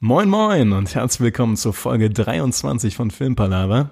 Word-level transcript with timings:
Moin 0.00 0.28
Moin 0.28 0.72
und 0.74 0.94
herzlich 0.94 1.22
willkommen 1.22 1.56
zur 1.56 1.72
Folge 1.72 2.08
23 2.08 2.94
von 2.94 3.10
Filmpalava. 3.10 3.90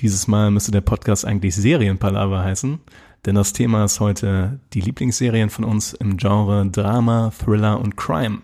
Dieses 0.00 0.28
Mal 0.28 0.50
müsste 0.50 0.70
der 0.70 0.82
Podcast 0.82 1.24
eigentlich 1.24 1.56
Serienpalava 1.56 2.44
heißen, 2.44 2.78
denn 3.24 3.34
das 3.34 3.54
Thema 3.54 3.86
ist 3.86 4.00
heute 4.00 4.60
die 4.74 4.82
Lieblingsserien 4.82 5.48
von 5.48 5.64
uns 5.64 5.94
im 5.94 6.18
Genre 6.18 6.66
Drama, 6.66 7.32
Thriller 7.42 7.80
und 7.80 7.96
Crime. 7.96 8.42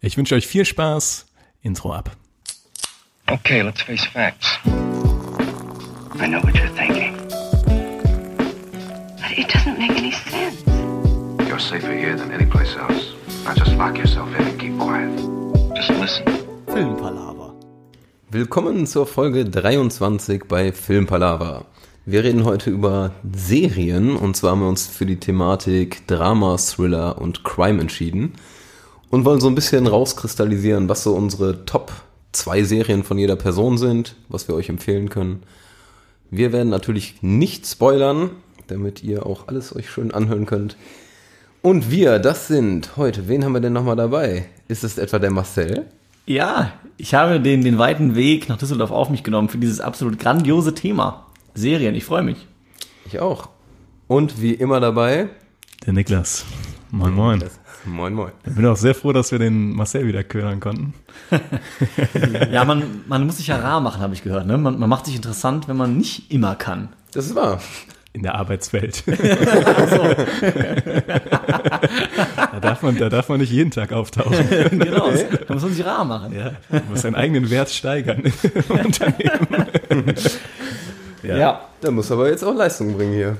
Ich 0.00 0.16
wünsche 0.16 0.34
euch 0.34 0.46
viel 0.46 0.64
Spaß. 0.64 1.26
Intro 1.60 1.92
ab. 1.92 2.16
Okay, 3.26 3.60
let's 3.60 3.82
face 3.82 4.06
facts. 4.06 4.58
I 4.64 6.26
know 6.26 6.42
what 6.42 6.54
you're 6.54 6.74
thinking. 6.74 7.14
But 9.18 9.36
it 9.36 9.46
doesn't 9.52 9.78
make 9.78 9.90
any 9.90 10.12
sense. 10.12 10.64
You're 11.46 11.60
safer 11.60 11.92
here 11.92 12.16
than 12.16 12.32
any 12.32 12.46
place 12.46 12.74
else. 12.78 13.12
Now 13.44 13.52
just 13.52 13.76
lock 13.76 13.98
yourself 13.98 14.30
in 14.38 14.46
and 14.46 14.58
keep 14.58 14.78
quiet. 14.78 15.47
Just 15.78 15.90
listen. 15.90 16.24
Filmpalava. 16.66 17.54
Willkommen 18.32 18.84
zur 18.84 19.06
Folge 19.06 19.44
23 19.44 20.42
bei 20.48 20.72
Filmpalava. 20.72 21.66
Wir 22.04 22.24
reden 22.24 22.44
heute 22.44 22.70
über 22.70 23.12
Serien 23.32 24.16
und 24.16 24.36
zwar 24.36 24.52
haben 24.52 24.62
wir 24.62 24.68
uns 24.68 24.88
für 24.88 25.06
die 25.06 25.20
Thematik 25.20 26.04
Drama, 26.08 26.56
Thriller 26.56 27.20
und 27.20 27.44
Crime 27.44 27.80
entschieden 27.80 28.32
und 29.10 29.24
wollen 29.24 29.40
so 29.40 29.46
ein 29.46 29.54
bisschen 29.54 29.86
rauskristallisieren, 29.86 30.88
was 30.88 31.04
so 31.04 31.14
unsere 31.14 31.64
Top 31.64 31.92
zwei 32.32 32.64
Serien 32.64 33.04
von 33.04 33.16
jeder 33.16 33.36
Person 33.36 33.78
sind, 33.78 34.16
was 34.28 34.48
wir 34.48 34.56
euch 34.56 34.70
empfehlen 34.70 35.10
können. 35.10 35.44
Wir 36.28 36.52
werden 36.52 36.70
natürlich 36.70 37.22
nicht 37.22 37.68
spoilern, 37.68 38.30
damit 38.66 39.04
ihr 39.04 39.26
auch 39.26 39.46
alles 39.46 39.76
euch 39.76 39.88
schön 39.88 40.10
anhören 40.10 40.44
könnt. 40.44 40.76
Und 41.62 41.90
wir, 41.90 42.18
das 42.18 42.46
sind 42.46 42.96
heute, 42.96 43.28
wen 43.28 43.44
haben 43.44 43.52
wir 43.52 43.60
denn 43.60 43.72
nochmal 43.72 43.96
dabei? 43.96 44.46
Ist 44.68 44.84
es 44.84 44.96
etwa 44.96 45.18
der 45.18 45.30
Marcel? 45.30 45.86
Ja, 46.26 46.72
ich 46.96 47.14
habe 47.14 47.40
den, 47.40 47.62
den 47.62 47.78
weiten 47.78 48.14
Weg 48.14 48.48
nach 48.48 48.58
Düsseldorf 48.58 48.90
auf 48.90 49.10
mich 49.10 49.24
genommen 49.24 49.48
für 49.48 49.58
dieses 49.58 49.80
absolut 49.80 50.18
grandiose 50.18 50.74
Thema. 50.74 51.26
Serien, 51.54 51.94
ich 51.94 52.04
freue 52.04 52.22
mich. 52.22 52.46
Ich 53.06 53.18
auch. 53.18 53.48
Und 54.06 54.40
wie 54.40 54.54
immer 54.54 54.80
dabei, 54.80 55.28
Der 55.86 55.92
Niklas. 55.92 56.44
Moin 56.90 57.12
Moin. 57.12 57.42
moin 57.84 58.14
moin. 58.14 58.32
Ich 58.46 58.54
bin 58.54 58.64
auch 58.66 58.76
sehr 58.76 58.94
froh, 58.94 59.12
dass 59.12 59.32
wir 59.32 59.38
den 59.38 59.72
Marcel 59.72 60.06
wieder 60.06 60.24
ködern 60.24 60.60
konnten. 60.60 60.94
Ja, 62.52 62.64
man, 62.64 63.02
man 63.06 63.26
muss 63.26 63.36
sich 63.38 63.48
ja 63.48 63.56
rar 63.56 63.80
machen, 63.80 64.00
habe 64.00 64.14
ich 64.14 64.22
gehört. 64.22 64.46
Ne? 64.46 64.56
Man, 64.58 64.78
man 64.78 64.88
macht 64.88 65.06
sich 65.06 65.16
interessant, 65.16 65.68
wenn 65.68 65.76
man 65.76 65.96
nicht 65.96 66.30
immer 66.32 66.54
kann. 66.54 66.88
Das 67.12 67.26
ist 67.26 67.34
wahr. 67.34 67.60
In 68.14 68.22
der 68.22 68.34
Arbeitswelt. 68.34 69.04
da, 69.06 69.14
darf 72.60 72.82
man, 72.82 72.96
da 72.96 73.10
darf 73.10 73.28
man 73.28 73.38
nicht 73.38 73.52
jeden 73.52 73.70
Tag 73.70 73.92
auftauchen. 73.92 74.48
genau, 74.70 75.10
da 75.46 75.54
muss 75.54 75.62
man 75.62 75.72
sich 75.72 75.84
rar 75.84 76.04
machen. 76.04 76.34
Ja, 76.34 76.52
man 76.70 76.82
muss 76.90 77.02
seinen 77.02 77.16
eigenen 77.16 77.50
Wert 77.50 77.70
steigern 77.70 78.22
im 78.24 78.76
Unternehmen. 78.76 80.14
Ja, 81.22 81.60
Da 81.80 81.90
muss 81.90 82.10
aber 82.10 82.30
jetzt 82.30 82.42
auch 82.42 82.54
Leistung 82.54 82.96
bringen 82.96 83.12
hier. 83.12 83.36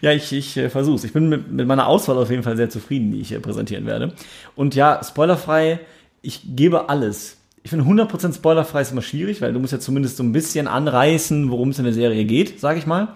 ja 0.00 0.12
ich, 0.12 0.32
ich 0.32 0.56
äh, 0.56 0.68
versuch's. 0.68 1.04
Ich 1.04 1.12
bin 1.12 1.28
mit, 1.28 1.50
mit 1.50 1.66
meiner 1.66 1.86
Auswahl 1.86 2.18
auf 2.18 2.30
jeden 2.30 2.42
Fall 2.42 2.56
sehr 2.56 2.68
zufrieden, 2.68 3.12
die 3.12 3.20
ich 3.20 3.32
äh, 3.32 3.40
präsentieren 3.40 3.86
werde. 3.86 4.12
Und 4.54 4.74
ja, 4.74 5.00
spoilerfrei, 5.02 5.80
ich 6.22 6.42
gebe 6.44 6.88
alles. 6.88 7.38
Ich 7.62 7.70
finde 7.70 7.84
100% 7.84 8.34
spoilerfrei 8.34 8.82
ist 8.82 8.92
immer 8.92 9.02
schwierig, 9.02 9.40
weil 9.40 9.52
du 9.52 9.58
musst 9.58 9.72
ja 9.72 9.80
zumindest 9.80 10.18
so 10.18 10.22
ein 10.22 10.32
bisschen 10.32 10.68
anreißen, 10.68 11.50
worum 11.50 11.70
es 11.70 11.78
in 11.78 11.84
der 11.84 11.94
Serie 11.94 12.24
geht, 12.24 12.60
sage 12.60 12.78
ich 12.78 12.86
mal. 12.86 13.08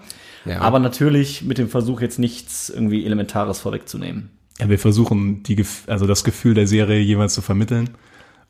Ja. 0.45 0.59
Aber 0.61 0.79
natürlich 0.79 1.43
mit 1.43 1.57
dem 1.57 1.69
Versuch 1.69 2.01
jetzt 2.01 2.19
nichts 2.19 2.69
irgendwie 2.69 3.05
Elementares 3.05 3.59
vorwegzunehmen. 3.59 4.29
Ja, 4.59 4.69
wir 4.69 4.79
versuchen, 4.79 5.43
die, 5.43 5.63
also 5.87 6.07
das 6.07 6.23
Gefühl 6.23 6.53
der 6.53 6.67
Serie 6.67 6.99
jeweils 6.99 7.33
zu 7.33 7.41
vermitteln, 7.41 7.91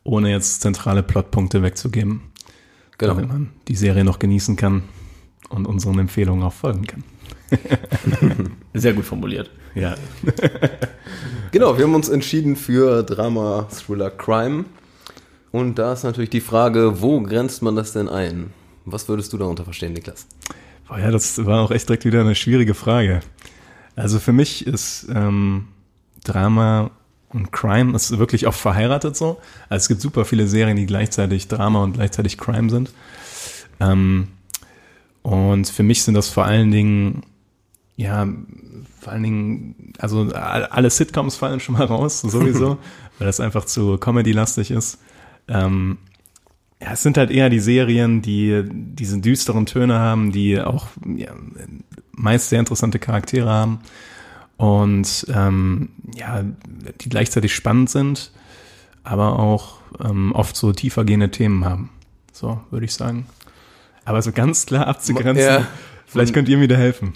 ohne 0.03 0.29
jetzt 0.31 0.61
zentrale 0.61 1.03
Plotpunkte 1.03 1.61
wegzugeben, 1.63 2.21
Genau. 2.97 3.15
damit 3.15 3.29
man 3.29 3.49
die 3.67 3.75
Serie 3.75 4.03
noch 4.03 4.19
genießen 4.19 4.55
kann 4.55 4.83
und 5.49 5.65
unseren 5.65 5.97
Empfehlungen 5.99 6.43
auch 6.43 6.53
folgen 6.53 6.85
kann. 6.85 7.03
Sehr 8.73 8.93
gut 8.93 9.05
formuliert. 9.05 9.49
Ja, 9.75 9.95
Genau, 11.51 11.77
wir 11.77 11.83
haben 11.85 11.95
uns 11.95 12.07
entschieden 12.07 12.55
für 12.55 13.03
Drama, 13.03 13.67
Thriller, 13.69 14.09
Crime. 14.09 14.65
Und 15.51 15.75
da 15.79 15.91
ist 15.91 16.03
natürlich 16.03 16.29
die 16.29 16.39
Frage, 16.39 17.01
wo 17.01 17.19
grenzt 17.21 17.61
man 17.61 17.75
das 17.75 17.91
denn 17.91 18.07
ein? 18.07 18.53
Was 18.85 19.09
würdest 19.09 19.33
du 19.33 19.37
darunter 19.37 19.65
verstehen, 19.65 19.91
Niklas? 19.93 20.27
Boah, 20.91 20.99
ja, 20.99 21.09
das 21.09 21.45
war 21.45 21.61
auch 21.61 21.71
echt 21.71 21.87
direkt 21.87 22.03
wieder 22.03 22.19
eine 22.19 22.35
schwierige 22.35 22.73
Frage. 22.73 23.21
Also 23.95 24.19
für 24.19 24.33
mich 24.33 24.67
ist 24.67 25.07
ähm, 25.09 25.69
Drama 26.25 26.91
und 27.29 27.53
Crime 27.53 27.95
ist 27.95 28.19
wirklich 28.19 28.45
oft 28.45 28.59
verheiratet 28.59 29.15
so. 29.15 29.39
Also 29.69 29.83
es 29.83 29.87
gibt 29.87 30.01
super 30.01 30.25
viele 30.25 30.47
Serien, 30.47 30.75
die 30.75 30.85
gleichzeitig 30.85 31.47
Drama 31.47 31.81
und 31.81 31.93
gleichzeitig 31.93 32.37
Crime 32.37 32.69
sind. 32.69 32.91
Ähm, 33.79 34.27
und 35.21 35.69
für 35.69 35.83
mich 35.83 36.03
sind 36.03 36.15
das 36.15 36.27
vor 36.27 36.43
allen 36.43 36.71
Dingen, 36.71 37.23
ja, 37.95 38.27
vor 38.99 39.13
allen 39.13 39.23
Dingen, 39.23 39.93
also 39.97 40.23
all- 40.33 40.65
alle 40.65 40.89
Sitcoms 40.89 41.37
fallen 41.37 41.61
schon 41.61 41.75
mal 41.77 41.85
raus, 41.85 42.19
sowieso, 42.19 42.79
weil 43.17 43.27
das 43.27 43.39
einfach 43.39 43.63
zu 43.63 43.97
Comedy-lastig 43.97 44.71
ist. 44.71 44.97
Ähm, 45.47 45.99
ja, 46.81 46.93
es 46.93 47.03
sind 47.03 47.17
halt 47.17 47.29
eher 47.31 47.49
die 47.49 47.59
Serien, 47.59 48.21
die 48.21 48.63
diese 48.71 49.19
düsteren 49.19 49.65
Töne 49.65 49.99
haben, 49.99 50.31
die 50.31 50.59
auch 50.59 50.87
ja, 51.15 51.31
meist 52.11 52.49
sehr 52.49 52.59
interessante 52.59 52.97
Charaktere 52.99 53.49
haben 53.49 53.79
und 54.57 55.25
ähm, 55.33 55.89
ja, 56.15 56.43
die 57.01 57.09
gleichzeitig 57.09 57.53
spannend 57.53 57.89
sind, 57.89 58.31
aber 59.03 59.39
auch 59.39 59.77
ähm, 60.03 60.31
oft 60.33 60.55
so 60.55 60.71
tiefergehende 60.73 61.31
Themen 61.31 61.65
haben. 61.65 61.89
So, 62.33 62.61
würde 62.71 62.85
ich 62.85 62.93
sagen. 62.93 63.25
Aber 64.05 64.21
so 64.21 64.31
ganz 64.31 64.65
klar 64.65 64.87
abzugrenzen, 64.87 65.45
Ja. 65.45 65.67
vielleicht 66.07 66.33
könnt 66.33 66.49
ihr 66.49 66.57
mir 66.57 66.67
da 66.67 66.75
helfen. 66.75 67.13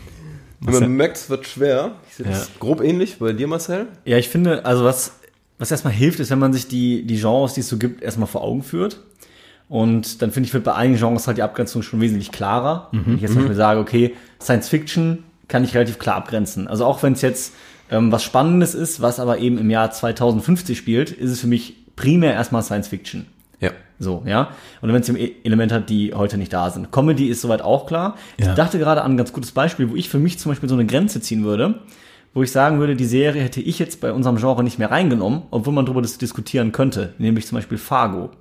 Man 0.60 0.96
merkt, 0.96 1.18
es 1.18 1.30
wird 1.30 1.48
schwer. 1.48 1.96
Ich 2.10 2.16
sehe 2.16 2.26
das 2.26 2.48
Ja. 2.48 2.54
grob 2.60 2.82
ähnlich 2.82 3.18
bei 3.20 3.34
dir, 3.34 3.48
Marcel. 3.48 3.88
Ja, 4.06 4.18
ich 4.18 4.30
finde, 4.30 4.66
also 4.66 4.84
was, 4.84 5.14
was 5.58 5.72
erstmal 5.72 5.94
hilft, 5.94 6.20
ist, 6.20 6.30
wenn 6.32 6.40
man 6.40 6.54
sich 6.54 6.68
die, 6.68 7.06
die 7.06 7.18
Genres, 7.20 7.54
die 7.54 7.60
es 7.62 7.70
so 7.70 7.78
gibt, 7.78 8.02
erstmal 8.02 8.28
vor 8.28 8.42
Augen 8.42 8.64
führt. 8.64 9.02
Und 9.68 10.22
dann 10.22 10.32
finde 10.32 10.48
ich, 10.48 10.54
wird 10.54 10.64
bei 10.64 10.76
einigen 10.76 11.00
Genres 11.00 11.28
halt 11.28 11.38
die 11.38 11.44
Abgrenzung 11.44 11.82
schon 11.82 12.02
wesentlich 12.02 12.32
klarer. 12.32 12.90
Wenn 12.92 13.16
ich 13.16 13.22
jetzt 13.22 13.32
zum 13.34 13.42
Beispiel 13.42 13.56
sage, 13.56 13.80
okay, 13.80 14.16
Science 14.40 14.70
Fiction 14.70 15.24
kann 15.48 15.64
ich 15.64 15.74
relativ 15.74 16.00
klar 16.00 16.16
abgrenzen. 16.16 16.68
Also 16.68 16.86
auch 16.86 17.02
wenn 17.04 17.14
es 17.14 17.22
jetzt 17.22 17.54
ähm, 17.92 18.12
was 18.12 18.24
Spannendes 18.24 18.74
ist, 18.74 19.02
was 19.02 19.20
aber 19.20 19.40
eben 19.40 19.58
im 19.58 19.70
Jahr 19.70 19.92
2050 19.92 20.78
spielt, 20.78 21.12
ist 21.12 21.32
es 21.32 21.40
für 21.40 21.48
mich 21.48 21.76
primär 21.96 22.34
erstmal 22.34 22.64
Science 22.64 22.88
Fiction. 22.88 23.26
Ja. 23.60 23.72
So, 24.00 24.24
ja. 24.26 24.50
Und 24.82 24.92
wenn 24.92 25.02
es 25.02 25.10
eben 25.10 25.18
Elemente 25.44 25.76
hat, 25.76 25.90
die 25.90 26.14
heute 26.14 26.38
nicht 26.38 26.52
da 26.52 26.70
sind. 26.70 26.92
Comedy 26.92 27.28
ist 27.28 27.42
soweit 27.42 27.62
auch 27.62 27.86
klar. 27.86 28.18
Ja. 28.40 28.50
Ich 28.50 28.56
dachte 28.56 28.80
gerade 28.80 29.02
an 29.02 29.14
ein 29.14 29.18
ganz 29.18 29.34
gutes 29.34 29.52
Beispiel, 29.52 29.90
wo 29.90 29.96
ich 29.96 30.10
für 30.10 30.20
mich 30.20 30.40
zum 30.40 30.52
Beispiel 30.52 30.70
so 30.70 30.76
eine 30.76 30.86
Grenze 30.86 31.22
ziehen 31.22 31.44
würde, 31.44 31.82
wo 32.34 32.44
ich 32.44 32.52
sagen 32.52 32.80
würde, 32.80 32.96
die 32.96 33.06
Serie 33.06 33.42
hätte 33.42 33.62
ich 33.62 33.80
jetzt 33.80 34.02
bei 34.02 34.12
unserem 34.12 34.38
Genre 34.38 34.64
nicht 34.64 34.80
mehr 34.80 34.92
reingenommen, 34.92 35.44
obwohl 35.52 35.74
man 35.74 35.86
darüber 35.86 36.02
diskutieren 36.02 36.72
könnte, 36.72 37.14
nämlich 37.18 37.48
zum 37.48 37.58
Beispiel 37.58 37.78
Fargo. 37.78 38.32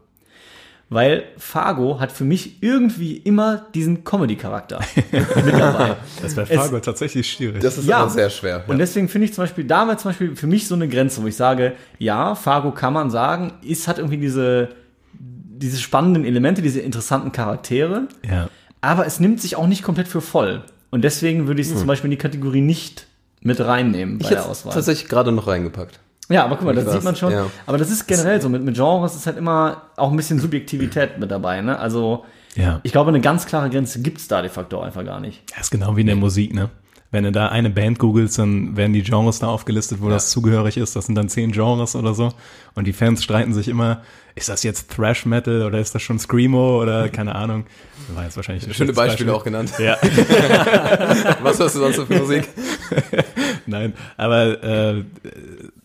Weil 0.95 1.25
Fargo 1.37 1.99
hat 1.99 2.13
für 2.13 2.25
mich 2.25 2.63
irgendwie 2.63 3.17
immer 3.17 3.67
diesen 3.75 4.05
Comedy-Charakter 4.05 4.81
mit 5.11 5.55
dabei. 5.59 5.97
Das 6.23 6.37
wäre 6.37 6.49
Es- 6.49 6.57
Fargo 6.57 6.79
tatsächlich 6.79 7.29
schwierig. 7.31 7.61
Das 7.61 7.77
ist 7.77 7.87
Ja. 7.89 7.99
aber 7.99 8.11
sehr 8.11 8.31
schwer. 8.31 8.63
Und 8.69 8.79
deswegen 8.79 9.09
finde 9.09 9.27
ich 9.27 9.35
zum 9.35 9.43
Beispiel, 9.43 9.65
da 9.65 9.87
war 9.89 9.99
zum 9.99 10.11
Beispiel 10.11 10.37
für 10.37 10.47
mich 10.47 10.69
so 10.69 10.75
eine 10.77 10.89
Grenze, 10.89 11.23
wo 11.23 11.27
ich 11.27 11.37
sage, 11.37 11.73
ja, 11.99 12.35
Fargo 12.37 12.71
kann 12.71 12.93
man 12.93 13.11
sagen, 13.11 13.53
ist, 13.63 13.89
hat 13.89 13.99
irgendwie 13.99 14.19
diese, 14.19 14.69
diese 15.13 15.79
spannenden 15.79 16.25
Elemente, 16.25 16.63
diese 16.63 16.81
interessanten 16.81 17.33
Charaktere, 17.33 18.09
ja. 18.29 18.49
aber 18.81 19.05
es 19.07 19.19
nimmt 19.21 19.41
sich 19.41 19.57
auch 19.57 19.67
nicht 19.67 19.83
komplett 19.83 20.07
für 20.09 20.21
voll. 20.21 20.63
Und 20.91 21.03
deswegen 21.03 21.49
würde 21.49 21.61
ich 21.61 21.69
es 21.69 21.77
zum 21.77 21.89
Beispiel 21.89 22.07
in 22.07 22.13
die 22.13 22.23
Kategorie 22.23 22.61
nicht 22.61 23.07
mit 23.41 23.61
reinnehmen 23.61 24.19
bei 24.19 24.25
ich 24.25 24.29
der 24.31 24.49
Auswahl. 24.49 24.73
tatsächlich 24.73 25.09
gerade 25.09 25.33
noch 25.33 25.49
reingepackt. 25.49 25.99
Ja, 26.29 26.45
aber 26.45 26.57
guck 26.57 26.65
mal, 26.65 26.75
das 26.75 26.91
sieht 26.91 27.05
man 27.05 27.17
schon. 27.17 27.33
ja. 27.33 27.47
Aber 27.67 27.77
das 27.79 27.91
ist 27.91 28.07
generell 28.07 28.41
so. 28.41 28.49
Mit, 28.49 28.63
mit 28.65 28.75
Genres 28.77 29.15
ist 29.15 29.27
halt 29.27 29.37
immer 29.37 29.83
auch 29.97 30.11
ein 30.11 30.17
bisschen 30.17 30.39
Subjektivität 30.41 31.19
mit 31.19 31.31
dabei. 31.31 31.61
Ne? 31.61 31.79
Also 31.79 32.25
Ja. 32.55 32.81
ich 32.83 32.93
glaube, 32.93 33.11
eine 33.11 33.21
ganz 33.21 33.45
klare 33.47 33.69
Grenze 33.69 34.01
gibt 34.01 34.19
es 34.19 34.29
da 34.29 34.41
de 34.41 34.51
facto 34.51 34.81
einfach 34.81 35.05
gar 35.05 35.21
nicht. 35.21 35.43
Das 35.51 35.67
ist 35.67 35.71
genau 35.71 35.97
wie 35.97 36.01
in 36.03 36.07
der 36.07 36.17
Musik, 36.17 36.55
ne? 36.55 36.71
Wenn 37.11 37.23
du 37.23 37.31
da 37.31 37.47
eine 37.49 37.71
Band 37.71 38.01
googelst, 38.01 38.41
dann 38.41 38.77
werden 38.77 38.93
die 38.93 39.03
Genres 39.05 39.39
da 39.39 39.47
aufgelistet, 39.47 39.99
wo 40.01 40.09
das 40.09 40.31
zugehörig 40.31 40.77
ist. 40.77 40.97
Das 40.97 41.07
sind 41.07 41.15
dann 41.15 41.29
zehn 41.29 41.53
Genres 41.53 41.95
oder 41.95 42.13
so. 42.13 42.33
Und 42.75 42.87
die 42.89 42.93
Fans 42.93 43.23
streiten 43.23 43.55
sich 43.55 43.69
immer, 43.69 44.01
ist 44.35 44.49
das 44.49 44.65
jetzt 44.65 44.91
Thrash 44.91 45.25
Metal 45.25 45.63
oder 45.63 45.79
ist 45.79 45.95
das 45.95 46.03
schon 46.03 46.19
Screamo 46.19 46.83
oder 46.83 47.09
keine 47.11 47.37
Ahnung. 47.37 47.67
Das 48.09 48.17
war 48.17 48.25
jetzt 48.25 48.37
wahrscheinlich 48.37 48.67
ein 48.67 48.75
Schöne 48.75 48.93
Beispiele 48.95 49.31
Beispiel. 49.31 49.31
auch 49.31 49.45
genannt. 49.45 49.73
Ja, 49.79 49.97
Was 51.43 51.61
hast 51.61 51.77
du 51.77 51.81
sonst 51.81 51.97
so 51.97 52.07
für 52.07 52.19
Musik? 52.19 52.49
nein, 53.67 53.93
aber 54.17 54.63
äh, 54.65 55.05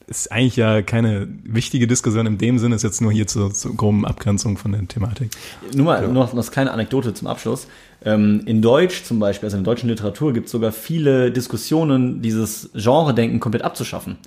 ist 0.09 0.31
eigentlich 0.31 0.55
ja 0.55 0.81
keine 0.81 1.27
wichtige 1.43 1.85
Diskussion 1.85 2.25
in 2.25 2.37
dem 2.37 2.57
Sinne, 2.57 2.75
ist 2.75 2.83
jetzt 2.83 2.99
nur 2.99 3.11
hier 3.11 3.27
zur, 3.27 3.53
zur 3.53 3.75
groben 3.75 4.05
Abgrenzung 4.05 4.57
von 4.57 4.71
der 4.71 4.87
Thematik. 4.87 5.29
Nur 5.75 5.85
mal 5.85 6.01
nur 6.01 6.13
noch 6.13 6.33
eine 6.33 6.41
kleine 6.41 6.71
Anekdote 6.71 7.13
zum 7.13 7.27
Abschluss. 7.27 7.67
Ähm, 8.03 8.41
in 8.45 8.61
Deutsch 8.61 9.03
zum 9.03 9.19
Beispiel, 9.19 9.47
also 9.47 9.57
in 9.57 9.63
der 9.63 9.71
deutschen 9.71 9.89
Literatur, 9.89 10.33
gibt 10.33 10.47
es 10.47 10.51
sogar 10.51 10.71
viele 10.71 11.31
Diskussionen, 11.31 12.21
dieses 12.21 12.71
Genre-Denken 12.73 13.39
komplett 13.39 13.63
abzuschaffen. 13.63 14.17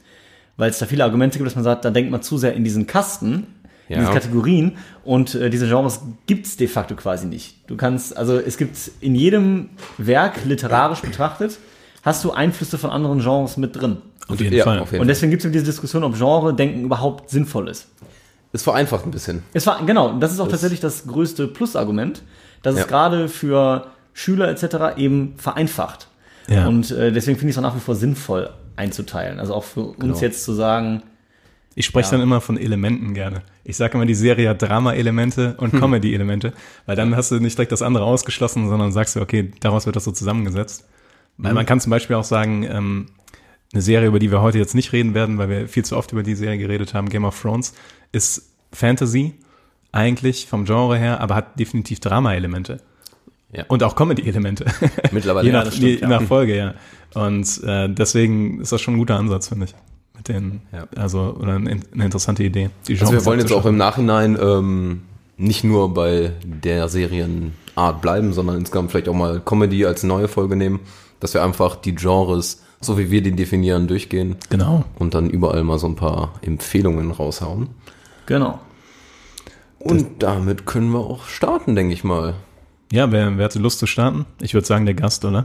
Weil 0.57 0.71
es 0.71 0.79
da 0.79 0.87
viele 0.87 1.03
Argumente 1.03 1.39
gibt, 1.39 1.47
dass 1.47 1.57
man 1.57 1.65
sagt, 1.65 1.85
da 1.85 1.91
denkt 1.91 2.11
man 2.11 2.23
zu 2.23 2.39
sehr 2.39 2.55
in 2.55 2.65
diesen 2.65 2.87
Kasten. 2.87 3.47
Ja. 3.89 3.99
diese 3.99 4.13
Kategorien 4.13 4.79
und 5.05 5.35
äh, 5.35 5.51
diese 5.51 5.67
Genres 5.67 6.01
gibt's 6.27 6.57
de 6.57 6.69
facto 6.69 6.95
quasi 6.95 7.27
nicht. 7.27 7.57
Du 7.67 7.77
kannst, 7.77 8.17
also 8.17 8.39
es 8.39 8.57
gibt 8.57 8.77
in 9.01 9.15
jedem 9.15 9.71
Werk 9.99 10.45
literarisch 10.47 11.01
betrachtet, 11.01 11.59
hast 12.03 12.25
du 12.25 12.31
Einflüsse 12.31 12.79
von 12.79 12.91
anderen 12.91 13.19
Genres 13.19 13.57
mit 13.57 13.77
drin. 13.77 13.99
Auf 14.29 14.41
jeden 14.41 14.55
ja, 14.57 14.65
Fall. 14.65 14.79
auf 14.79 14.93
jeden 14.93 15.03
Und 15.03 15.09
deswegen 15.09 15.31
gibt 15.31 15.45
es 15.45 15.51
diese 15.51 15.65
Diskussion, 15.65 16.05
ob 16.05 16.17
Genre-Denken 16.17 16.85
überhaupt 16.85 17.31
sinnvoll 17.31 17.69
ist. 17.69 17.89
Es 18.53 18.63
vereinfacht 18.63 19.05
ein 19.07 19.11
bisschen. 19.11 19.43
Es 19.55 19.67
war, 19.67 19.85
genau, 19.85 20.11
und 20.11 20.21
das 20.21 20.33
ist 20.33 20.41
auch 20.41 20.49
tatsächlich 20.49 20.81
das 20.81 21.07
größte 21.07 21.49
Plusargument, 21.49 22.23
dass 22.63 22.77
Ja. 22.77 22.83
es 22.83 22.89
gerade 22.89 23.29
für 23.29 23.87
Schüler 24.13 24.49
etc. 24.49 24.97
eben 24.99 25.35
vereinfacht. 25.39 26.09
Ja. 26.49 26.67
Und 26.69 26.91
äh, 26.91 27.13
deswegen 27.13 27.39
finde 27.39 27.51
ich 27.51 27.57
es 27.57 27.59
auch 27.59 27.63
nach 27.67 27.75
wie 27.77 27.81
vor 27.81 27.95
sinnvoll 27.95 28.51
einzuteilen. 28.77 29.41
Also 29.41 29.55
auch 29.55 29.65
für 29.65 29.81
uns 29.81 29.99
Genau. 29.99 30.19
jetzt 30.19 30.45
zu 30.45 30.53
sagen, 30.53 31.03
Ich 31.75 31.87
spreche 31.87 32.11
dann 32.11 32.21
immer 32.21 32.43
von 32.43 32.59
Elementen 32.59 33.15
gerne. 33.15 33.43
Ich 33.65 33.79
sage 33.79 33.95
immer, 33.95 34.05
die 34.05 34.15
Serie 34.15 34.51
hat 34.51 34.61
Drama-Elemente 34.61 35.55
und 35.59 35.73
Comedy-Elemente, 35.73 36.53
weil 36.85 36.97
dann 36.97 37.17
hast 37.17 37.31
du 37.31 37.41
nicht 37.41 37.57
direkt 37.57 37.73
das 37.73 37.81
andere 37.81 38.05
ausgeschlossen, 38.05 38.69
sondern 38.69 38.93
sagst 38.93 39.17
du, 39.17 39.21
okay, 39.23 39.53
daraus 39.61 39.87
wird 39.87 39.97
das 39.97 40.05
so 40.05 40.13
zusammengesetzt. 40.13 40.87
Weil 41.39 41.55
man 41.55 41.65
kann 41.65 41.81
zum 41.81 41.89
Beispiel 41.91 42.17
auch 42.17 42.25
sagen, 42.25 42.65
ähm, 42.65 43.07
eine 43.73 43.83
Serie, 43.83 44.09
über 44.09 44.19
die 44.19 44.31
wir 44.31 44.43
heute 44.43 44.59
jetzt 44.59 44.75
nicht 44.75 44.93
reden 44.93 45.15
werden, 45.15 45.39
weil 45.39 45.49
wir 45.49 45.69
viel 45.69 45.85
zu 45.85 45.97
oft 45.97 46.13
über 46.13 46.23
die 46.23 46.35
Serie 46.35 46.59
geredet 46.59 46.95
haben, 46.95 47.09
Game 47.09 47.25
of 47.25 47.41
Thrones, 47.41 47.75
ist 48.13 48.51
Fantasy 48.73 49.35
eigentlich 49.93 50.47
vom 50.47 50.65
Genre 50.65 50.97
her, 50.99 51.21
aber 51.21 51.35
hat 51.35 51.59
definitiv 51.59 52.01
Drama-Elemente. 52.01 52.81
Ja. 53.53 53.65
Und 53.69 53.83
auch 53.83 53.95
Comedy-Elemente. 53.95 54.65
Mittlerweile, 55.13 55.47
je 55.47 55.53
ja, 55.53 55.59
nach, 55.59 55.65
das 55.67 55.77
stimmt, 55.77 55.93
je 55.93 55.99
ja. 56.01 56.09
nach 56.09 56.23
Folge, 56.23 56.57
ja. 56.57 56.75
Und 57.15 57.63
äh, 57.65 57.89
deswegen 57.89 58.61
ist 58.61 58.73
das 58.73 58.81
schon 58.81 58.95
ein 58.95 58.99
guter 58.99 59.17
Ansatz, 59.19 59.49
finde 59.49 59.67
ich. 59.67 59.75
Mit 60.17 60.29
den, 60.29 60.63
Ja. 60.73 60.87
also, 60.97 61.37
oder 61.39 61.55
eine, 61.57 61.71
eine 61.71 62.05
interessante 62.05 62.43
Idee. 62.43 62.71
Die 62.89 62.99
Also 62.99 63.13
wir 63.13 63.25
wollen 63.27 63.41
jetzt 63.41 63.53
auch 63.53 63.67
im 63.67 63.77
Nachhinein 63.77 64.39
ähm, 64.41 65.03
nicht 65.37 65.65
nur 65.65 65.93
bei 65.93 66.33
der 66.43 66.89
Serienart 66.89 68.01
bleiben, 68.01 68.33
sondern 68.33 68.57
insgesamt 68.57 68.91
vielleicht 68.91 69.09
auch 69.09 69.15
mal 69.15 69.41
Comedy 69.41 69.85
als 69.85 70.03
neue 70.03 70.29
Folge 70.29 70.57
nehmen, 70.57 70.81
dass 71.21 71.35
wir 71.35 71.43
einfach 71.43 71.77
die 71.77 71.95
Genres, 71.95 72.63
so 72.85 72.99
wie 72.99 73.11
wir 73.11 73.23
die 73.23 73.33
definieren, 73.33 73.87
durchgehen 73.89 74.37
Genau. 74.51 74.85
und 74.99 75.15
dann 75.15 75.31
überall 75.31 75.63
mal 75.65 75.79
so 75.79 75.87
ein 75.87 75.97
paar 75.97 76.35
Empfehlungen 76.43 77.11
raushauen. 77.11 77.69
genau. 78.27 78.61
Und 79.79 80.23
damit 80.23 80.65
können 80.65 80.93
wir 80.93 81.01
auch 81.01 81.25
starten, 81.27 81.75
denke 81.75 81.93
ich 81.93 82.05
mal. 82.05 82.35
Ja, 82.93 83.11
wer, 83.11 83.37
wer 83.37 83.45
hatte 83.47 83.59
Lust 83.59 83.81
zu 83.81 83.87
starten? 83.87 84.27
Ich 84.41 84.55
würde 84.55 84.65
sagen, 84.67 84.85
der 84.87 84.95
Gast, 84.95 85.25
oder? 85.25 85.45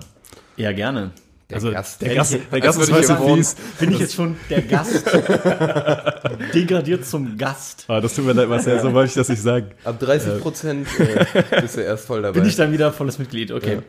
Ja, 0.57 0.71
gerne. 0.73 1.09
Also, 1.55 1.71
Gast. 1.71 2.01
der 2.01 2.15
Gast, 2.15 2.37
der 2.51 2.59
Gast 2.59 2.81
ist 2.81 2.91
heute 2.91 3.35
fies. 3.35 3.55
Bin 3.79 3.93
ich 3.93 3.99
jetzt 3.99 4.15
schon 4.15 4.35
der 4.49 4.61
Gast? 4.63 5.05
Degradiert 6.53 7.05
zum 7.05 7.37
Gast. 7.37 7.85
Ah, 7.87 8.01
das 8.01 8.15
tut 8.15 8.25
mir 8.25 8.33
leid, 8.33 8.49
Marcel, 8.49 8.81
so 8.81 8.93
wollte 8.93 9.07
ich 9.09 9.13
das 9.13 9.29
nicht 9.29 9.41
sagen. 9.41 9.71
Ab 9.85 9.97
30 9.97 10.41
Prozent 10.41 10.87
äh, 10.99 11.61
bist 11.61 11.77
du 11.77 11.81
erst 11.81 12.05
voll 12.05 12.21
dabei. 12.21 12.37
Bin 12.39 12.49
ich 12.49 12.57
dann 12.57 12.73
wieder 12.73 12.91
volles 12.91 13.17
Mitglied, 13.17 13.53
okay. 13.53 13.79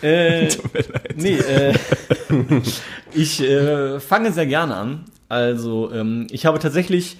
Äh, 0.00 0.48
nee, 1.16 1.38
äh, 1.38 1.74
ich 3.14 3.40
äh, 3.42 3.98
fange 3.98 4.32
sehr 4.32 4.46
gerne 4.46 4.76
an. 4.76 5.04
Also, 5.28 5.90
ähm, 5.92 6.28
ich 6.30 6.46
habe 6.46 6.60
tatsächlich, 6.60 7.16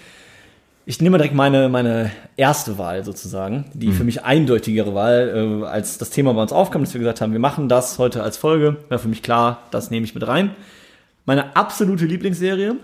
ich 0.85 1.01
nehme 1.01 1.17
direkt 1.19 1.35
meine, 1.35 1.69
meine 1.69 2.11
erste 2.37 2.77
Wahl 2.77 3.05
sozusagen, 3.05 3.67
die 3.73 3.93
für 3.93 4.05
mich 4.05 4.25
eindeutigere 4.25 4.95
Wahl, 4.95 5.63
äh, 5.63 5.67
als 5.67 5.99
das 5.99 6.11
Thema 6.11 6.33
bei 6.35 6.43
uns 6.43 6.53
aufkam, 6.53 6.83
dass 6.83 6.93
wir 6.93 6.99
gesagt 6.99 7.21
haben, 7.21 7.33
wir 7.33 7.39
machen 7.39 7.69
das 7.69 7.99
heute 7.99 8.23
als 8.23 8.37
Folge, 8.37 8.77
war 8.89 8.99
für 8.99 9.09
mich 9.09 9.23
klar, 9.23 9.63
das 9.71 9.91
nehme 9.91 10.05
ich 10.05 10.15
mit 10.15 10.27
rein. 10.27 10.57
Meine 11.25 11.55
absolute 11.55 12.05
Lieblingsserie. 12.05 12.77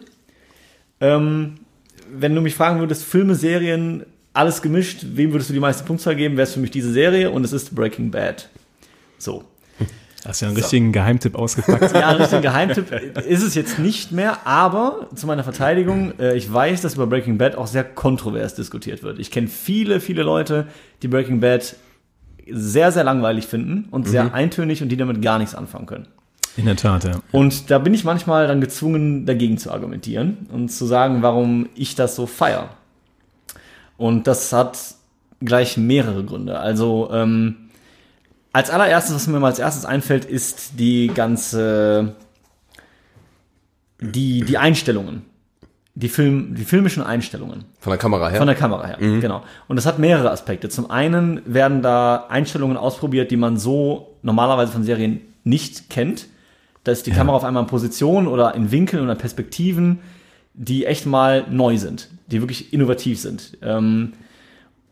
Ähm, 1.00 1.54
wenn 2.12 2.34
du 2.34 2.40
mich 2.40 2.54
fragen 2.54 2.78
würdest, 2.78 3.04
Filme, 3.04 3.34
Serien, 3.34 4.06
alles 4.32 4.62
gemischt, 4.62 5.04
wem 5.14 5.32
würdest 5.32 5.50
du 5.50 5.54
die 5.54 5.60
meiste 5.60 5.84
Punktzahl 5.84 6.14
geben, 6.14 6.36
wäre 6.36 6.46
es 6.46 6.54
für 6.54 6.60
mich 6.60 6.70
diese 6.70 6.92
Serie 6.92 7.30
und 7.30 7.44
es 7.44 7.52
ist 7.52 7.74
Breaking 7.74 8.10
Bad. 8.10 8.48
So. 9.18 9.44
Hast 10.26 10.40
ja 10.40 10.48
einen 10.48 10.56
richtigen 10.56 10.92
Geheimtipp 10.92 11.36
ausgepackt. 11.36 11.92
Ja, 11.94 12.10
richtig 12.10 12.42
Geheimtipp 12.42 12.90
ist 13.28 13.42
es 13.42 13.54
jetzt 13.54 13.78
nicht 13.78 14.10
mehr, 14.10 14.46
aber 14.46 15.08
zu 15.14 15.26
meiner 15.26 15.44
Verteidigung, 15.44 16.18
äh, 16.18 16.36
ich 16.36 16.52
weiß, 16.52 16.82
dass 16.82 16.94
über 16.94 17.06
Breaking 17.06 17.38
Bad 17.38 17.56
auch 17.56 17.66
sehr 17.66 17.84
kontrovers 17.84 18.54
diskutiert 18.54 19.02
wird. 19.02 19.18
Ich 19.18 19.30
kenne 19.30 19.46
viele, 19.46 20.00
viele 20.00 20.22
Leute, 20.22 20.66
die 21.02 21.08
Breaking 21.08 21.40
Bad 21.40 21.76
sehr, 22.50 22.92
sehr 22.92 23.04
langweilig 23.04 23.46
finden 23.46 23.88
und 23.90 24.08
sehr 24.08 24.34
eintönig 24.34 24.82
und 24.82 24.88
die 24.88 24.96
damit 24.96 25.22
gar 25.22 25.38
nichts 25.38 25.54
anfangen 25.54 25.86
können. 25.86 26.08
In 26.56 26.64
der 26.64 26.76
Tat, 26.76 27.04
ja. 27.04 27.12
Und 27.30 27.70
da 27.70 27.78
bin 27.78 27.94
ich 27.94 28.02
manchmal 28.02 28.48
dann 28.48 28.60
gezwungen, 28.60 29.26
dagegen 29.26 29.58
zu 29.58 29.70
argumentieren 29.70 30.48
und 30.52 30.70
zu 30.70 30.86
sagen, 30.86 31.22
warum 31.22 31.68
ich 31.76 31.94
das 31.94 32.16
so 32.16 32.26
feier. 32.26 32.70
Und 33.96 34.26
das 34.26 34.52
hat 34.52 34.78
gleich 35.40 35.76
mehrere 35.76 36.24
Gründe. 36.24 36.58
Also 36.58 37.10
ähm, 37.12 37.67
als 38.52 38.70
allererstes, 38.70 39.14
was 39.14 39.26
mir 39.26 39.38
mal 39.40 39.48
als 39.48 39.58
erstes 39.58 39.84
einfällt, 39.84 40.24
ist 40.24 40.78
die 40.78 41.08
ganze 41.08 42.16
die 44.00 44.42
die 44.44 44.58
Einstellungen, 44.58 45.22
die 45.94 46.08
Film 46.08 46.54
die 46.54 46.64
filmischen 46.64 47.02
Einstellungen. 47.02 47.64
Von 47.80 47.90
der 47.90 47.98
Kamera 47.98 48.28
her. 48.28 48.38
Von 48.38 48.46
der 48.46 48.56
Kamera 48.56 48.86
her, 48.86 48.98
genau. 48.98 49.42
Und 49.66 49.76
das 49.76 49.86
hat 49.86 49.98
mehrere 49.98 50.30
Aspekte. 50.30 50.68
Zum 50.68 50.90
einen 50.90 51.42
werden 51.44 51.82
da 51.82 52.26
Einstellungen 52.28 52.76
ausprobiert, 52.76 53.30
die 53.30 53.36
man 53.36 53.58
so 53.58 54.16
normalerweise 54.22 54.72
von 54.72 54.84
Serien 54.84 55.20
nicht 55.44 55.90
kennt. 55.90 56.26
Da 56.84 56.92
ist 56.92 57.06
die 57.06 57.10
Kamera 57.10 57.36
auf 57.36 57.44
einmal 57.44 57.64
in 57.64 57.68
Position 57.68 58.26
oder 58.26 58.54
in 58.54 58.70
Winkeln 58.70 59.02
oder 59.02 59.14
Perspektiven, 59.14 59.98
die 60.54 60.86
echt 60.86 61.06
mal 61.06 61.44
neu 61.50 61.76
sind, 61.76 62.08
die 62.28 62.40
wirklich 62.40 62.72
innovativ 62.72 63.20
sind. 63.20 63.58
Ähm, 63.62 64.12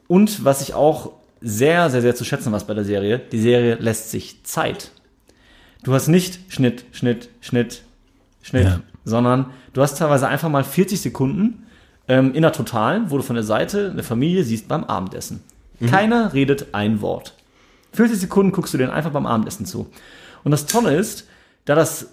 und 0.08 0.44
was 0.44 0.60
ich 0.60 0.74
auch 0.74 1.12
sehr, 1.40 1.90
sehr, 1.90 2.02
sehr 2.02 2.14
zu 2.14 2.24
schätzen 2.24 2.52
was 2.52 2.66
bei 2.66 2.74
der 2.74 2.84
Serie, 2.84 3.18
die 3.18 3.40
Serie 3.40 3.76
lässt 3.76 4.10
sich 4.10 4.42
Zeit. 4.44 4.90
Du 5.84 5.92
hast 5.94 6.08
nicht 6.08 6.40
Schnitt, 6.52 6.84
Schnitt, 6.92 7.28
Schnitt, 7.40 7.82
Schnitt, 8.42 8.64
Ja. 8.64 8.80
sondern 9.04 9.46
du 9.72 9.82
hast 9.82 9.98
teilweise 9.98 10.26
einfach 10.28 10.48
mal 10.48 10.64
40 10.64 11.00
Sekunden 11.00 11.66
ähm, 12.08 12.34
in 12.34 12.42
der 12.42 12.52
Totalen, 12.52 13.10
wo 13.10 13.16
du 13.16 13.22
von 13.22 13.34
der 13.36 13.44
Seite 13.44 13.90
eine 13.92 14.02
Familie 14.02 14.44
siehst 14.44 14.68
beim 14.68 14.84
Abendessen. 14.84 15.42
Keiner 15.90 16.32
redet 16.32 16.68
ein 16.72 17.02
Wort. 17.02 17.34
40 17.92 18.18
Sekunden 18.18 18.50
guckst 18.52 18.72
du 18.72 18.78
denen 18.78 18.90
einfach 18.90 19.10
beim 19.10 19.26
Abendessen 19.26 19.66
zu. 19.66 19.90
Und 20.42 20.50
das 20.50 20.64
Tolle 20.66 20.96
ist, 20.96 21.26
da 21.66 21.74
das 21.74 22.08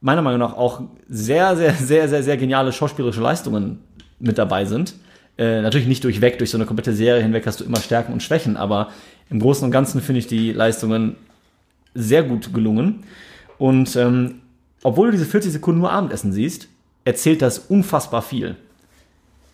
meiner 0.00 0.22
Meinung 0.22 0.38
nach 0.38 0.54
auch 0.54 0.82
sehr, 1.08 1.56
sehr, 1.56 1.74
sehr, 1.74 2.08
sehr, 2.08 2.22
sehr 2.22 2.36
geniale 2.36 2.72
schauspielerische 2.72 3.20
Leistungen 3.20 3.80
mit 4.20 4.38
dabei 4.38 4.64
sind. 4.66 4.94
Äh, 5.38 5.62
natürlich 5.62 5.86
nicht 5.86 6.02
durchweg, 6.04 6.38
durch 6.38 6.50
so 6.50 6.58
eine 6.58 6.66
komplette 6.66 6.92
Serie 6.92 7.22
hinweg 7.22 7.46
hast 7.46 7.60
du 7.60 7.64
immer 7.64 7.80
Stärken 7.80 8.12
und 8.12 8.22
Schwächen, 8.22 8.56
aber 8.56 8.88
im 9.30 9.38
Großen 9.38 9.64
und 9.64 9.70
Ganzen 9.70 10.00
finde 10.00 10.18
ich 10.18 10.26
die 10.26 10.52
Leistungen 10.52 11.14
sehr 11.94 12.22
gut 12.24 12.52
gelungen. 12.52 13.04
Und 13.56 13.94
ähm, 13.96 14.40
obwohl 14.82 15.08
du 15.08 15.12
diese 15.12 15.26
40 15.26 15.52
Sekunden 15.52 15.80
nur 15.80 15.92
Abendessen 15.92 16.32
siehst, 16.32 16.68
erzählt 17.04 17.40
das 17.42 17.58
unfassbar 17.58 18.22
viel. 18.22 18.56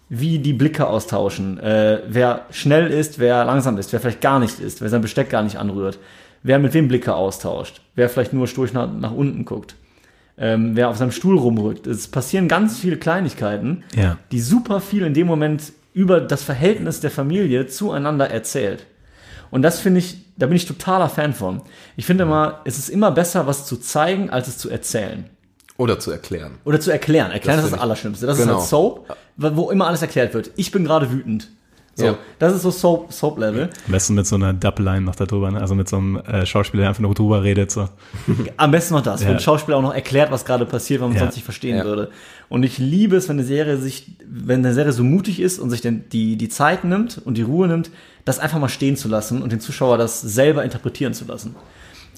Wie 0.08 0.38
die 0.38 0.52
Blicke 0.52 0.86
austauschen, 0.86 1.58
äh, 1.60 2.00
wer 2.08 2.42
schnell 2.50 2.88
ist, 2.90 3.18
wer 3.18 3.44
langsam 3.44 3.78
ist, 3.78 3.92
wer 3.92 4.00
vielleicht 4.00 4.20
gar 4.20 4.38
nicht 4.38 4.60
ist, 4.60 4.80
wer 4.82 4.88
sein 4.90 5.00
Besteck 5.00 5.30
gar 5.30 5.42
nicht 5.42 5.56
anrührt, 5.56 5.98
wer 6.42 6.58
mit 6.58 6.74
wem 6.74 6.88
Blicke 6.88 7.14
austauscht, 7.14 7.80
wer 7.94 8.08
vielleicht 8.10 8.32
nur 8.34 8.46
stur 8.46 8.68
nach, 8.74 8.92
nach 8.92 9.12
unten 9.12 9.44
guckt, 9.46 9.76
ähm, 10.36 10.76
wer 10.76 10.90
auf 10.90 10.98
seinem 10.98 11.10
Stuhl 11.10 11.38
rumrückt. 11.38 11.86
Es 11.86 12.06
passieren 12.08 12.48
ganz 12.48 12.78
viele 12.78 12.98
Kleinigkeiten, 12.98 13.82
Ja. 13.96 14.18
die 14.30 14.40
super 14.40 14.80
viel 14.80 15.04
in 15.04 15.14
dem 15.14 15.26
Moment 15.26 15.72
über 15.94 16.20
das 16.20 16.42
Verhältnis 16.42 17.00
der 17.00 17.10
Familie 17.10 17.66
zueinander 17.66 18.28
erzählt. 18.30 18.84
Und 19.50 19.62
das 19.62 19.78
finde 19.80 20.00
ich, 20.00 20.18
da 20.36 20.46
bin 20.46 20.56
ich 20.56 20.66
totaler 20.66 21.08
Fan 21.08 21.32
von. 21.32 21.62
Ich 21.96 22.04
finde 22.04 22.24
immer, 22.24 22.60
es 22.64 22.76
ist 22.78 22.88
immer 22.90 23.12
besser, 23.12 23.46
was 23.46 23.64
zu 23.66 23.76
zeigen, 23.76 24.28
als 24.28 24.48
es 24.48 24.58
zu 24.58 24.68
erzählen. 24.68 25.30
Oder 25.76 25.98
zu 25.98 26.10
erklären. 26.10 26.58
Oder 26.64 26.80
zu 26.80 26.90
erklären. 26.90 27.30
Erklären 27.30 27.58
Das 27.58 27.66
ist 27.66 27.72
das 27.72 27.80
Allerschlimmste. 27.80 28.26
Das 28.26 28.38
Genau. 28.38 28.52
ist 28.52 28.58
halt 28.58 28.68
Soap, 28.68 29.16
wo 29.36 29.70
immer 29.70 29.86
alles 29.86 30.02
erklärt 30.02 30.34
wird. 30.34 30.50
Ich 30.56 30.70
bin 30.72 30.84
gerade 30.84 31.10
wütend. 31.10 31.50
So, 31.96 32.06
Ja. 32.06 32.18
das 32.40 32.54
ist 32.54 32.62
so 32.62 32.70
Soap, 32.72 33.12
Soap-Level. 33.12 33.70
Am 33.86 33.92
besten 33.92 34.14
mit 34.14 34.26
so 34.26 34.34
einer 34.34 34.52
Dubline 34.52 35.02
noch 35.02 35.14
da 35.14 35.26
drüber, 35.26 35.50
ne? 35.52 35.60
also 35.60 35.74
mit 35.76 35.88
so 35.88 35.96
einem 35.96 36.16
äh, 36.16 36.44
Schauspieler, 36.44 36.82
der 36.82 36.88
einfach 36.88 37.02
nur 37.02 37.14
drüber 37.14 37.42
redet. 37.44 37.70
So. 37.70 37.88
Am 38.56 38.70
besten 38.72 38.94
noch 38.94 39.02
das, 39.02 39.22
Ja. 39.22 39.30
ein 39.30 39.38
Schauspieler 39.38 39.76
auch 39.76 39.82
noch 39.82 39.94
erklärt, 39.94 40.30
was 40.32 40.44
gerade 40.44 40.66
passiert, 40.66 41.00
weil 41.00 41.08
man 41.08 41.16
Ja. 41.16 41.22
sonst 41.24 41.36
nicht 41.36 41.44
verstehen 41.44 41.76
Ja. 41.76 41.84
würde. 41.84 42.10
Und 42.48 42.64
ich 42.64 42.78
liebe 42.78 43.16
es, 43.16 43.28
wenn 43.28 43.36
eine 43.38 43.46
Serie 43.46 43.76
sich, 43.76 44.16
wenn 44.28 44.58
eine 44.64 44.74
Serie 44.74 44.92
so 44.92 45.04
mutig 45.04 45.38
ist 45.40 45.58
und 45.60 45.70
sich 45.70 45.82
denn 45.82 46.04
die, 46.10 46.36
die 46.36 46.48
Zeit 46.48 46.84
nimmt 46.84 47.20
und 47.24 47.36
die 47.38 47.42
Ruhe 47.42 47.68
nimmt, 47.68 47.90
das 48.24 48.38
einfach 48.40 48.58
mal 48.58 48.68
stehen 48.68 48.96
zu 48.96 49.08
lassen 49.08 49.40
und 49.40 49.52
den 49.52 49.60
Zuschauer 49.60 49.96
das 49.96 50.20
selber 50.20 50.64
interpretieren 50.64 51.14
zu 51.14 51.24
lassen. 51.26 51.54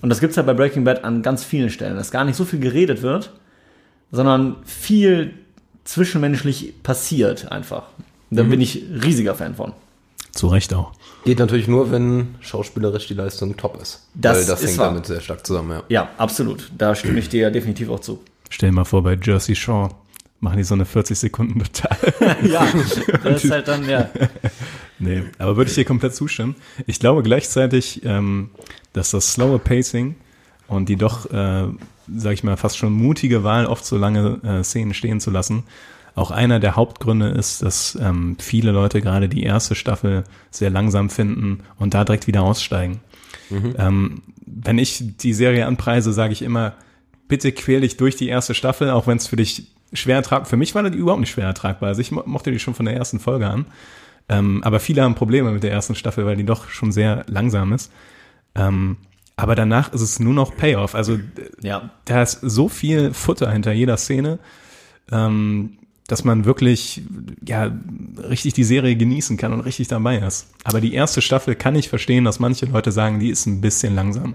Und 0.03 0.09
das 0.09 0.21
gibt's 0.21 0.37
ja 0.37 0.43
bei 0.43 0.55
Breaking 0.55 0.85
Bad 0.85 1.05
an 1.05 1.21
ganz 1.23 1.45
vielen 1.45 1.69
Stellen, 1.71 1.97
dass 1.97 2.11
gar 2.11 2.25
nicht 2.25 2.37
so 2.37 2.45
viel 2.45 2.61
geredet 2.61 3.03
wird, 3.03 3.33
sondern 4.11 4.57
viel 4.65 5.33
zwischenmenschlich 5.85 6.83
passiert 6.83 7.51
einfach. 7.53 7.85
Da 8.31 8.43
Mhm. 8.45 8.51
bin 8.51 8.61
ich 8.61 8.83
riesiger 9.03 9.35
Fan 9.35 9.55
von. 9.55 9.73
Zu 10.33 10.49
Recht 10.49 10.75
auch. 10.75 10.93
Geht 11.25 11.39
natürlich 11.39 11.67
nur, 11.69 11.91
wenn 11.91 12.35
schauspielerisch 12.41 13.07
die 13.09 13.15
Leistung 13.15 13.57
top 13.57 13.81
ist. 13.81 14.07
Das 14.15 14.37
Weil 14.39 14.45
das 14.47 14.61
ist 14.63 14.69
hängt 14.71 14.79
wahr. 14.79 14.89
damit 14.89 15.07
sehr 15.07 15.21
stark 15.21 15.47
zusammen, 15.47 15.71
ja. 15.71 15.83
Ja, 15.89 16.09
absolut. 16.19 16.71
Da 16.77 16.95
stimme 16.95 17.19
ich 17.21 17.29
dir 17.29 17.51
definitiv 17.51 17.89
auch 17.89 18.01
zu. 18.01 18.21
Stell 18.51 18.69
dir 18.71 18.75
mal 18.77 18.85
vor, 18.85 19.03
bei 19.03 19.19
Jersey 19.21 19.57
Shore 19.57 19.91
machen 20.41 20.59
die 20.59 20.65
so 20.65 20.75
eine 20.75 20.85
40 20.85 21.19
Sekunden 21.19 21.63
total. 21.65 21.97
ja, 22.47 22.67
das 23.25 23.45
ist 23.45 23.51
halt 23.51 23.67
dann, 23.69 23.89
ja. 23.89 24.11
Nee, 24.99 25.25
aber 25.39 25.57
würde 25.57 25.69
ich 25.71 25.75
dir 25.75 25.85
komplett 25.85 26.15
zustimmen. 26.15 26.55
Ich 26.87 26.99
glaube 27.01 27.23
gleichzeitig, 27.23 28.03
ähm, 28.05 28.51
dass 28.95 29.11
das 29.11 29.33
slowe 29.33 29.59
Pacing 29.59 30.15
und 30.69 30.89
die 30.89 30.97
doch, 30.97 31.31
äh, 31.31 31.65
sag 32.15 32.33
ich 32.33 32.45
mal, 32.45 32.57
fast 32.57 32.79
schon 32.79 32.93
mutige 32.95 33.45
Wahl, 33.45 33.67
oft 33.67 33.85
so 33.85 33.99
lange 33.99 34.41
äh, 34.43 34.63
Szenen 34.65 34.95
stehen 34.95 35.21
zu 35.21 35.31
lassen, 35.31 35.65
auch 36.17 36.31
einer 36.33 36.59
der 36.59 36.75
Hauptgründe 36.75 37.29
ist, 37.29 37.63
dass 37.63 37.97
ähm, 38.01 38.37
viele 38.41 38.73
Leute 38.73 39.01
gerade 39.01 39.29
die 39.29 39.45
erste 39.45 39.75
Staffel 39.77 40.25
sehr 40.51 40.71
langsam 40.71 41.11
finden 41.11 41.61
und 41.79 41.95
da 41.95 42.05
direkt 42.05 42.27
wieder 42.27 42.43
aussteigen. 42.43 43.01
Ähm, 43.79 44.23
wenn 44.45 44.79
ich 44.79 45.17
die 45.19 45.33
Serie 45.35 45.67
anpreise, 45.67 46.13
sage 46.13 46.33
ich 46.33 46.43
immer, 46.43 46.73
bitte 47.29 47.53
quäl 47.53 47.83
dich 47.83 47.97
durch 47.97 48.17
die 48.17 48.29
erste 48.29 48.55
Staffel, 48.55 48.91
auch 48.91 49.07
wenn 49.07 49.19
es 49.19 49.29
für 49.29 49.37
dich 49.37 49.69
schwer 49.93 50.17
ertragbar, 50.17 50.47
für 50.49 50.57
mich 50.57 50.75
war 50.75 50.83
die 50.89 50.99
überhaupt 50.99 51.21
nicht 51.21 51.31
schwer 51.31 51.45
ertragbar. 51.47 51.91
Also 51.91 52.01
ich 52.01 52.11
mo 52.11 52.23
mochte 52.27 52.51
die 52.51 52.59
schon 52.59 52.75
von 52.75 52.87
der 52.87 52.97
ersten 52.97 53.21
Folge 53.21 53.47
an. 53.49 53.67
Ähm, 54.29 54.65
aber 54.65 54.81
viele 54.81 55.03
haben 55.03 55.15
Probleme 55.15 55.53
mit 55.53 55.63
der 55.63 55.71
ersten 55.71 55.95
Staffel, 55.95 56.27
weil 56.27 56.37
die 56.37 56.45
doch 56.45 56.69
schon 56.71 56.91
sehr 56.91 57.25
langsam 57.29 57.73
ist. 57.73 57.93
Ähm, 58.57 58.97
aber 59.37 59.55
danach 59.55 59.93
ist 59.93 60.01
es 60.01 60.19
nur 60.19 60.35
noch 60.35 60.57
Payoff. 60.57 60.95
Also 60.95 61.21
Ja. 61.63 61.91
da 62.07 62.23
ist 62.23 62.41
so 62.41 62.69
viel 62.69 63.13
Futter 63.13 63.53
hinter 63.53 63.73
jeder 63.73 63.97
Szene, 63.99 64.39
ähm, 65.13 65.79
dass 66.09 66.23
man 66.25 66.45
wirklich 66.45 67.03
ja 67.45 67.73
richtig 68.29 68.55
die 68.55 68.65
Serie 68.65 68.97
genießen 68.97 69.37
kann 69.37 69.53
und 69.53 69.61
richtig 69.61 69.89
dabei 69.89 70.19
ist. 70.19 70.49
Aber 70.65 70.81
die 70.81 70.95
erste 70.95 71.21
Staffel 71.21 71.55
kann 71.57 71.75
ich 71.75 71.89
verstehen, 71.89 72.25
dass 72.25 72.39
manche 72.39 72.67
Leute 72.67 72.93
sagen, 72.93 73.19
die 73.19 73.31
ist 73.31 73.47
ein 73.47 73.61
bisschen 73.61 73.95
langsam. 73.95 74.35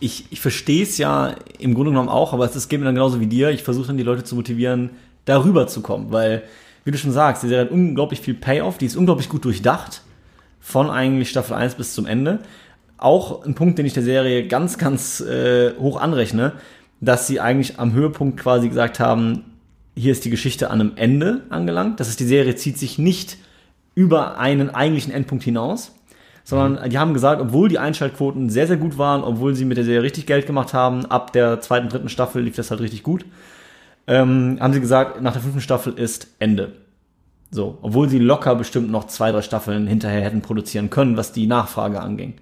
ich, 0.00 0.26
ich 0.30 0.40
verstehe 0.40 0.82
es 0.82 0.98
ja 0.98 1.34
im 1.58 1.74
Grunde 1.74 1.90
genommen 1.90 2.08
auch, 2.08 2.32
aber 2.32 2.44
es 2.44 2.54
ist- 2.56 2.68
geht 2.68 2.78
mir 2.78 2.86
dann 2.86 2.94
genauso 2.94 3.20
wie 3.20 3.26
dir. 3.26 3.50
Ich 3.50 3.62
versuche 3.62 3.88
dann 3.88 3.96
die 3.96 4.02
Leute 4.04 4.22
zu 4.24 4.34
motivieren, 4.36 4.90
darüber 5.24 5.66
zu 5.66 5.80
kommen, 5.80 6.12
weil, 6.12 6.42
wie 6.84 6.90
du 6.90 6.98
schon 6.98 7.12
sagst, 7.12 7.42
die 7.42 7.48
Serie 7.48 7.64
hat 7.66 7.70
unglaublich 7.72 8.20
viel 8.20 8.34
Payoff, 8.34 8.78
die 8.78 8.86
ist 8.86 8.96
unglaublich 8.96 9.28
gut 9.28 9.44
durchdacht, 9.44 10.02
von 10.60 10.90
eigentlich 10.90 11.30
Staffel 11.30 11.54
1 11.54 11.74
bis 11.74 11.94
zum 11.94 12.06
Ende. 12.06 12.40
Auch 12.96 13.44
ein 13.44 13.54
Punkt, 13.54 13.78
den 13.78 13.86
ich 13.86 13.92
der 13.94 14.02
Serie 14.02 14.46
ganz, 14.46 14.78
ganz 14.78 15.20
äh, 15.20 15.72
hoch 15.78 16.00
anrechne, 16.00 16.52
dass 17.00 17.26
sie 17.26 17.40
eigentlich 17.40 17.78
am 17.78 17.92
Höhepunkt 17.92 18.38
quasi 18.40 18.68
gesagt 18.68 18.98
haben, 19.00 19.44
hier 19.98 20.12
ist 20.12 20.24
die 20.24 20.30
Geschichte 20.30 20.70
an 20.70 20.80
einem 20.80 20.92
Ende 20.96 21.42
angelangt. 21.50 22.00
Das 22.00 22.08
ist, 22.08 22.20
die 22.20 22.24
Serie 22.24 22.54
zieht 22.54 22.78
sich 22.78 22.98
nicht 22.98 23.36
über 23.94 24.38
einen 24.38 24.70
eigentlichen 24.70 25.12
Endpunkt 25.12 25.42
hinaus, 25.42 25.92
sondern 26.44 26.88
die 26.88 26.98
haben 26.98 27.14
gesagt, 27.14 27.42
obwohl 27.42 27.68
die 27.68 27.78
Einschaltquoten 27.78 28.48
sehr, 28.48 28.66
sehr 28.66 28.76
gut 28.76 28.96
waren, 28.96 29.22
obwohl 29.22 29.54
sie 29.54 29.64
mit 29.64 29.76
der 29.76 29.84
Serie 29.84 30.02
richtig 30.02 30.26
Geld 30.26 30.46
gemacht 30.46 30.72
haben, 30.72 31.04
ab 31.06 31.32
der 31.32 31.60
zweiten, 31.60 31.88
dritten 31.88 32.08
Staffel 32.08 32.42
lief 32.42 32.56
das 32.56 32.70
halt 32.70 32.80
richtig 32.80 33.02
gut, 33.02 33.26
ähm, 34.06 34.58
haben 34.60 34.72
sie 34.72 34.80
gesagt, 34.80 35.20
nach 35.20 35.32
der 35.32 35.42
fünften 35.42 35.60
Staffel 35.60 35.94
ist 35.94 36.28
Ende. 36.38 36.72
So, 37.50 37.78
obwohl 37.82 38.08
sie 38.08 38.18
locker 38.18 38.54
bestimmt 38.54 38.90
noch 38.90 39.08
zwei, 39.08 39.32
drei 39.32 39.42
Staffeln 39.42 39.86
hinterher 39.86 40.20
hätten 40.20 40.42
produzieren 40.42 40.90
können, 40.90 41.16
was 41.16 41.32
die 41.32 41.46
Nachfrage 41.46 42.00
anging. 42.00 42.34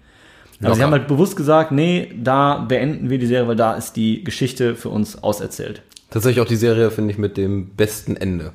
Aber 0.60 0.74
sie 0.74 0.80
Locker. 0.80 0.82
haben 0.82 0.92
halt 0.92 1.08
bewusst 1.08 1.36
gesagt, 1.36 1.72
nee, 1.72 2.12
da 2.22 2.58
beenden 2.58 3.08
wir 3.08 3.18
die 3.18 3.26
Serie, 3.26 3.48
weil 3.48 3.56
da 3.56 3.74
ist 3.74 3.94
die 3.94 4.24
Geschichte 4.24 4.74
für 4.74 4.88
uns 4.88 5.22
auserzählt. 5.22 5.82
Tatsächlich 6.10 6.40
auch 6.40 6.48
die 6.48 6.56
Serie, 6.56 6.90
finde 6.90 7.12
ich, 7.12 7.18
mit 7.18 7.36
dem 7.36 7.70
besten 7.70 8.16
Ende. 8.16 8.52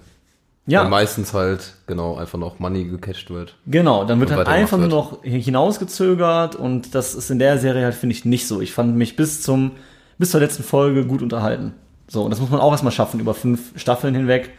Ja, 0.68 0.84
Weil 0.84 0.90
meistens 0.90 1.34
halt, 1.34 1.74
genau, 1.88 2.16
einfach 2.16 2.38
noch 2.38 2.60
Money 2.60 2.86
gecatcht 2.86 3.30
wird. 3.32 3.56
Genau, 3.66 4.06
dann 4.06 4.20
wird 4.20 4.32
halt 4.32 4.48
einfach 4.48 4.78
nur 4.78 4.88
noch 4.88 5.24
hinausgezögert 5.24 6.56
und 6.56 6.94
das 6.94 7.16
ist 7.16 7.32
in 7.32 7.40
der 7.40 7.58
Serie 7.58 7.84
halt, 7.84 7.96
finde 7.96 8.16
ich, 8.16 8.26
nicht 8.26 8.48
so. 8.48 8.62
Ich 8.62 8.72
fand 8.72 8.96
mich 8.96 9.16
bis 9.16 9.42
zum, 9.42 9.72
bis 10.18 10.32
zur 10.32 10.40
letzten 10.40 10.64
Folge 10.64 11.06
gut 11.06 11.22
unterhalten. 11.22 11.74
So, 12.08 12.24
und 12.24 12.30
das 12.32 12.40
muss 12.40 12.52
man 12.52 12.60
auch 12.60 12.72
erstmal 12.72 12.92
schaffen, 12.92 13.20
über 13.20 13.34
fünf 13.34 13.78
Staffeln 13.80 14.14
hinweg, 14.14 14.52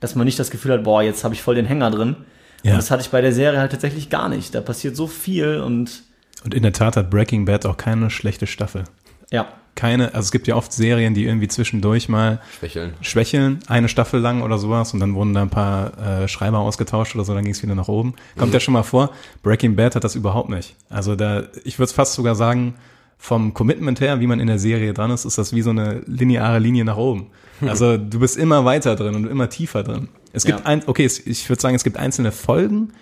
dass 0.00 0.16
man 0.16 0.24
nicht 0.24 0.38
das 0.38 0.50
Gefühl 0.50 0.72
hat, 0.72 0.82
boah, 0.82 1.02
jetzt 1.02 1.22
habe 1.22 1.34
ich 1.34 1.42
voll 1.42 1.54
den 1.54 1.66
Hänger 1.66 1.90
drin. 1.90 2.16
Ja. 2.62 2.72
Und 2.72 2.78
das 2.78 2.90
hatte 2.90 3.02
ich 3.02 3.10
bei 3.10 3.20
der 3.20 3.32
Serie 3.32 3.60
halt 3.60 3.70
tatsächlich 3.70 4.10
gar 4.10 4.28
nicht. 4.28 4.54
Da 4.54 4.60
passiert 4.60 4.96
so 4.96 5.06
viel 5.06 5.60
und 5.60 6.02
Und 6.44 6.52
in 6.52 6.62
der 6.62 6.72
Tat 6.72 6.96
hat 6.96 7.10
Breaking 7.10 7.44
Bad 7.44 7.64
auch 7.64 7.76
keine 7.76 8.10
schlechte 8.10 8.46
Staffel. 8.46 8.84
ja, 9.30 9.46
Keine, 9.74 10.14
also 10.14 10.20
es 10.26 10.30
gibt 10.32 10.46
ja 10.46 10.54
oft 10.56 10.72
Serien, 10.72 11.14
die 11.14 11.24
irgendwie 11.24 11.48
zwischendurch 11.48 12.08
mal 12.08 12.40
Schwächeln. 12.58 12.94
schwächeln, 13.00 13.58
eine 13.66 13.88
Staffel 13.88 14.20
lang 14.20 14.42
oder 14.42 14.58
sowas 14.58 14.94
und 14.94 15.00
dann 15.00 15.14
wurden 15.14 15.34
da 15.34 15.42
ein 15.42 15.50
paar 15.50 16.22
äh, 16.22 16.28
Schreiber 16.28 16.58
ausgetauscht 16.60 17.14
oder 17.16 17.24
so, 17.24 17.34
dann 17.34 17.42
ging 17.44 17.52
es 17.52 17.62
wieder 17.62 17.74
nach 17.74 17.88
oben. 17.88 18.14
Kommt 18.38 18.54
ja 18.54 18.60
schon 18.60 18.74
mal 18.74 18.82
vor, 18.84 19.10
Breaking 19.42 19.74
Bad 19.76 19.96
hat 19.96 20.04
das 20.04 20.14
überhaupt 20.14 20.48
nicht. 20.48 20.76
Also 20.90 21.16
da, 21.16 21.44
ich 21.64 21.78
würde 21.78 21.86
es 21.86 21.92
fast 21.92 22.14
sogar 22.14 22.34
sagen, 22.36 22.74
vom 23.18 23.54
Commitment 23.54 24.00
her, 24.00 24.20
wie 24.20 24.26
man 24.26 24.38
in 24.38 24.46
der 24.48 24.58
Serie 24.58 24.92
dran 24.92 25.10
ist, 25.10 25.24
ist 25.24 25.38
das 25.38 25.52
wie 25.54 25.62
so 25.62 25.70
eine 25.70 26.02
lineare 26.06 26.58
Linie 26.58 26.84
nach 26.84 26.96
oben. 26.96 27.28
Also 27.66 27.96
du 27.96 28.18
bist 28.18 28.36
immer 28.36 28.64
weiter 28.64 28.96
drin 28.96 29.14
und 29.14 29.26
immer 29.26 29.48
tiefer 29.48 29.82
drin. 29.84 30.08
Es 30.32 30.44
gibt 30.44 30.60
Ja. 30.60 30.66
ein, 30.66 30.82
okay, 30.86 31.06
ich 31.06 31.48
würde 31.48 31.62
sagen, 31.62 31.74
es 31.76 31.84
gibt 31.84 31.96
einzelne 31.96 32.32
Folgen, 32.32 32.92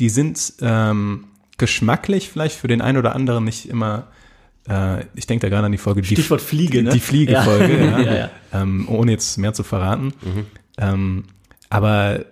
die 0.00 0.08
sind 0.08 0.54
ähm, 0.62 1.24
geschmacklich 1.58 2.28
vielleicht 2.30 2.56
für 2.56 2.68
den 2.68 2.80
einen 2.80 2.96
oder 2.98 3.14
anderen 3.14 3.44
nicht 3.44 3.68
immer 3.68 4.06
äh, 4.68 5.04
ich 5.14 5.26
denke 5.26 5.46
da 5.46 5.50
gerade 5.50 5.66
an 5.66 5.72
die 5.72 5.78
Folge 5.78 6.02
die- 6.02 6.14
Stichwort 6.14 6.40
Fliege, 6.40 6.78
die, 6.78 6.84
ne? 6.84 6.90
Die 6.90 7.00
Fliegefolge, 7.00 7.78
Ja. 7.84 7.98
ja. 8.00 8.14
Ja. 8.14 8.30
Ähm, 8.52 8.86
ohne 8.88 9.12
jetzt 9.12 9.36
mehr 9.38 9.52
zu 9.54 9.62
verraten. 9.62 10.12
Ähm, 10.78 11.24
aber 11.70 12.24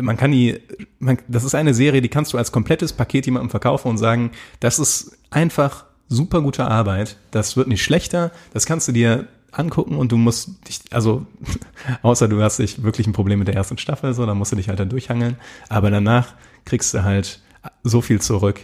man 0.00 0.16
kann 0.16 0.32
die, 0.32 0.58
man, 0.98 1.18
das 1.28 1.44
ist 1.44 1.54
eine 1.54 1.74
Serie, 1.74 2.00
die 2.00 2.08
kannst 2.08 2.32
du 2.32 2.38
als 2.38 2.52
komplettes 2.52 2.92
Paket 2.92 3.26
jemandem 3.26 3.50
verkaufen 3.50 3.88
und 3.88 3.98
sagen, 3.98 4.30
das 4.60 4.78
ist 4.78 5.18
einfach 5.30 5.84
super 6.08 6.40
gute 6.40 6.64
Arbeit. 6.66 7.16
Das 7.30 7.56
wird 7.56 7.68
nicht 7.68 7.82
schlechter. 7.82 8.30
Das 8.54 8.64
kannst 8.66 8.88
du 8.88 8.92
dir 8.92 9.26
angucken 9.50 9.96
und 9.96 10.10
du 10.12 10.16
musst 10.16 10.66
dich, 10.68 10.80
also 10.92 11.26
außer 12.02 12.26
du 12.28 12.42
hast 12.42 12.58
dich 12.58 12.82
wirklich 12.82 13.06
ein 13.06 13.12
Problem 13.12 13.38
mit 13.38 13.48
der 13.48 13.54
ersten 13.54 13.76
Staffel, 13.76 14.14
so, 14.14 14.24
dann 14.24 14.38
musst 14.38 14.52
du 14.52 14.56
dich 14.56 14.68
halt 14.70 14.80
dann 14.80 14.88
durchhangeln. 14.88 15.36
Aber 15.68 15.90
danach 15.90 16.34
kriegst 16.64 16.94
du 16.94 17.02
halt 17.04 17.40
so 17.82 18.00
viel 18.00 18.20
zurück. 18.20 18.60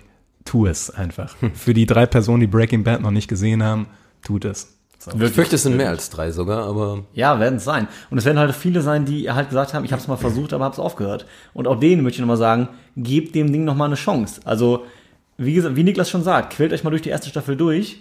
Tu 0.48 0.66
es 0.66 0.88
einfach. 0.90 1.36
Für 1.54 1.74
die 1.74 1.84
drei 1.84 2.06
Personen, 2.06 2.40
die 2.40 2.46
Breaking 2.46 2.82
Bad 2.82 3.02
noch 3.02 3.10
nicht 3.10 3.28
gesehen 3.28 3.62
haben, 3.62 3.86
tut 4.24 4.46
es. 4.46 4.74
So. 4.98 5.10
Ich 5.20 5.30
fürchte, 5.32 5.56
es 5.56 5.62
sind 5.62 5.76
mehr 5.76 5.90
als 5.90 6.08
drei 6.08 6.30
sogar, 6.32 6.66
aber 6.66 7.04
Ja, 7.12 7.38
werden 7.38 7.56
es 7.56 7.64
sein. 7.64 7.86
Und 8.08 8.16
es 8.16 8.24
werden 8.24 8.38
halt 8.38 8.54
viele 8.54 8.80
sein, 8.80 9.04
die 9.04 9.30
halt 9.30 9.50
gesagt 9.50 9.74
haben, 9.74 9.84
ich 9.84 9.92
habe 9.92 10.00
es 10.00 10.08
mal 10.08 10.16
versucht, 10.16 10.54
aber 10.54 10.64
habe 10.64 10.72
es 10.72 10.78
aufgehört. 10.78 11.26
Und 11.52 11.68
auch 11.68 11.78
denen 11.78 12.02
möchte 12.02 12.16
ich 12.16 12.20
nochmal 12.20 12.38
sagen, 12.38 12.68
gebt 12.96 13.34
dem 13.34 13.52
Ding 13.52 13.64
nochmal 13.64 13.88
eine 13.88 13.94
Chance. 13.96 14.40
Also, 14.44 14.86
wie 15.36 15.52
gesagt, 15.52 15.76
wie 15.76 15.84
Niklas 15.84 16.08
schon 16.08 16.22
sagt, 16.24 16.54
quält 16.54 16.72
euch 16.72 16.82
mal 16.82 16.90
durch 16.90 17.02
die 17.02 17.10
erste 17.10 17.28
Staffel 17.28 17.54
durch. 17.54 18.00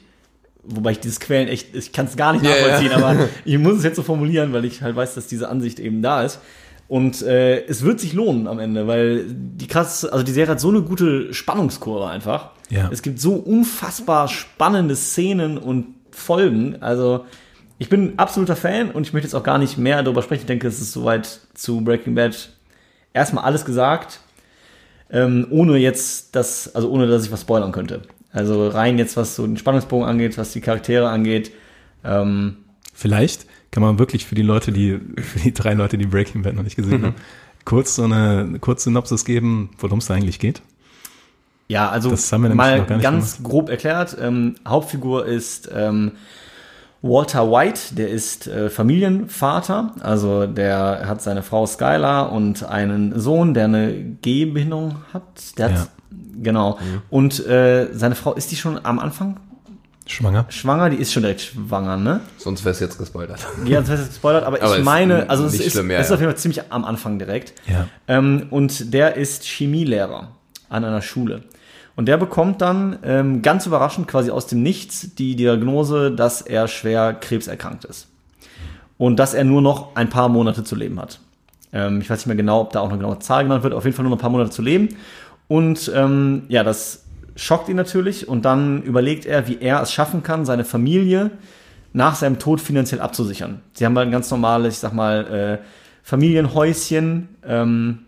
Wobei 0.63 0.92
ich 0.92 1.00
dieses 1.01 1.20
Quälen 1.20 1.50
echt, 1.50 1.75
ich 1.75 1.92
kann 1.92 2.06
es 2.06 2.16
gar 2.16 2.32
nicht 2.34 2.46
Ja, 2.46 2.51
ja. 2.51 2.62
nachvollziehen, 2.62 2.92
aber 2.94 3.16
ich 3.46 3.58
muss 3.58 3.77
es 3.77 3.84
jetzt 3.84 3.98
so 3.98 4.04
formulieren, 4.04 4.54
weil 4.54 4.63
ich 4.63 4.82
halt 4.82 4.96
weiß, 4.96 5.16
dass 5.16 5.27
diese 5.27 5.50
Ansicht 5.50 5.80
eben 5.80 6.01
da 6.01 6.24
ist. 6.24 6.39
Und 6.88 7.22
äh, 7.22 7.65
es 7.65 7.84
wird 7.84 8.00
sich 8.00 8.13
lohnen 8.13 8.48
am 8.48 8.60
Ende, 8.60 8.88
weil 8.88 9.25
die 9.27 9.67
krass, 9.67 10.06
also 10.06 10.24
die 10.24 10.32
Serie 10.32 10.51
hat 10.51 10.60
so 10.60 10.70
eine 10.70 10.82
gute 10.82 11.34
Spannungskurve 11.34 12.08
einfach. 12.08 12.51
Ja. 12.70 12.89
Es 12.91 13.01
gibt 13.01 13.20
so 13.20 13.34
unfassbar 13.34 14.27
spannende 14.29 14.96
Szenen 14.96 15.58
und 15.58 15.96
Folgen. 16.12 16.82
Also 16.82 17.25
ich 17.77 17.89
bin 17.89 18.13
absoluter 18.17 18.56
Fan 18.56 18.91
und 18.91 19.06
ich 19.06 19.13
möchte 19.13 19.27
jetzt 19.27 19.36
auch 19.36 19.44
gar 19.44 19.58
nicht 19.58 19.77
mehr 19.77 20.01
darüber 20.01 20.22
sprechen. 20.22 20.41
Ich 20.41 20.48
denke, 20.48 20.67
es 20.67 20.79
ist 20.82 20.94
soweit 20.94 21.41
zu 21.53 21.82
Breaking 21.82 22.15
Bad 22.15 22.50
erstmal 23.13 23.44
alles 23.44 23.65
gesagt, 23.65 24.22
ähm, 25.10 25.48
ohne 25.50 25.77
jetzt 25.77 26.36
das, 26.36 26.74
also 26.74 26.89
ohne 26.89 27.08
dass 27.08 27.25
ich 27.25 27.32
was 27.32 27.41
spoilern 27.41 27.72
könnte. 27.72 28.01
Also 28.32 28.67
rein 28.67 28.98
jetzt, 28.98 29.17
was 29.17 29.36
so 29.36 29.46
den 29.46 29.58
Spannungsbogen 29.58 30.08
angeht, 30.08 30.38
was 30.38 30.53
die 30.53 30.62
Charaktere 30.62 31.10
angeht. 31.10 31.51
Ähm, 32.03 32.58
Vielleicht 33.00 33.46
kann 33.70 33.84
man 33.84 34.00
wirklich 34.00 34.25
für 34.25 34.34
die 34.34 34.42
Leute, 34.42 34.72
die, 34.72 35.00
für 35.22 35.38
die 35.38 35.54
drei 35.54 35.75
Leute, 35.75 36.00
die 36.00 36.08
Breaking 36.08 36.42
Bad 36.42 36.56
noch 36.56 36.63
nicht 36.63 36.75
gesehen 36.75 37.04
haben, 37.04 37.16
kurz 37.63 37.94
so 37.94 38.04
eine, 38.04 38.39
eine 38.39 38.60
kurze 38.60 38.86
Synopsis 38.86 39.24
geben, 39.24 39.70
worum 39.77 40.00
es 40.00 40.08
da 40.08 40.16
eigentlich 40.16 40.39
geht. 40.39 40.63
Ja, 41.68 41.89
also 41.89 42.10
Das 42.10 42.32
haben 42.34 42.42
wir 42.44 42.56
mal 42.56 42.86
ganz 42.86 43.44
grob 43.44 43.70
erklärt. 43.70 44.18
Ähm, 44.20 44.56
Hauptfigur 44.68 45.27
ist 45.27 45.70
ähm, 45.72 46.13
Walter 47.04 47.51
White, 47.51 47.94
der 47.94 48.10
ist 48.10 48.48
äh, 48.48 48.72
Familienvater, 48.72 49.94
also 50.00 50.48
der 50.48 51.04
hat 51.06 51.22
seine 51.22 51.44
Frau 51.44 51.68
Skylar 51.68 52.32
und 52.32 52.63
einen 52.63 53.20
Sohn, 53.20 53.54
der 53.54 53.66
eine 53.66 53.94
Gehbehinderung 54.24 54.96
hat. 55.13 55.58
Der 55.60 55.70
Ja. 55.70 55.80
hat 55.82 55.89
genau. 56.42 56.80
Und 57.12 57.46
äh, 57.46 57.89
seine 57.94 58.16
Frau 58.16 58.34
ist 58.34 58.50
die 58.50 58.56
schon 58.56 58.84
am 58.84 58.98
Anfang 58.98 59.39
Schwanger. 60.08 60.46
schwanger? 60.50 60.90
Die 60.90 60.98
ist 60.98 61.14
schon 61.14 61.24
direkt 61.24 61.42
schwanger, 61.42 61.98
ne? 61.98 62.22
sonst 62.38 62.64
wäre 62.64 62.72
es 62.72 62.80
jetzt 62.80 62.98
gespoilert. 62.98 63.40
Ja, 63.66 63.82
das 63.82 63.90
heißt 63.90 64.08
gespoilert, 64.08 64.44
aber, 64.46 64.58
Aber 64.62 64.78
ich 64.78 64.84
meine, 64.84 65.30
also 65.30 65.46
es 65.46 65.60
ist, 65.60 65.74
schlimm, 65.74 65.92
ja, 65.92 65.98
es 65.98 66.06
ist 66.06 66.10
ja. 66.10 66.16
auf 66.16 66.22
jeden 66.22 66.32
Fall 66.32 66.40
ziemlich 66.40 66.72
am 66.72 66.86
Anfang 66.86 67.20
direkt. 67.20 67.54
Ja. 67.68 67.88
Ähm, 68.08 68.48
und 68.50 68.94
der 68.94 69.16
ist 69.16 69.44
Chemielehrer 69.44 70.30
an 70.70 70.86
einer 70.86 71.02
Schule. 71.02 71.44
Und 71.96 72.06
der 72.08 72.18
bekommt 72.18 72.62
dann 72.62 73.00
ähm, 73.04 73.42
ganz 73.42 73.66
überraschend 73.66 74.08
quasi 74.08 74.30
aus 74.30 74.46
dem 74.46 74.62
Nichts 74.62 75.16
die 75.16 75.36
Diagnose, 75.36 76.12
dass 76.12 76.42
er 76.42 76.68
schwer 76.68 77.14
krebserkrankt 77.14 77.86
ist. 77.86 78.08
Und 79.00 79.18
dass 79.18 79.34
er 79.34 79.44
nur 79.44 79.62
noch 79.62 79.96
ein 79.96 80.10
paar 80.10 80.30
Monate 80.30 80.64
zu 80.64 80.76
leben 80.76 81.00
hat. 81.00 81.20
Ähm, 81.74 82.00
ich 82.02 82.10
weiß 82.10 82.20
nicht 82.20 82.28
mehr 82.28 82.36
genau, 82.36 82.62
ob 82.62 82.72
da 82.72 82.82
auch 82.82 82.90
eine 82.90 82.98
genaue 82.98 83.20
Zahl 83.20 83.44
genannt 83.44 83.64
wird, 83.64 83.74
auf 83.74 83.84
jeden 83.84 83.96
Fall 83.96 84.04
nur 84.04 84.12
noch 84.12 84.18
ein 84.18 84.22
paar 84.22 84.30
Monate 84.30 84.52
zu 84.52 84.62
leben. 84.62 84.90
Und 85.48 85.92
ähm, 85.96 86.44
ja, 86.50 86.64
das 86.64 87.04
schockt 87.38 87.70
ihn 87.70 87.77
natürlich 87.77 88.27
und 88.27 88.44
dann 88.44 88.82
überlegt 88.82 89.25
er, 89.25 89.48
wie 89.48 89.60
er 89.62 89.82
es 89.82 89.94
schaffen 89.94 90.24
kann, 90.24 90.44
seine 90.44 90.65
Familie 90.65 91.32
nach 91.94 92.15
seinem 92.15 92.39
Tod 92.39 92.60
finanziell 92.60 93.00
abzusichern. 93.00 93.62
Sie 93.74 93.86
haben 93.86 93.96
halt 93.96 94.08
ein 94.08 94.12
ganz 94.12 94.29
normales, 94.29 94.75
ich 94.75 94.79
sag 94.79 94.94
mal, 94.94 95.60
äh, 95.62 95.65
Familienhäuschen 96.03 97.29
ähm, 97.46 98.00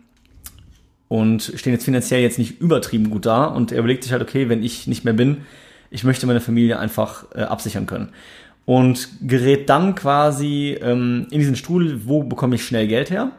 und 1.08 1.54
stehen 1.56 1.74
jetzt 1.74 1.86
finanziell 1.86 2.22
jetzt 2.22 2.40
nicht 2.40 2.60
übertrieben 2.60 3.10
gut 3.10 3.26
da. 3.26 3.46
Und 3.46 3.72
er 3.72 3.80
überlegt 3.80 4.04
sich 4.04 4.12
halt, 4.12 4.22
okay, 4.22 4.50
wenn 4.50 4.64
ich 4.64 4.88
nicht 4.88 5.06
mehr 5.06 5.14
bin, 5.14 5.38
ich 5.92 6.04
möchte 6.04 6.28
meine 6.28 6.42
Familie 6.42 6.80
einfach 6.80 7.26
äh, 7.36 7.42
absichern 7.42 7.86
können. 7.86 8.10
Und 8.66 9.10
gerät 9.28 9.70
dann 9.70 9.96
quasi 9.96 10.78
ähm, 10.82 11.28
in 11.32 11.40
diesen 11.40 11.56
Strudel, 11.56 12.06
wo 12.06 12.24
bekomme 12.24 12.56
ich 12.56 12.66
schnell 12.66 12.88
Geld 12.88 13.10
her? 13.10 13.32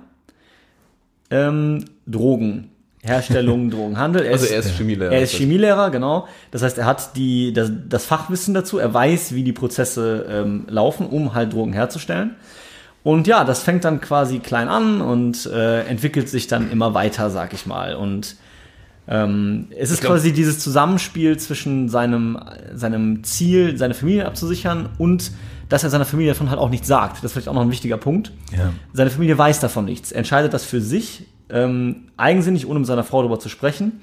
Ähm, 1.31 1.85
Drogen. 2.07 2.70
Herstellung, 3.03 3.71
Drogenhandel. 3.71 4.27
Also 4.29 4.47
er 4.47 4.61
ist 4.61 4.77
Chemielehrer. 4.77 5.13
Er 5.13 5.23
ist 5.23 5.33
Chemielehrer, 5.35 5.91
genau. 5.91 6.29
Das 6.51 6.63
heißt, 6.63 6.79
er 6.79 6.87
hat 6.87 7.17
die, 7.17 7.53
das, 7.53 7.71
das 7.89 8.05
Fachwissen 8.05 8.55
dazu. 8.55 8.79
Er 8.79 8.93
weiß, 8.93 9.35
wie 9.35 9.43
die 9.43 9.53
Prozesse 9.53 10.27
ähm, 10.29 10.65
laufen, 10.69 11.07
um 11.07 11.35
halt 11.35 11.53
Drogen 11.53 11.73
herzustellen. 11.73 12.37
Und 13.03 13.27
ja, 13.27 13.45
das 13.45 13.63
fängt 13.63 13.85
dann 13.85 14.01
quasi 14.01 14.41
klein 14.41 14.69
an 14.69 15.01
und 15.01 15.47
äh, 15.47 15.85
entwickelt 15.87 16.29
sich 16.29 16.49
dann 16.49 16.71
immer 16.71 16.93
weiter, 16.93 17.31
sag 17.31 17.55
ich 17.55 17.65
mal. 17.65 17.95
Und 17.95 18.37
ähm, 19.09 19.69
es 19.77 19.91
ist 19.91 20.01
glaub- 20.03 20.13
quasi 20.13 20.33
dieses 20.33 20.59
Zusammenspiel 20.59 21.39
zwischen 21.39 21.89
seinem, 21.89 22.39
seinem 22.75 23.25
Ziel, 23.25 23.79
seine 23.79 23.95
Familie 23.95 24.27
abzusichern 24.27 24.91
und 24.99 25.33
dass 25.71 25.83
er 25.85 25.89
seiner 25.91 26.05
Familie 26.05 26.33
davon 26.33 26.51
halt 26.51 26.59
auch 26.61 26.69
nichts 26.69 26.89
sagt. 26.89 27.19
Das 27.19 27.25
ist 27.25 27.33
vielleicht 27.33 27.49
auch 27.49 27.55
noch 27.55 27.63
ein 27.63 27.71
wichtiger 27.71 27.97
Punkt. 27.97 28.33
Ja. 28.53 28.73
Seine 28.93 29.09
Familie 29.11 29.39
weiß 29.39 29.61
davon 29.61 29.87
nichts. 29.87 30.13
Er 30.13 30.19
entscheidet 30.19 30.53
das 30.53 30.65
für 30.65 30.81
sich, 30.83 31.27
ähm, 31.53 32.09
eigensinnig, 32.17 32.67
ohne 32.67 32.81
mit 32.81 32.87
seiner 32.87 33.05
Frau 33.05 33.21
darüber 33.23 33.39
zu 33.39 33.49
sprechen. 33.49 34.01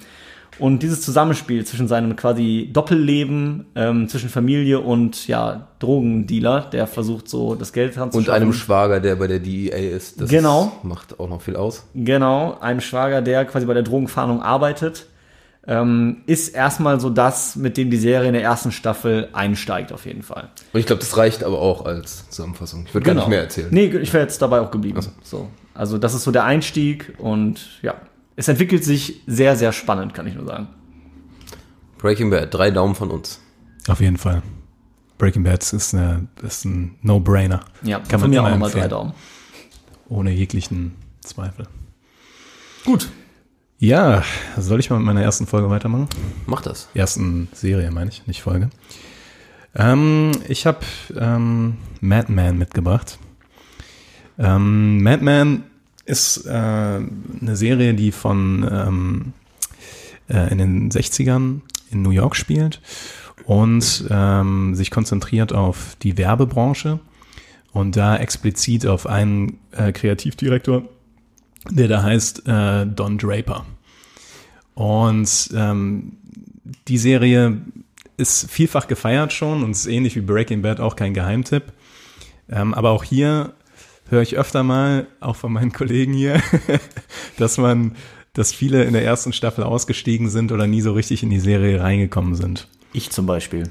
Und 0.59 0.81
dieses 0.81 1.01
Zusammenspiel 1.01 1.65
zwischen 1.65 1.87
seinem 1.87 2.15
quasi 2.15 2.69
Doppelleben, 2.73 3.67
ähm, 3.75 4.09
zwischen 4.09 4.29
Familie 4.29 4.79
und 4.79 5.27
ja, 5.27 5.67
Drogendealer, 5.77 6.61
der 6.71 6.87
versucht 6.87 7.29
so 7.29 7.53
das 7.53 7.73
Geld 7.73 7.95
Und 7.95 8.01
ranzuschaffen. 8.01 8.33
einem 8.41 8.53
Schwager, 8.53 8.99
der 8.99 9.17
bei 9.17 9.27
der 9.27 9.37
DEA 9.39 9.77
ist. 9.95 10.19
Das 10.19 10.29
Genau. 10.31 10.71
macht 10.81 11.19
auch 11.19 11.29
noch 11.29 11.41
viel 11.41 11.55
aus. 11.55 11.85
Genau, 11.93 12.57
einem 12.59 12.81
Schwager, 12.81 13.21
der 13.21 13.45
quasi 13.45 13.67
bei 13.67 13.75
der 13.75 13.83
Drogenfahndung 13.83 14.41
arbeitet, 14.41 15.05
ähm, 15.67 16.23
ist 16.25 16.55
erstmal 16.55 16.99
so 16.99 17.09
das, 17.11 17.55
mit 17.55 17.77
dem 17.77 17.91
die 17.91 17.97
Serie 17.97 18.29
in 18.29 18.33
der 18.33 18.41
ersten 18.43 18.71
Staffel 18.71 19.27
einsteigt, 19.33 19.91
auf 19.93 20.05
jeden 20.07 20.23
Fall. 20.23 20.49
Und 20.73 20.79
ich 20.79 20.85
glaube, 20.87 21.01
das 21.01 21.15
reicht 21.17 21.43
aber 21.43 21.59
auch 21.59 21.85
als 21.85 22.27
Zusammenfassung. 22.29 22.85
Ich 22.87 22.93
würde 22.95 23.05
gar 23.05 23.13
nicht 23.13 23.27
mehr 23.27 23.41
erzählen. 23.41 23.67
Nee, 23.69 23.87
ich 24.01 24.11
wäre 24.13 24.23
jetzt 24.23 24.41
dabei 24.41 24.61
auch 24.61 24.71
geblieben. 24.71 24.99
So. 25.21 25.49
Also, 25.77 25.97
das 25.97 26.13
ist 26.13 26.23
so 26.23 26.31
der 26.31 26.43
Einstieg 26.43 27.13
und 27.19 27.79
ja, 27.83 27.95
es 28.35 28.47
entwickelt 28.47 28.83
sich 28.83 29.21
sehr, 29.27 29.55
sehr 29.55 29.71
spannend, 29.71 30.13
kann 30.13 30.25
ich 30.27 30.33
nur 30.35 30.45
sagen. 30.45 30.67
Breaking 31.97 32.29
Bad, 32.29 32.53
drei 32.53 32.71
Daumen 32.71 32.95
von 32.95 33.11
uns. 33.11 33.39
Auf 33.87 34.01
jeden 34.01 34.17
Fall. 34.17 34.41
Breaking 35.17 35.43
Bad 35.43 35.61
ist, 35.73 35.93
eine, 35.93 36.27
ist 36.43 36.65
ein 36.65 36.95
No-Brainer. 37.01 37.61
Ja, 37.83 37.99
Kann 37.99 38.19
von 38.19 38.21
man 38.21 38.29
mir 38.31 38.41
auch 38.41 38.47
immer 38.47 38.55
nochmal 38.57 38.71
drei. 38.71 38.87
Daumen. 38.87 39.13
Ohne 40.09 40.31
jeglichen 40.31 40.93
Zweifel. 41.21 41.67
Gut. 42.85 43.09
Ja, 43.79 44.23
soll 44.57 44.79
ich 44.79 44.89
mal 44.89 44.97
mit 44.97 45.05
meiner 45.05 45.21
ersten 45.21 45.45
Folge 45.45 45.69
weitermachen? 45.69 46.07
Mach 46.47 46.61
das. 46.61 46.89
Ersten 46.95 47.49
Serie, 47.53 47.91
meine 47.91 48.09
ich, 48.09 48.25
nicht 48.25 48.41
Folge. 48.41 48.69
Ähm, 49.75 50.31
ich 50.47 50.65
habe 50.65 50.79
ähm, 51.15 51.77
Madman 52.01 52.57
mitgebracht. 52.57 53.19
Ähm, 54.39 55.03
Madman 55.03 55.63
ist 56.07 56.45
äh, 56.45 56.49
eine 56.49 57.55
Serie, 57.55 57.93
die 57.93 58.11
von 58.11 58.67
ähm, 58.71 59.33
äh, 60.29 60.51
in 60.51 60.57
den 60.57 60.91
60ern 60.91 61.61
in 61.91 62.01
New 62.01 62.11
York 62.11 62.35
spielt 62.35 62.81
und 63.45 64.05
ähm, 64.09 64.73
sich 64.73 64.89
konzentriert 64.89 65.53
auf 65.53 65.95
die 66.01 66.17
Werbebranche 66.17 66.99
und 67.73 67.95
da 67.95 68.17
explizit 68.17 68.85
auf 68.85 69.05
einen 69.05 69.59
äh, 69.71 69.91
Kreativdirektor, 69.91 70.83
der 71.69 71.87
da 71.87 72.01
heißt 72.03 72.47
äh, 72.47 72.85
Don 72.85 73.17
Draper. 73.17 73.65
Und 74.73 75.49
ähm, 75.55 76.13
die 76.87 76.97
Serie 76.97 77.61
ist 78.15 78.49
vielfach 78.49 78.87
gefeiert 78.87 79.33
schon 79.33 79.63
und 79.63 79.71
ist 79.71 79.87
ähnlich 79.87 80.15
wie 80.15 80.21
Breaking 80.21 80.61
Bad 80.61 80.79
auch 80.79 80.95
kein 80.95 81.13
Geheimtipp. 81.13 81.73
Ähm, 82.49 82.73
aber 82.73 82.91
auch 82.91 83.03
hier 83.03 83.53
höre 84.09 84.21
ich 84.21 84.37
öfter 84.37 84.63
mal, 84.63 85.07
auch 85.19 85.35
von 85.35 85.53
meinen 85.53 85.71
Kollegen 85.71 86.13
hier, 86.13 86.41
dass 87.37 87.57
man, 87.57 87.95
dass 88.33 88.53
viele 88.53 88.83
in 88.83 88.93
der 88.93 89.03
ersten 89.03 89.33
Staffel 89.33 89.63
ausgestiegen 89.63 90.29
sind 90.29 90.51
oder 90.51 90.67
nie 90.67 90.81
so 90.81 90.93
richtig 90.93 91.23
in 91.23 91.29
die 91.29 91.39
Serie 91.39 91.81
reingekommen 91.81 92.35
sind. 92.35 92.67
Ich 92.93 93.09
zum 93.09 93.25
Beispiel. 93.25 93.69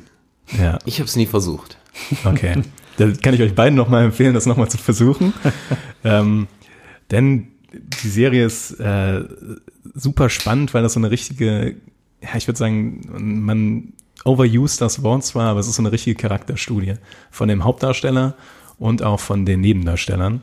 Ja, 0.58 0.78
Ich 0.84 0.98
habe 0.98 1.08
es 1.08 1.16
nie 1.16 1.26
versucht. 1.26 1.78
okay. 2.24 2.62
Da 2.96 3.10
kann 3.10 3.34
ich 3.34 3.42
euch 3.42 3.54
beiden 3.54 3.76
nochmal 3.76 4.04
empfehlen, 4.04 4.34
das 4.34 4.46
nochmal 4.46 4.70
zu 4.70 4.78
versuchen. 4.78 5.32
ähm, 6.04 6.46
denn 7.10 7.48
die 7.72 8.08
Serie 8.08 8.44
ist 8.44 8.72
äh, 8.80 9.24
super 9.94 10.30
spannend, 10.30 10.72
weil 10.72 10.82
das 10.82 10.94
so 10.94 11.00
eine 11.00 11.10
richtige, 11.10 11.76
ja, 12.22 12.36
ich 12.36 12.46
würde 12.46 12.58
sagen, 12.58 13.02
man 13.44 13.92
overused 14.24 14.80
das 14.80 15.02
Wort 15.02 15.24
zwar, 15.24 15.50
aber 15.50 15.60
es 15.60 15.68
ist 15.68 15.76
so 15.76 15.82
eine 15.82 15.92
richtige 15.92 16.16
Charakterstudie 16.16 16.94
von 17.30 17.48
dem 17.48 17.64
Hauptdarsteller 17.64 18.34
und 18.78 19.02
auch 19.02 19.20
von 19.20 19.46
den 19.46 19.60
Nebendarstellern. 19.60 20.42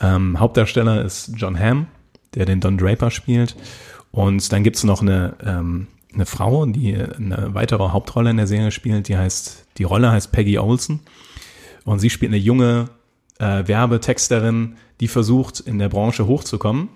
Ähm, 0.00 0.38
Hauptdarsteller 0.38 1.04
ist 1.04 1.32
John 1.36 1.58
Hamm, 1.58 1.86
der 2.34 2.46
den 2.46 2.60
Don 2.60 2.78
Draper 2.78 3.10
spielt. 3.10 3.56
Und 4.10 4.52
dann 4.52 4.62
gibt's 4.62 4.84
noch 4.84 5.02
eine, 5.02 5.34
ähm, 5.44 5.88
eine 6.14 6.26
Frau, 6.26 6.64
die 6.66 6.94
eine 6.94 7.54
weitere 7.54 7.88
Hauptrolle 7.90 8.30
in 8.30 8.36
der 8.36 8.46
Serie 8.46 8.70
spielt, 8.70 9.08
die 9.08 9.16
heißt, 9.16 9.66
die 9.78 9.84
Rolle 9.84 10.10
heißt 10.10 10.32
Peggy 10.32 10.58
Olson. 10.58 11.00
Und 11.84 11.98
sie 11.98 12.10
spielt 12.10 12.30
eine 12.30 12.40
junge 12.40 12.90
äh, 13.38 13.66
Werbetexterin, 13.66 14.76
die 15.00 15.08
versucht, 15.08 15.60
in 15.60 15.78
der 15.78 15.88
Branche 15.88 16.26
hochzukommen. 16.26 16.88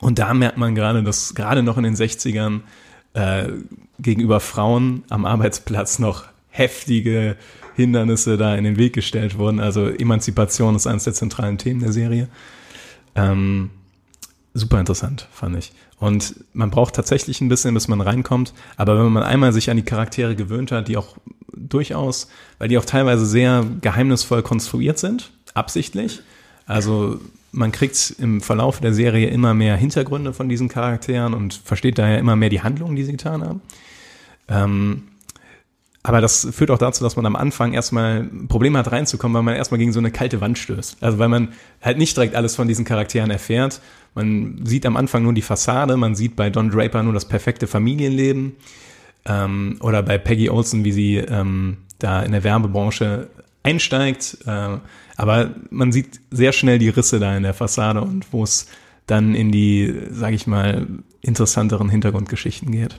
Und 0.00 0.18
da 0.18 0.34
merkt 0.34 0.58
man 0.58 0.74
gerade, 0.74 1.02
dass 1.02 1.34
gerade 1.34 1.62
noch 1.62 1.76
in 1.76 1.84
den 1.84 1.94
60ern 1.94 2.60
äh, 3.14 3.48
gegenüber 3.98 4.40
Frauen 4.40 5.04
am 5.10 5.24
Arbeitsplatz 5.24 5.98
noch 5.98 6.24
heftige 6.48 7.36
Hindernisse 7.74 8.36
da 8.36 8.54
in 8.54 8.64
den 8.64 8.76
Weg 8.76 8.92
gestellt 8.94 9.38
wurden. 9.38 9.60
Also 9.60 9.86
Emanzipation 9.86 10.76
ist 10.76 10.86
eines 10.86 11.04
der 11.04 11.14
zentralen 11.14 11.58
Themen 11.58 11.80
der 11.80 11.92
Serie. 11.92 12.28
Ähm, 13.14 13.70
super 14.54 14.80
interessant, 14.80 15.28
fand 15.32 15.56
ich. 15.56 15.72
Und 15.98 16.34
man 16.52 16.70
braucht 16.70 16.94
tatsächlich 16.94 17.40
ein 17.40 17.48
bisschen, 17.48 17.74
bis 17.74 17.88
man 17.88 18.00
reinkommt. 18.00 18.52
Aber 18.76 18.98
wenn 18.98 19.12
man 19.12 19.22
einmal 19.22 19.52
sich 19.52 19.70
an 19.70 19.76
die 19.76 19.84
Charaktere 19.84 20.34
gewöhnt 20.34 20.72
hat, 20.72 20.88
die 20.88 20.96
auch 20.96 21.16
durchaus, 21.54 22.28
weil 22.58 22.68
die 22.68 22.78
auch 22.78 22.84
teilweise 22.84 23.24
sehr 23.24 23.64
geheimnisvoll 23.80 24.42
konstruiert 24.42 24.98
sind, 24.98 25.30
absichtlich. 25.54 26.20
Also 26.66 27.20
man 27.52 27.70
kriegt 27.70 28.16
im 28.18 28.40
Verlauf 28.40 28.80
der 28.80 28.94
Serie 28.94 29.28
immer 29.28 29.54
mehr 29.54 29.76
Hintergründe 29.76 30.32
von 30.32 30.48
diesen 30.48 30.68
Charakteren 30.68 31.34
und 31.34 31.54
versteht 31.54 31.98
daher 31.98 32.18
immer 32.18 32.34
mehr 32.34 32.48
die 32.48 32.62
Handlungen, 32.62 32.96
die 32.96 33.04
sie 33.04 33.12
getan 33.12 33.44
haben. 33.44 33.60
Ähm, 34.48 35.02
aber 36.02 36.20
das 36.20 36.48
führt 36.50 36.70
auch 36.70 36.78
dazu, 36.78 37.04
dass 37.04 37.14
man 37.14 37.26
am 37.26 37.36
Anfang 37.36 37.74
erstmal 37.74 38.24
Probleme 38.48 38.78
hat 38.78 38.90
reinzukommen, 38.90 39.36
weil 39.36 39.42
man 39.42 39.54
erstmal 39.54 39.78
gegen 39.78 39.92
so 39.92 40.00
eine 40.00 40.10
kalte 40.10 40.40
Wand 40.40 40.58
stößt. 40.58 40.96
Also 41.00 41.18
weil 41.18 41.28
man 41.28 41.52
halt 41.80 41.98
nicht 41.98 42.16
direkt 42.16 42.34
alles 42.34 42.56
von 42.56 42.66
diesen 42.66 42.84
Charakteren 42.84 43.30
erfährt. 43.30 43.80
Man 44.14 44.60
sieht 44.64 44.84
am 44.84 44.96
Anfang 44.96 45.22
nur 45.22 45.32
die 45.32 45.42
Fassade, 45.42 45.96
man 45.96 46.14
sieht 46.16 46.34
bei 46.34 46.50
Don 46.50 46.70
Draper 46.70 47.02
nur 47.02 47.12
das 47.12 47.26
perfekte 47.26 47.66
Familienleben. 47.66 48.56
Ähm, 49.24 49.76
oder 49.80 50.02
bei 50.02 50.18
Peggy 50.18 50.50
Olson, 50.50 50.84
wie 50.84 50.90
sie 50.90 51.16
ähm, 51.18 51.76
da 52.00 52.22
in 52.22 52.32
der 52.32 52.42
Werbebranche 52.42 53.28
einsteigt. 53.62 54.38
Äh, 54.44 54.78
aber 55.16 55.50
man 55.70 55.92
sieht 55.92 56.20
sehr 56.32 56.52
schnell 56.52 56.80
die 56.80 56.88
Risse 56.88 57.20
da 57.20 57.36
in 57.36 57.44
der 57.44 57.54
Fassade 57.54 58.00
und 58.00 58.32
wo 58.32 58.42
es 58.42 58.66
dann 59.06 59.36
in 59.36 59.52
die, 59.52 59.94
sag 60.10 60.32
ich 60.32 60.48
mal, 60.48 60.88
interessanteren 61.20 61.88
Hintergrundgeschichten 61.88 62.72
geht. 62.72 62.98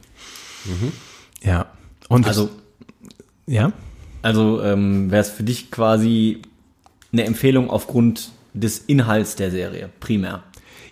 Ja. 1.42 1.66
Und 2.08 2.26
Also, 2.28 2.50
ja. 3.48 3.72
also 4.22 4.62
ähm, 4.62 5.12
wäre 5.12 5.22
es 5.22 5.30
für 5.30 5.44
dich 5.44 5.72
quasi 5.72 6.42
eine 7.12 7.26
Empfehlung 7.26 7.70
aufgrund 7.70 8.32
des 8.54 8.80
Inhalts 8.80 9.36
der 9.36 9.52
Serie, 9.52 9.90
primär. 10.00 10.44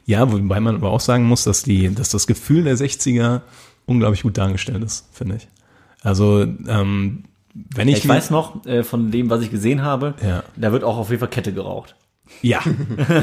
Ja, 0.06 0.32
wobei 0.32 0.60
man 0.60 0.76
aber 0.76 0.92
auch 0.92 1.00
sagen 1.00 1.26
muss, 1.26 1.44
dass 1.44 1.64
die, 1.64 1.94
dass 1.94 2.10
das 2.10 2.28
Gefühl 2.28 2.64
der 2.64 2.76
60er 2.76 3.42
unglaublich 3.86 4.24
gut 4.24 4.38
dargestellt 4.38 4.84
ist, 4.84 5.08
finde 5.12 5.36
ich. 5.38 5.48
Also, 6.02 6.42
ähm, 6.44 7.24
wenn 7.54 7.88
ich, 7.88 8.00
Ich, 8.00 8.08
weiß 8.08 8.30
noch, 8.32 8.66
äh, 8.66 8.84
von 8.84 9.12
dem, 9.12 9.30
was 9.30 9.42
ich 9.42 9.52
gesehen 9.52 9.84
habe, 9.84 10.16
Ja. 10.26 10.44
da 10.56 10.72
wird 10.72 10.84
auch 10.84 10.98
auf 10.98 11.10
jeden 11.10 11.20
Fall 11.20 11.30
Kette 11.30 11.54
geraucht. 11.54 11.96
Ja, 12.42 12.62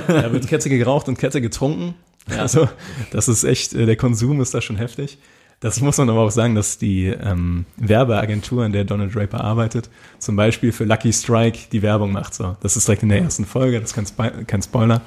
da 0.07 0.33
wird 0.33 0.47
Kette 0.47 0.69
geraucht 0.69 1.09
und 1.09 1.19
Kette 1.19 1.41
getrunken. 1.41 1.95
Also, 2.37 2.69
das 3.11 3.27
ist 3.29 3.45
echt, 3.45 3.73
äh, 3.73 3.87
der 3.87 3.97
Konsum 3.97 4.41
ist 4.41 4.53
da 4.55 4.61
schon 4.61 4.77
heftig. 4.77 5.19
Das 5.61 5.81
muss 5.81 5.99
man 5.99 6.09
aber 6.09 6.21
auch 6.21 6.31
sagen, 6.31 6.55
dass 6.55 6.79
die 6.79 7.07
ähm, 7.07 7.65
Werbeagentur, 7.77 8.65
in 8.65 8.73
der 8.73 8.85
Donald 8.85 9.13
Draper 9.15 9.43
arbeitet, 9.43 9.91
zum 10.21 10.37
Beispiel 10.37 10.71
für 10.71 10.85
Lucky 10.85 11.13
Strike 11.13 11.59
die 11.73 11.83
Werbung 11.83 12.13
macht. 12.13 12.33
So, 12.35 12.57
das 12.61 12.77
ist 12.77 12.87
direkt 12.87 13.03
in 13.03 13.09
der 13.09 13.21
ersten 13.21 13.45
Folge, 13.45 13.81
das 13.81 13.91
ist 13.91 13.95
kein, 13.97 14.07
Spo- 14.07 14.45
kein 14.45 14.63
Spoiler. 14.63 15.01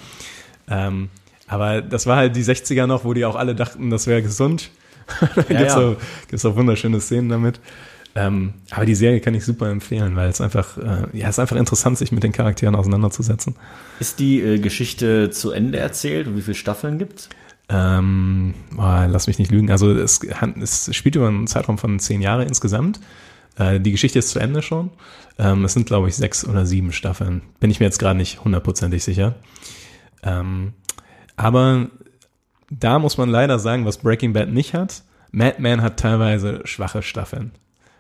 Ähm, 0.69 1.09
aber 1.47 1.81
das 1.81 2.05
war 2.05 2.17
halt 2.17 2.35
die 2.35 2.43
60er 2.43 2.85
noch, 2.85 3.05
wo 3.05 3.13
die 3.13 3.23
auch 3.23 3.35
alle 3.37 3.55
dachten, 3.55 3.89
das 3.89 4.07
wäre 4.07 4.21
gesund. 4.21 4.71
da 5.35 5.41
gibt's, 5.43 5.73
ja. 5.73 5.77
Auch, 5.91 5.95
gibt's 6.27 6.45
auch 6.45 6.55
wunderschöne 6.55 6.99
Szenen 6.99 7.29
damit. 7.29 7.59
Ähm, 8.13 8.53
aber 8.71 8.85
die 8.85 8.95
Serie 8.95 9.21
kann 9.21 9.33
ich 9.33 9.45
super 9.45 9.69
empfehlen, 9.69 10.17
weil 10.17 10.29
es 10.29 10.41
einfach, 10.41 10.77
äh, 10.77 11.17
ja, 11.17 11.27
es 11.29 11.35
ist 11.35 11.39
einfach 11.39 11.55
interessant, 11.55 11.97
sich 11.97 12.11
mit 12.11 12.23
den 12.23 12.33
Charakteren 12.33 12.75
auseinanderzusetzen. 12.75 13.55
Ist 14.01 14.19
die 14.19 14.41
äh, 14.41 14.59
Geschichte 14.59 15.29
zu 15.29 15.51
Ende 15.51 15.77
erzählt 15.79 16.27
und 16.27 16.35
wie 16.35 16.41
viele 16.41 16.55
Staffeln 16.55 16.97
gibt's? 16.99 17.29
Ähm, 17.71 18.53
boah, 18.71 19.07
lass 19.10 19.27
mich 19.27 19.39
nicht 19.39 19.49
lügen. 19.49 19.71
Also 19.71 19.91
es, 19.91 20.19
es 20.62 20.93
spielt 20.93 21.15
über 21.15 21.29
einen 21.29 21.47
Zeitraum 21.47 21.77
von 21.77 21.99
zehn 21.99 22.21
Jahre 22.21 22.43
insgesamt. 22.43 22.99
Äh, 23.57 23.79
die 23.79 23.91
Geschichte 23.91 24.19
ist 24.19 24.29
zu 24.29 24.39
Ende 24.39 24.62
schon. 24.62 24.89
Ähm, 25.39 25.63
es 25.63 25.73
sind, 25.73 25.86
glaube 25.86 26.10
ich, 26.10 26.15
sechs 26.15 26.45
oder 26.45 26.65
sieben 26.65 26.91
Staffeln. 26.91 27.41
Bin 27.62 27.71
ich 27.71 27.79
mir 27.79 27.86
jetzt 27.86 27.99
gerade 27.99 28.17
nicht 28.17 28.43
hundertprozentig 28.43 29.03
sicher. 29.03 29.36
Ähm, 30.21 30.73
aber 31.38 31.88
da 32.69 32.99
muss 32.99 33.17
man 33.17 33.29
leider 33.29 33.57
sagen, 33.57 33.86
was 33.86 33.99
Breaking 33.99 34.34
Bad 34.34 34.49
nicht 34.49 34.73
hat. 34.73 35.03
Madman 35.31 35.81
hat 35.81 35.97
teilweise 35.97 36.62
schwache 36.65 37.01
Staffeln. 37.01 37.51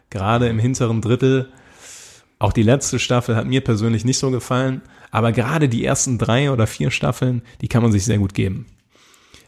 Gerade 0.09 0.49
im 0.49 0.59
hinteren 0.59 0.99
Drittel. 0.99 1.49
Auch 2.39 2.51
die 2.51 2.63
letzte 2.63 2.99
Staffel 2.99 3.37
hat 3.37 3.47
mir 3.47 3.61
persönlich 3.61 4.03
nicht 4.03 4.17
so 4.17 4.31
gefallen. 4.31 4.81
Aber 5.11 5.31
gerade 5.31 5.69
die 5.69 5.85
ersten 5.85 6.17
drei 6.17 6.51
oder 6.51 6.67
vier 6.67 6.91
Staffeln, 6.91 7.41
die 7.61 7.69
kann 7.69 7.83
man 7.83 7.93
sich 7.93 8.03
sehr 8.03 8.17
gut 8.17 8.33
geben. 8.33 8.65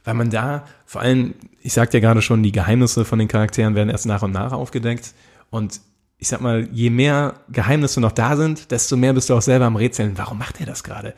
Weil 0.04 0.14
man 0.16 0.30
da, 0.30 0.66
vor 0.86 1.02
allem, 1.02 1.36
ich 1.62 1.74
sagte 1.74 1.98
ja 1.98 2.02
gerade 2.02 2.22
schon, 2.22 2.44
die 2.44 2.52
Geheimnisse 2.52 3.06
von 3.06 3.20
den 3.20 3.28
Charakteren 3.28 3.76
werden 3.76 3.90
erst 3.90 4.06
nach 4.06 4.22
und 4.22 4.32
nach 4.32 4.52
aufgedeckt. 4.52 5.14
Und 5.50 5.80
ich 6.18 6.28
sag 6.28 6.42
mal, 6.42 6.68
je 6.72 6.90
mehr 6.90 7.36
Geheimnisse 7.50 8.02
noch 8.02 8.12
da 8.12 8.36
sind, 8.36 8.72
desto 8.72 8.98
mehr 8.98 9.14
bist 9.14 9.30
du 9.30 9.36
auch 9.36 9.42
selber 9.42 9.66
am 9.66 9.76
Rätseln. 9.76 10.14
Warum 10.18 10.38
macht 10.38 10.60
er 10.60 10.66
das 10.66 10.84
gerade? 10.84 11.14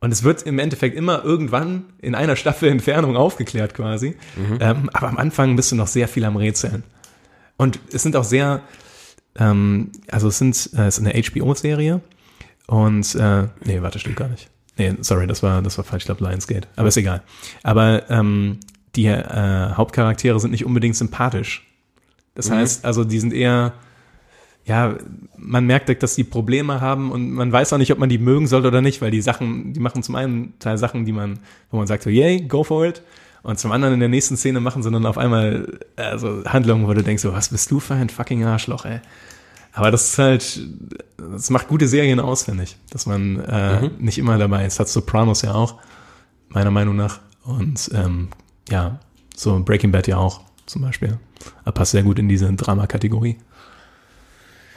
Und 0.00 0.12
es 0.12 0.24
wird 0.24 0.42
im 0.42 0.58
Endeffekt 0.58 0.96
immer 0.96 1.24
irgendwann 1.24 1.84
in 2.00 2.16
einer 2.16 2.34
Staffel 2.34 2.68
Entfernung 2.68 3.16
aufgeklärt 3.16 3.72
quasi. 3.74 4.16
Mhm. 4.36 4.58
Ähm, 4.60 4.90
aber 4.92 5.08
am 5.08 5.16
Anfang 5.16 5.54
bist 5.54 5.70
du 5.70 5.76
noch 5.76 5.86
sehr 5.86 6.08
viel 6.08 6.24
am 6.24 6.36
Rätseln. 6.36 6.82
Und 7.56 7.78
es 7.92 8.02
sind 8.02 8.16
auch 8.16 8.24
sehr, 8.24 8.62
ähm, 9.36 9.92
also 10.10 10.26
es 10.26 10.38
sind, 10.38 10.70
äh, 10.74 10.86
es 10.86 10.98
ist 10.98 11.06
eine 11.06 11.22
HBO-Serie. 11.22 12.00
Und, 12.66 13.14
äh, 13.14 13.46
nee, 13.64 13.80
warte, 13.80 14.00
stimmt 14.00 14.16
gar 14.16 14.28
nicht. 14.28 14.50
Nee, 14.78 14.94
sorry, 15.00 15.26
das 15.26 15.42
war, 15.42 15.62
das 15.62 15.76
war 15.76 15.84
falsch, 15.84 16.02
ich 16.02 16.06
glaube 16.06 16.24
Lionsgate. 16.24 16.68
Aber 16.76 16.88
ist 16.88 16.96
egal. 16.96 17.22
Aber 17.62 18.08
ähm, 18.10 18.58
die 18.96 19.06
äh, 19.06 19.70
Hauptcharaktere 19.74 20.38
sind 20.40 20.50
nicht 20.50 20.64
unbedingt 20.64 20.96
sympathisch. 20.96 21.66
Das 22.34 22.48
mhm. 22.48 22.54
heißt, 22.54 22.84
also 22.84 23.04
die 23.04 23.20
sind 23.20 23.32
eher, 23.32 23.74
ja, 24.64 24.96
man 25.36 25.66
merkt, 25.66 26.02
dass 26.02 26.14
die 26.14 26.24
Probleme 26.24 26.80
haben 26.80 27.10
und 27.10 27.32
man 27.32 27.52
weiß 27.52 27.72
auch 27.72 27.78
nicht, 27.78 27.92
ob 27.92 27.98
man 27.98 28.08
die 28.08 28.18
mögen 28.18 28.46
soll 28.46 28.64
oder 28.64 28.80
nicht, 28.80 29.02
weil 29.02 29.10
die 29.10 29.20
Sachen, 29.20 29.72
die 29.72 29.80
machen 29.80 30.02
zum 30.02 30.14
einen 30.14 30.58
Teil 30.58 30.78
Sachen, 30.78 31.04
die 31.04 31.12
man, 31.12 31.38
wo 31.70 31.78
man 31.78 31.86
sagt 31.86 32.04
so, 32.04 32.10
yay, 32.10 32.40
go 32.40 32.64
for 32.64 32.86
it. 32.86 33.02
Und 33.42 33.58
zum 33.58 33.72
anderen 33.72 33.94
in 33.94 34.00
der 34.00 34.08
nächsten 34.08 34.36
Szene 34.36 34.60
machen 34.60 34.82
sie 34.82 34.90
dann 34.90 35.04
auf 35.04 35.18
einmal 35.18 35.80
also 35.96 36.44
Handlungen, 36.44 36.86
wo 36.86 36.94
du 36.94 37.02
denkst 37.02 37.22
so, 37.22 37.32
was 37.32 37.48
bist 37.48 37.70
du 37.70 37.80
für 37.80 37.94
ein 37.94 38.08
fucking 38.08 38.44
Arschloch, 38.44 38.84
ey. 38.84 39.00
Aber 39.72 39.90
das 39.90 40.10
ist 40.10 40.18
halt, 40.18 40.60
das 41.16 41.50
macht 41.50 41.68
gute 41.68 41.88
Serien 41.88 42.20
aus, 42.20 42.44
finde 42.44 42.64
ich, 42.64 42.76
dass 42.90 43.06
man 43.06 43.40
äh, 43.40 43.82
mhm. 43.82 43.90
nicht 43.98 44.18
immer 44.18 44.36
dabei 44.38 44.66
ist. 44.66 44.78
Hat 44.78 44.88
Sopranos 44.88 45.42
ja 45.42 45.54
auch, 45.54 45.76
meiner 46.48 46.70
Meinung 46.70 46.96
nach. 46.96 47.20
Und 47.44 47.90
ähm, 47.94 48.28
ja, 48.68 49.00
so 49.34 49.62
Breaking 49.64 49.90
Bad 49.90 50.06
ja 50.06 50.18
auch 50.18 50.42
zum 50.66 50.82
Beispiel. 50.82 51.18
Er 51.64 51.72
passt 51.72 51.92
sehr 51.92 52.02
gut 52.02 52.18
in 52.18 52.28
diese 52.28 52.52
Drama-Kategorie. 52.52 53.38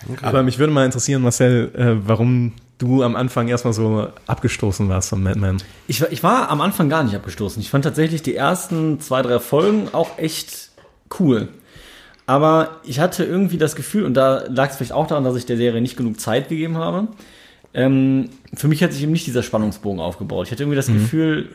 Okay. 0.09 0.25
Aber 0.25 0.43
mich 0.43 0.59
würde 0.59 0.71
mal 0.71 0.85
interessieren, 0.85 1.21
Marcel, 1.21 1.71
äh, 1.75 2.07
warum 2.07 2.53
du 2.77 3.03
am 3.03 3.15
Anfang 3.15 3.47
erstmal 3.47 3.73
so 3.73 4.07
abgestoßen 4.27 4.87
warst 4.89 5.09
von 5.09 5.23
Mad 5.23 5.39
Men. 5.39 5.57
Ich, 5.87 6.01
ich 6.01 6.23
war 6.23 6.49
am 6.49 6.61
Anfang 6.61 6.89
gar 6.89 7.03
nicht 7.03 7.15
abgestoßen. 7.15 7.61
Ich 7.61 7.69
fand 7.69 7.83
tatsächlich 7.83 8.21
die 8.21 8.35
ersten 8.35 8.99
zwei, 8.99 9.21
drei 9.21 9.39
Folgen 9.39 9.89
auch 9.93 10.17
echt 10.17 10.71
cool. 11.19 11.49
Aber 12.27 12.77
ich 12.83 12.99
hatte 12.99 13.23
irgendwie 13.23 13.57
das 13.57 13.75
Gefühl, 13.75 14.03
und 14.03 14.15
da 14.15 14.43
lag 14.47 14.71
es 14.71 14.77
vielleicht 14.77 14.93
auch 14.93 15.07
daran, 15.07 15.23
dass 15.23 15.35
ich 15.35 15.45
der 15.45 15.57
Serie 15.57 15.81
nicht 15.81 15.97
genug 15.97 16.19
Zeit 16.19 16.49
gegeben 16.49 16.77
habe. 16.77 17.07
Ähm, 17.73 18.29
für 18.53 18.67
mich 18.67 18.81
hat 18.81 18.93
sich 18.93 19.03
eben 19.03 19.11
nicht 19.11 19.27
dieser 19.27 19.43
Spannungsbogen 19.43 19.99
aufgebaut. 19.99 20.47
Ich 20.47 20.51
hatte 20.51 20.63
irgendwie 20.63 20.77
das 20.77 20.87
mhm. 20.87 20.93
Gefühl, 20.93 21.49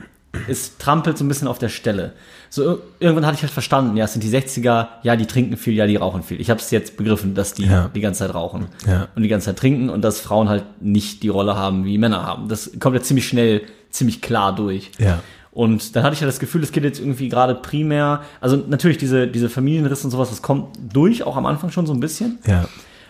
es 0.49 0.79
trampelt 0.79 1.19
so 1.19 1.25
ein 1.25 1.29
bisschen 1.29 1.49
auf 1.49 1.59
der 1.59 1.69
Stelle. 1.69 2.13
So 2.51 2.81
irgendwann 3.01 3.27
hatte 3.27 3.37
ich 3.37 3.43
halt 3.43 3.53
verstanden, 3.53 3.97
ja, 3.97 4.05
es 4.05 4.13
sind 4.13 4.23
die 4.23 4.31
60er, 4.31 4.89
ja, 5.03 5.17
die 5.17 5.27
trinken 5.27 5.57
viel, 5.57 5.75
ja, 5.75 5.87
die 5.87 5.97
rauchen 5.97 6.23
viel. 6.23 6.41
Ich 6.41 6.51
habe 6.51 6.61
es 6.61 6.71
jetzt 6.71 6.97
begriffen, 6.97 7.35
dass 7.35 7.55
die 7.55 7.67
ja. 7.67 7.91
die 7.95 8.01
ganze 8.01 8.21
Zeit 8.21 8.35
rauchen 8.35 8.67
ja. 8.87 9.09
und 9.15 9.23
die 9.23 9.29
ganze 9.29 9.47
Zeit 9.47 9.59
trinken 9.59 9.91
und 9.91 10.03
dass 10.03 10.21
Frauen 10.21 10.49
halt 10.49 10.65
nicht 10.81 11.23
die 11.23 11.29
Rolle 11.29 11.57
haben, 11.57 11.85
wie 11.85 11.99
Männer 11.99 12.25
haben. 12.25 12.49
Das 12.49 12.71
kommt 12.79 12.95
ja 12.97 13.03
ziemlich 13.03 13.27
schnell, 13.27 13.63
ziemlich 13.91 14.21
klar 14.21 14.55
durch. 14.55 14.93
Ja. 14.99 15.21
Und 15.53 15.97
dann 15.97 16.05
hatte 16.05 16.15
ich 16.15 16.21
ja 16.21 16.27
das 16.27 16.39
Gefühl, 16.39 16.63
es 16.63 16.71
geht 16.71 16.85
jetzt 16.85 17.01
irgendwie 17.01 17.29
gerade 17.29 17.55
primär, 17.57 18.23
also 18.41 18.57
natürlich 18.57 18.99
diese, 18.99 19.27
diese 19.27 19.49
Familienrisse 19.49 20.05
und 20.05 20.11
sowas, 20.13 20.31
das 20.31 20.43
kommt 20.43 20.79
durch, 20.93 21.25
auch 21.25 21.37
am 21.37 21.47
Anfang 21.47 21.71
schon 21.71 21.87
so 21.87 21.93
ein 21.93 22.01
bisschen. 22.01 22.39
Ja. 22.47 22.67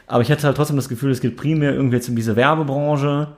Aber 0.07 0.23
ich 0.23 0.31
hatte 0.31 0.45
halt 0.45 0.57
trotzdem 0.57 0.77
das 0.77 0.89
Gefühl, 0.89 1.11
es 1.11 1.21
geht 1.21 1.37
primär 1.37 1.75
irgendwie 1.75 1.97
jetzt 1.97 2.09
um 2.09 2.17
diese 2.17 2.37
Werbebranche, 2.37 3.29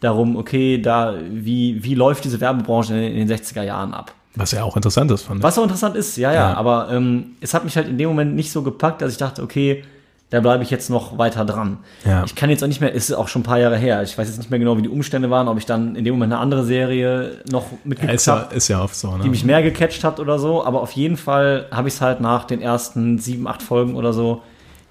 darum, 0.00 0.36
okay, 0.36 0.80
da, 0.80 1.14
wie, 1.30 1.82
wie 1.82 1.94
läuft 1.94 2.24
diese 2.24 2.40
Werbebranche 2.40 2.94
in, 2.94 3.16
in 3.16 3.28
den 3.28 3.36
60er 3.36 3.62
Jahren 3.62 3.94
ab? 3.94 4.14
Was 4.34 4.52
ja 4.52 4.62
auch 4.62 4.76
interessant 4.76 5.10
ist, 5.10 5.22
fand 5.22 5.40
ich. 5.40 5.44
Was 5.44 5.58
auch 5.58 5.64
interessant 5.64 5.94
ist, 5.96 6.16
ja, 6.16 6.32
ja, 6.32 6.50
ja. 6.50 6.54
aber 6.54 6.88
ähm, 6.90 7.32
es 7.40 7.52
hat 7.52 7.64
mich 7.64 7.76
halt 7.76 7.88
in 7.88 7.98
dem 7.98 8.08
Moment 8.08 8.34
nicht 8.34 8.50
so 8.50 8.62
gepackt, 8.62 9.02
dass 9.02 9.12
ich 9.12 9.18
dachte, 9.18 9.42
okay, 9.42 9.84
da 10.32 10.40
bleibe 10.40 10.64
ich 10.64 10.70
jetzt 10.70 10.88
noch 10.88 11.18
weiter 11.18 11.44
dran. 11.44 11.78
Ja. 12.06 12.24
Ich 12.24 12.34
kann 12.34 12.48
jetzt 12.48 12.64
auch 12.64 12.66
nicht 12.66 12.80
mehr, 12.80 12.90
ist 12.90 13.12
auch 13.12 13.28
schon 13.28 13.40
ein 13.40 13.44
paar 13.44 13.58
Jahre 13.58 13.76
her, 13.76 14.02
ich 14.02 14.16
weiß 14.16 14.26
jetzt 14.28 14.38
nicht 14.38 14.48
mehr 14.50 14.58
genau, 14.58 14.78
wie 14.78 14.82
die 14.82 14.88
Umstände 14.88 15.28
waren, 15.28 15.46
ob 15.46 15.58
ich 15.58 15.66
dann 15.66 15.94
in 15.94 16.06
dem 16.06 16.14
Moment 16.14 16.32
eine 16.32 16.40
andere 16.40 16.64
Serie 16.64 17.42
noch 17.50 17.66
mitgeguckt 17.84 18.24
ja, 18.24 18.36
habe, 18.36 18.54
ist 18.54 18.68
ja 18.68 18.82
oft 18.82 18.94
so, 18.96 19.14
ne? 19.14 19.24
die 19.24 19.28
mich 19.28 19.44
mehr 19.44 19.62
gecatcht 19.62 20.04
hat 20.04 20.20
oder 20.20 20.38
so, 20.38 20.64
aber 20.64 20.80
auf 20.80 20.92
jeden 20.92 21.18
Fall 21.18 21.66
habe 21.70 21.88
ich 21.88 21.94
es 21.94 22.00
halt 22.00 22.22
nach 22.22 22.44
den 22.44 22.62
ersten 22.62 23.18
sieben, 23.18 23.46
acht 23.46 23.62
Folgen 23.62 23.94
oder 23.94 24.14
so 24.14 24.40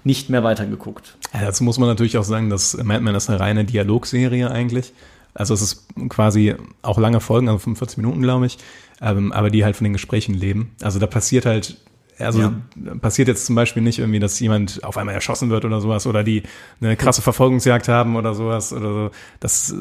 nicht 0.04 0.30
mehr 0.30 0.44
weitergeguckt. 0.44 1.16
Ja, 1.34 1.40
dazu 1.40 1.64
muss 1.64 1.78
man 1.78 1.88
natürlich 1.88 2.16
auch 2.18 2.24
sagen, 2.24 2.48
dass 2.48 2.76
Mad 2.76 3.00
Men 3.00 3.16
ist 3.16 3.28
eine 3.28 3.40
reine 3.40 3.64
Dialogserie 3.64 4.48
eigentlich. 4.48 4.92
Also 5.34 5.54
es 5.54 5.62
ist 5.62 5.86
quasi 6.08 6.54
auch 6.82 6.98
lange 6.98 7.18
Folgen, 7.18 7.48
also 7.48 7.58
45 7.58 7.96
Minuten, 7.98 8.22
glaube 8.22 8.46
ich, 8.46 8.58
ähm, 9.00 9.32
aber 9.32 9.50
die 9.50 9.64
halt 9.64 9.74
von 9.74 9.84
den 9.84 9.92
Gesprächen 9.92 10.34
leben. 10.34 10.70
Also 10.82 11.00
da 11.00 11.06
passiert 11.06 11.46
halt 11.46 11.78
also 12.22 12.40
ja. 12.40 12.52
passiert 13.00 13.28
jetzt 13.28 13.46
zum 13.46 13.54
Beispiel 13.54 13.82
nicht 13.82 13.98
irgendwie, 13.98 14.20
dass 14.20 14.38
jemand 14.40 14.82
auf 14.84 14.96
einmal 14.96 15.14
erschossen 15.14 15.50
wird 15.50 15.64
oder 15.64 15.80
sowas 15.80 16.06
oder 16.06 16.24
die 16.24 16.42
eine 16.80 16.96
krasse 16.96 17.22
Verfolgungsjagd 17.22 17.88
haben 17.88 18.16
oder 18.16 18.34
sowas 18.34 18.72
oder 18.72 18.92
so. 18.92 19.10
Das, 19.40 19.74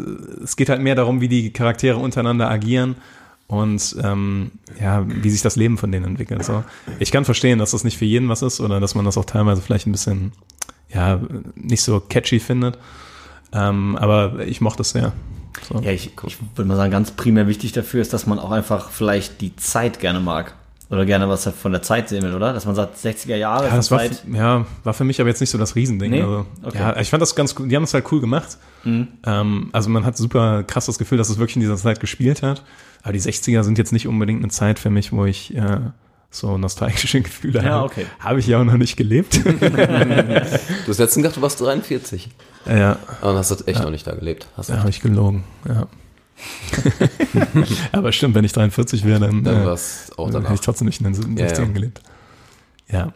es 0.43 0.56
geht 0.56 0.69
halt 0.69 0.82
mehr 0.82 0.95
darum, 0.95 1.21
wie 1.21 1.27
die 1.27 1.51
Charaktere 1.51 1.97
untereinander 1.97 2.49
agieren 2.49 2.95
und 3.47 3.97
ähm, 4.01 4.51
ja, 4.80 5.06
wie 5.06 5.30
sich 5.30 5.41
das 5.41 5.56
Leben 5.56 5.77
von 5.77 5.91
denen 5.91 6.06
entwickelt. 6.06 6.43
So. 6.43 6.63
Ich 6.99 7.12
kann 7.12 7.25
verstehen, 7.25 7.60
dass 7.60 7.71
das 7.71 7.84
nicht 7.84 7.97
für 7.97 8.06
jeden 8.06 8.30
was 8.30 8.41
ist 8.41 8.62
oder 8.62 8.80
dass 8.80 8.95
man 8.95 9.06
das 9.06 9.17
auch 9.17 9.25
teilweise 9.25 9.62
vielleicht 9.62 9.88
ein 9.88 9.91
bisschen 9.91 10.32
ja 10.93 11.19
nicht 11.56 11.84
so 11.84 11.99
catchy 11.99 12.39
findet. 12.39 12.77
Ähm, 13.54 13.97
aber 13.97 14.39
ich 14.47 14.62
mochte 14.62 14.84
es 14.84 14.91
sehr. 14.91 15.12
So. 15.67 15.80
Ja, 15.80 15.91
ich, 15.91 16.12
ich 16.25 16.38
würde 16.56 16.67
mal 16.67 16.77
sagen, 16.77 16.91
ganz 16.91 17.12
primär 17.12 17.47
wichtig 17.47 17.73
dafür 17.73 18.01
ist, 18.01 18.13
dass 18.13 18.25
man 18.25 18.39
auch 18.39 18.51
einfach 18.51 18.89
vielleicht 18.89 19.41
die 19.41 19.56
Zeit 19.58 19.99
gerne 19.99 20.21
mag 20.21 20.56
oder 20.91 21.06
gerne 21.06 21.30
was 21.30 21.47
von 21.47 21.71
der 21.71 21.82
Zeit 21.82 22.10
sehen 22.10 22.23
will, 22.23 22.36
oder? 22.36 22.51
Dass 22.51 22.65
man 22.65 22.75
sagt, 22.75 22.97
60er 22.97 23.38
Jahre. 23.38 23.67
Ja, 23.67 23.75
das 23.77 23.89
war, 23.91 24.01
ja, 24.04 24.65
war 24.84 24.93
für 24.93 25.06
mich 25.06 25.21
aber 25.21 25.30
jetzt 25.30 25.39
nicht 25.39 25.49
so 25.49 25.58
das 25.58 25.75
Riesending. 25.75 26.12
Nee? 26.12 26.21
Also, 26.21 26.45
okay. 26.63 26.77
Ja, 26.77 26.99
ich 26.99 27.10
fand 27.10 27.21
das 27.21 27.34
ganz 27.34 27.56
cool. 27.58 27.69
Die 27.69 27.75
haben 27.77 27.84
es 27.84 27.93
halt 27.93 28.12
cool 28.12 28.19
gemacht. 28.19 28.58
Mhm. 28.84 29.08
Ähm, 29.25 29.69
also 29.71 29.89
man 29.89 30.06
hat 30.06 30.17
super 30.17 30.63
krass 30.63 30.88
das 30.88 30.97
Gefühl, 30.97 31.17
dass 31.17 31.30
es 31.30 31.38
wirklich 31.38 31.56
in 31.56 31.62
dieser 31.62 31.77
Zeit 31.77 32.01
gespielt 32.01 32.43
hat. 32.43 32.63
Aber 33.04 33.13
die 33.13 33.21
60er 33.21 33.63
sind 33.63 33.77
jetzt 33.77 33.93
nicht 33.93 34.06
unbedingt 34.06 34.43
eine 34.43 34.51
Zeit 34.51 34.80
für 34.80 34.89
mich, 34.89 35.13
wo 35.13 35.23
ich 35.23 35.56
äh, 35.56 35.80
so 36.30 36.58
nostalgische 36.58 37.21
Gefühle 37.21 37.63
ja, 37.63 37.69
habe. 37.69 37.86
Okay. 37.86 38.06
Habe 38.19 38.39
ich 38.39 38.47
ja 38.47 38.60
auch 38.60 38.65
noch 38.65 38.75
nicht 38.75 38.97
gelebt. 38.97 39.39
du 39.45 39.62
hast 40.88 40.97
letztens 40.97 41.15
gedacht, 41.15 41.38
du 41.38 41.41
warst 41.41 41.62
43. 41.62 42.30
Ja. 42.65 42.97
Aber 43.21 43.38
hast 43.38 43.51
du 43.51 43.56
echt 43.65 43.80
ja. 43.80 43.86
noch 43.86 43.91
nicht 43.91 44.06
da 44.06 44.13
gelebt. 44.13 44.45
Hast 44.58 44.69
ja, 44.69 44.80
habe 44.80 44.89
ich 44.89 44.99
gelogen, 44.99 45.45
ja. 45.65 45.88
Aber 47.91 48.12
stimmt, 48.12 48.36
wenn 48.36 48.45
ich 48.45 48.54
43 48.54 49.06
wäre, 49.06 49.19
dann, 49.19 49.43
dann 49.43 49.67
äh, 49.67 49.69
hätte 49.69 50.54
ich 50.54 50.62
trotzdem 50.62 50.88
nicht 50.88 51.01
in 51.01 51.12
den 51.12 51.15
60ern 51.15 51.39
ja, 51.39 51.47
ja. 51.47 51.65
gelebt. 51.65 52.01
Ja. 52.89 53.13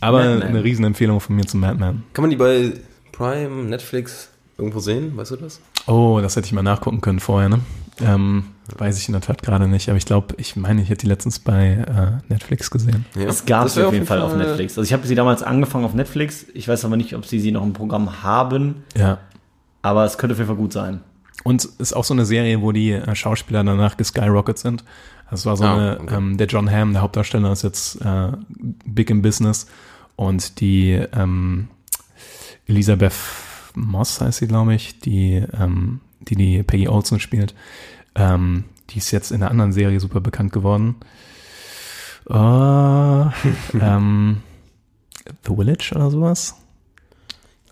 Aber 0.00 0.24
Madman. 0.24 0.42
eine 0.42 0.64
Riesenempfehlung 0.64 1.20
von 1.20 1.36
mir 1.36 1.46
zum 1.46 1.60
Madman. 1.60 2.02
Kann 2.12 2.22
man 2.22 2.30
die 2.30 2.36
bei 2.36 2.72
Prime, 3.12 3.64
Netflix 3.64 4.30
irgendwo 4.58 4.80
sehen? 4.80 5.16
Weißt 5.16 5.30
du 5.32 5.36
das? 5.36 5.60
Oh, 5.86 6.18
das 6.22 6.36
hätte 6.36 6.46
ich 6.46 6.52
mal 6.52 6.62
nachgucken 6.62 7.00
können 7.00 7.20
vorher, 7.20 7.48
ne? 7.48 7.60
Ähm, 8.00 8.44
weiß 8.76 8.98
ich 8.98 9.08
in 9.08 9.12
der 9.12 9.20
Tat 9.20 9.42
gerade 9.42 9.68
nicht, 9.68 9.88
aber 9.88 9.98
ich 9.98 10.06
glaube, 10.06 10.34
ich 10.38 10.56
meine, 10.56 10.82
ich 10.82 10.88
hätte 10.88 11.02
die 11.02 11.08
letztens 11.08 11.38
bei 11.38 12.20
äh, 12.26 12.32
Netflix 12.32 12.70
gesehen. 12.70 13.04
Ja. 13.14 13.26
Es 13.26 13.44
gab 13.44 13.68
sie 13.68 13.86
auf 13.86 13.92
jeden 13.92 14.06
Fall, 14.06 14.20
Fall 14.20 14.26
auf 14.26 14.36
Netflix. 14.36 14.78
Also 14.78 14.86
ich 14.86 14.92
habe 14.92 15.06
sie 15.06 15.14
damals 15.14 15.42
angefangen 15.42 15.84
auf 15.84 15.94
Netflix. 15.94 16.46
Ich 16.54 16.68
weiß 16.68 16.84
aber 16.84 16.96
nicht, 16.96 17.14
ob 17.14 17.26
sie 17.26 17.38
sie 17.38 17.52
noch 17.52 17.62
im 17.62 17.74
Programm 17.74 18.22
haben. 18.22 18.84
Ja. 18.96 19.18
Aber 19.82 20.04
es 20.04 20.16
könnte 20.16 20.34
auf 20.34 20.38
jeden 20.38 20.48
Fall 20.48 20.56
gut 20.56 20.72
sein. 20.72 21.00
Und 21.44 21.64
ist 21.64 21.92
auch 21.92 22.04
so 22.04 22.14
eine 22.14 22.24
Serie, 22.24 22.62
wo 22.62 22.72
die 22.72 22.92
äh, 22.92 23.14
Schauspieler 23.14 23.64
danach 23.64 23.96
geskyrocket 23.96 24.58
sind. 24.58 24.84
Das 25.30 25.46
war 25.46 25.56
so 25.56 25.64
ah, 25.64 25.74
eine, 25.74 26.00
okay. 26.00 26.14
ähm, 26.14 26.36
der 26.36 26.46
John 26.46 26.70
Hamm, 26.70 26.92
der 26.92 27.02
Hauptdarsteller, 27.02 27.52
ist 27.52 27.62
jetzt 27.62 28.00
äh, 28.02 28.32
big 28.84 29.10
in 29.10 29.22
business. 29.22 29.66
Und 30.16 30.60
die 30.60 30.92
ähm, 30.92 31.68
Elisabeth 32.66 33.14
Moss 33.74 34.20
heißt 34.20 34.38
sie, 34.38 34.46
glaube 34.46 34.74
ich, 34.74 34.98
die, 35.00 35.42
ähm, 35.58 36.00
die 36.20 36.36
die 36.36 36.62
Peggy 36.62 36.88
Olson 36.88 37.18
spielt. 37.18 37.54
Ähm, 38.14 38.64
die 38.90 38.98
ist 38.98 39.10
jetzt 39.10 39.30
in 39.32 39.42
einer 39.42 39.50
anderen 39.50 39.72
Serie 39.72 40.00
super 40.00 40.20
bekannt 40.20 40.52
geworden. 40.52 40.96
Uh, 42.28 43.30
ähm, 43.80 44.42
The 45.46 45.54
Village 45.56 45.92
oder 45.94 46.10
sowas. 46.10 46.61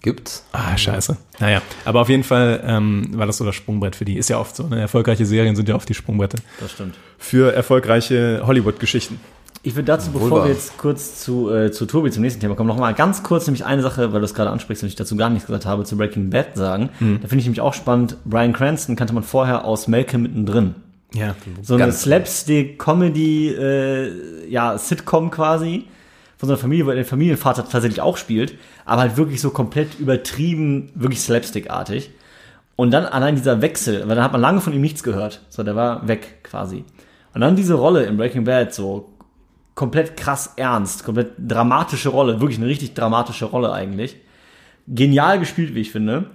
Gibt's? 0.02 0.44
Ah, 0.52 0.76
scheiße. 0.76 1.16
Naja, 1.40 1.60
aber 1.84 2.00
auf 2.00 2.08
jeden 2.08 2.24
Fall 2.24 2.62
ähm, 2.66 3.08
war 3.12 3.26
das 3.26 3.36
so 3.36 3.44
das 3.44 3.54
Sprungbrett 3.54 3.96
für 3.96 4.04
die. 4.04 4.16
Ist 4.16 4.30
ja 4.30 4.38
oft 4.38 4.56
so. 4.56 4.66
Ne? 4.66 4.80
Erfolgreiche 4.80 5.26
Serien 5.26 5.56
sind 5.56 5.68
ja 5.68 5.74
oft 5.74 5.88
die 5.88 5.94
Sprungbrette 5.94 6.38
Das 6.58 6.72
stimmt. 6.72 6.94
für 7.18 7.52
erfolgreiche 7.54 8.42
Hollywood-Geschichten. 8.46 9.20
Ich 9.62 9.74
würde 9.74 9.84
dazu, 9.84 10.14
Wohl 10.14 10.22
bevor 10.22 10.38
wahr. 10.38 10.46
wir 10.46 10.54
jetzt 10.54 10.78
kurz 10.78 11.20
zu, 11.22 11.50
äh, 11.50 11.70
zu 11.70 11.84
Tobi 11.84 12.10
zum 12.10 12.22
nächsten 12.22 12.40
Thema 12.40 12.54
kommen, 12.54 12.68
noch 12.68 12.78
mal 12.78 12.94
ganz 12.94 13.22
kurz 13.22 13.46
nämlich 13.46 13.66
eine 13.66 13.82
Sache, 13.82 14.10
weil 14.14 14.20
du 14.20 14.24
es 14.24 14.32
gerade 14.32 14.48
ansprichst 14.48 14.82
und 14.82 14.88
ich 14.88 14.96
dazu 14.96 15.16
gar 15.16 15.28
nichts 15.28 15.46
gesagt 15.46 15.66
habe, 15.66 15.84
zu 15.84 15.98
Breaking 15.98 16.30
Bad 16.30 16.56
sagen. 16.56 16.88
Da 16.98 17.28
finde 17.28 17.36
ich 17.36 17.44
nämlich 17.44 17.60
auch 17.60 17.74
spannend. 17.74 18.16
Brian 18.24 18.54
Cranston 18.54 18.96
kannte 18.96 19.12
man 19.12 19.22
vorher 19.22 19.66
aus 19.66 19.86
Malcolm 19.86 20.22
mittendrin. 20.22 20.76
Ja. 21.12 21.34
So 21.60 21.74
eine 21.74 21.84
Ganz 21.84 22.02
Slapstick-Comedy, 22.02 23.48
äh, 23.48 24.48
ja, 24.48 24.78
Sitcom 24.78 25.30
quasi. 25.30 25.84
Von 26.40 26.46
so 26.46 26.54
einer 26.54 26.60
Familie, 26.60 26.86
wo 26.86 26.88
er 26.90 26.96
den 26.96 27.04
Familienvater 27.04 27.68
tatsächlich 27.68 28.00
auch 28.00 28.16
spielt, 28.16 28.54
aber 28.86 29.02
halt 29.02 29.18
wirklich 29.18 29.42
so 29.42 29.50
komplett 29.50 30.00
übertrieben, 30.00 30.90
wirklich 30.94 31.20
Slapstick-artig. 31.20 32.12
Und 32.76 32.92
dann 32.92 33.04
allein 33.04 33.34
dieser 33.36 33.60
Wechsel, 33.60 34.08
weil 34.08 34.16
dann 34.16 34.24
hat 34.24 34.32
man 34.32 34.40
lange 34.40 34.62
von 34.62 34.72
ihm 34.72 34.80
nichts 34.80 35.02
gehört. 35.02 35.42
So, 35.50 35.62
der 35.62 35.76
war 35.76 36.08
weg 36.08 36.42
quasi. 36.42 36.86
Und 37.34 37.42
dann 37.42 37.56
diese 37.56 37.74
Rolle 37.74 38.04
in 38.04 38.16
Breaking 38.16 38.44
Bad, 38.44 38.72
so 38.72 39.12
komplett 39.74 40.16
krass 40.16 40.54
ernst, 40.56 41.04
komplett 41.04 41.32
dramatische 41.36 42.08
Rolle, 42.08 42.40
wirklich 42.40 42.58
eine 42.58 42.68
richtig 42.68 42.94
dramatische 42.94 43.44
Rolle 43.44 43.70
eigentlich. 43.70 44.16
Genial 44.86 45.38
gespielt, 45.38 45.74
wie 45.74 45.80
ich 45.80 45.92
finde. 45.92 46.30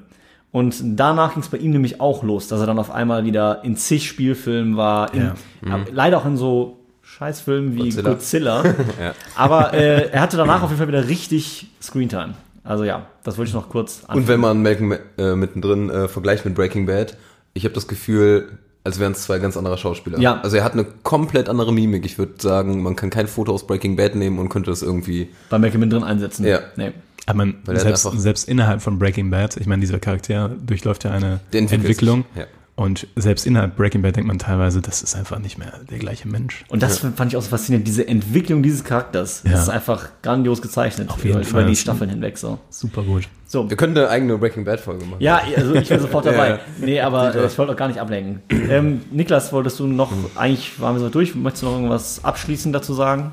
Und 0.51 0.75
danach 0.83 1.33
ging 1.33 1.41
es 1.41 1.49
bei 1.49 1.57
ihm 1.57 1.71
nämlich 1.71 1.99
auch 1.99 2.21
los, 2.21 2.47
dass 2.47 2.59
er 2.59 2.67
dann 2.67 2.77
auf 2.77 2.91
einmal 2.91 3.25
wieder 3.25 3.63
in 3.63 3.75
zig 3.75 4.07
Spielfilmen 4.07 4.77
war, 4.77 5.15
in, 5.15 5.31
ja, 5.67 5.79
leider 5.91 6.19
auch 6.19 6.25
in 6.27 6.37
so 6.37 6.84
Scheißfilmen 7.17 7.75
wie 7.75 7.89
Godzilla. 7.91 8.61
Godzilla. 8.61 8.63
Aber 9.37 9.73
äh, 9.73 10.09
er 10.09 10.19
hatte 10.19 10.35
danach 10.35 10.63
auf 10.63 10.69
jeden 10.69 10.79
Fall 10.79 10.89
wieder 10.89 11.07
richtig 11.07 11.67
Screentime. 11.81 12.33
Also 12.63 12.83
ja, 12.83 13.05
das 13.23 13.37
wollte 13.37 13.49
ich 13.49 13.55
noch 13.55 13.69
kurz 13.69 14.01
Und 14.11 14.27
wenn 14.27 14.41
man 14.41 14.61
Malcolm 14.61 14.97
äh, 15.17 15.35
mittendrin 15.35 15.89
äh, 15.89 16.07
vergleicht 16.09 16.43
mit 16.43 16.55
Breaking 16.55 16.87
Bad, 16.87 17.15
ich 17.53 17.63
habe 17.63 17.73
das 17.73 17.87
Gefühl, 17.87 18.57
als 18.83 18.99
wären 18.99 19.13
es 19.13 19.23
zwei 19.23 19.39
ganz 19.39 19.55
andere 19.55 19.77
Schauspieler. 19.77 20.19
Ja. 20.19 20.41
Also 20.41 20.57
er 20.57 20.65
hat 20.65 20.73
eine 20.73 20.83
komplett 20.83 21.47
andere 21.47 21.71
Mimik. 21.71 22.05
Ich 22.05 22.17
würde 22.17 22.33
sagen, 22.37 22.83
man 22.83 22.97
kann 22.97 23.11
kein 23.11 23.27
Foto 23.27 23.53
aus 23.53 23.65
Breaking 23.65 23.95
Bad 23.95 24.15
nehmen 24.15 24.37
und 24.37 24.49
könnte 24.49 24.69
das 24.69 24.81
irgendwie. 24.81 25.29
bei 25.49 25.57
Malcolm 25.57 25.89
drin 25.89 26.03
einsetzen. 26.03 26.45
Ja. 26.45 26.59
Nee. 26.75 26.91
Aber 27.27 27.37
man, 27.37 27.55
selbst, 27.65 28.03
selbst 28.17 28.49
innerhalb 28.49 28.81
von 28.81 28.99
Breaking 28.99 29.29
Bad, 29.29 29.55
ich 29.55 29.67
meine, 29.67 29.79
dieser 29.79 29.99
Charakter 29.99 30.49
durchläuft 30.49 31.05
ja 31.05 31.11
eine 31.11 31.39
Entwicklung. 31.53 32.25
sich, 32.33 32.41
ja. 32.41 32.47
Und 32.77 33.07
selbst 33.15 33.45
innerhalb 33.47 33.77
Breaking 33.77 34.01
Bad 34.01 34.17
denkt 34.17 34.27
man 34.27 34.37
teilweise, 34.37 34.81
das 34.81 35.01
ist 35.01 35.15
einfach 35.15 35.39
nicht 35.39 35.57
mehr 35.57 35.79
der 35.89 35.97
gleiche 35.97 36.27
Mensch. 36.27 36.65
Und 36.67 36.83
das 36.83 36.99
fand 36.99 37.31
ich 37.31 37.37
auch 37.37 37.41
so 37.41 37.49
faszinierend, 37.49 37.87
diese 37.87 38.05
Entwicklung 38.05 38.63
dieses 38.63 38.83
Charakters. 38.83 39.43
Ja. 39.45 39.51
Das 39.51 39.63
ist 39.63 39.69
einfach 39.69 40.09
grandios 40.21 40.61
gezeichnet. 40.61 41.09
Auf 41.09 41.23
jeden 41.23 41.37
über, 41.37 41.45
Fall. 41.45 41.61
über 41.61 41.69
die 41.69 41.77
Staffeln 41.77 42.09
hinweg 42.09 42.37
so. 42.37 42.59
Super 42.69 43.03
gut. 43.03 43.29
So, 43.47 43.69
Wir 43.69 43.77
können 43.77 43.97
eine 43.97 44.09
eigene 44.09 44.37
Breaking 44.37 44.65
Bad 44.65 44.81
Folge 44.81 45.05
machen. 45.05 45.21
Ja, 45.21 45.41
also 45.55 45.73
ich 45.75 45.87
bin 45.87 45.99
sofort 46.01 46.25
dabei. 46.25 46.49
Ja. 46.49 46.59
Nee, 46.81 46.99
aber 46.99 47.45
ich 47.45 47.57
wollte 47.57 47.71
auch 47.71 47.77
gar 47.77 47.87
nicht 47.87 48.01
ablenken. 48.01 48.41
Ähm, 48.49 49.01
Niklas, 49.09 49.53
wolltest 49.53 49.79
du 49.79 49.87
noch, 49.87 50.11
eigentlich 50.35 50.77
waren 50.81 50.95
wir 50.95 50.99
so 50.99 51.09
durch, 51.09 51.33
möchtest 51.33 51.63
du 51.63 51.67
noch 51.67 51.75
irgendwas 51.75 52.25
abschließend 52.25 52.75
dazu 52.75 52.93
sagen? 52.93 53.31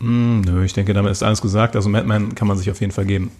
Hm, 0.00 0.40
nö, 0.40 0.64
ich 0.64 0.72
denke, 0.72 0.94
damit 0.94 1.12
ist 1.12 1.22
alles 1.22 1.40
gesagt. 1.40 1.76
Also 1.76 1.88
Madman 1.88 2.34
kann 2.34 2.48
man 2.48 2.58
sich 2.58 2.68
auf 2.72 2.80
jeden 2.80 2.92
Fall 2.92 3.04
geben. 3.04 3.30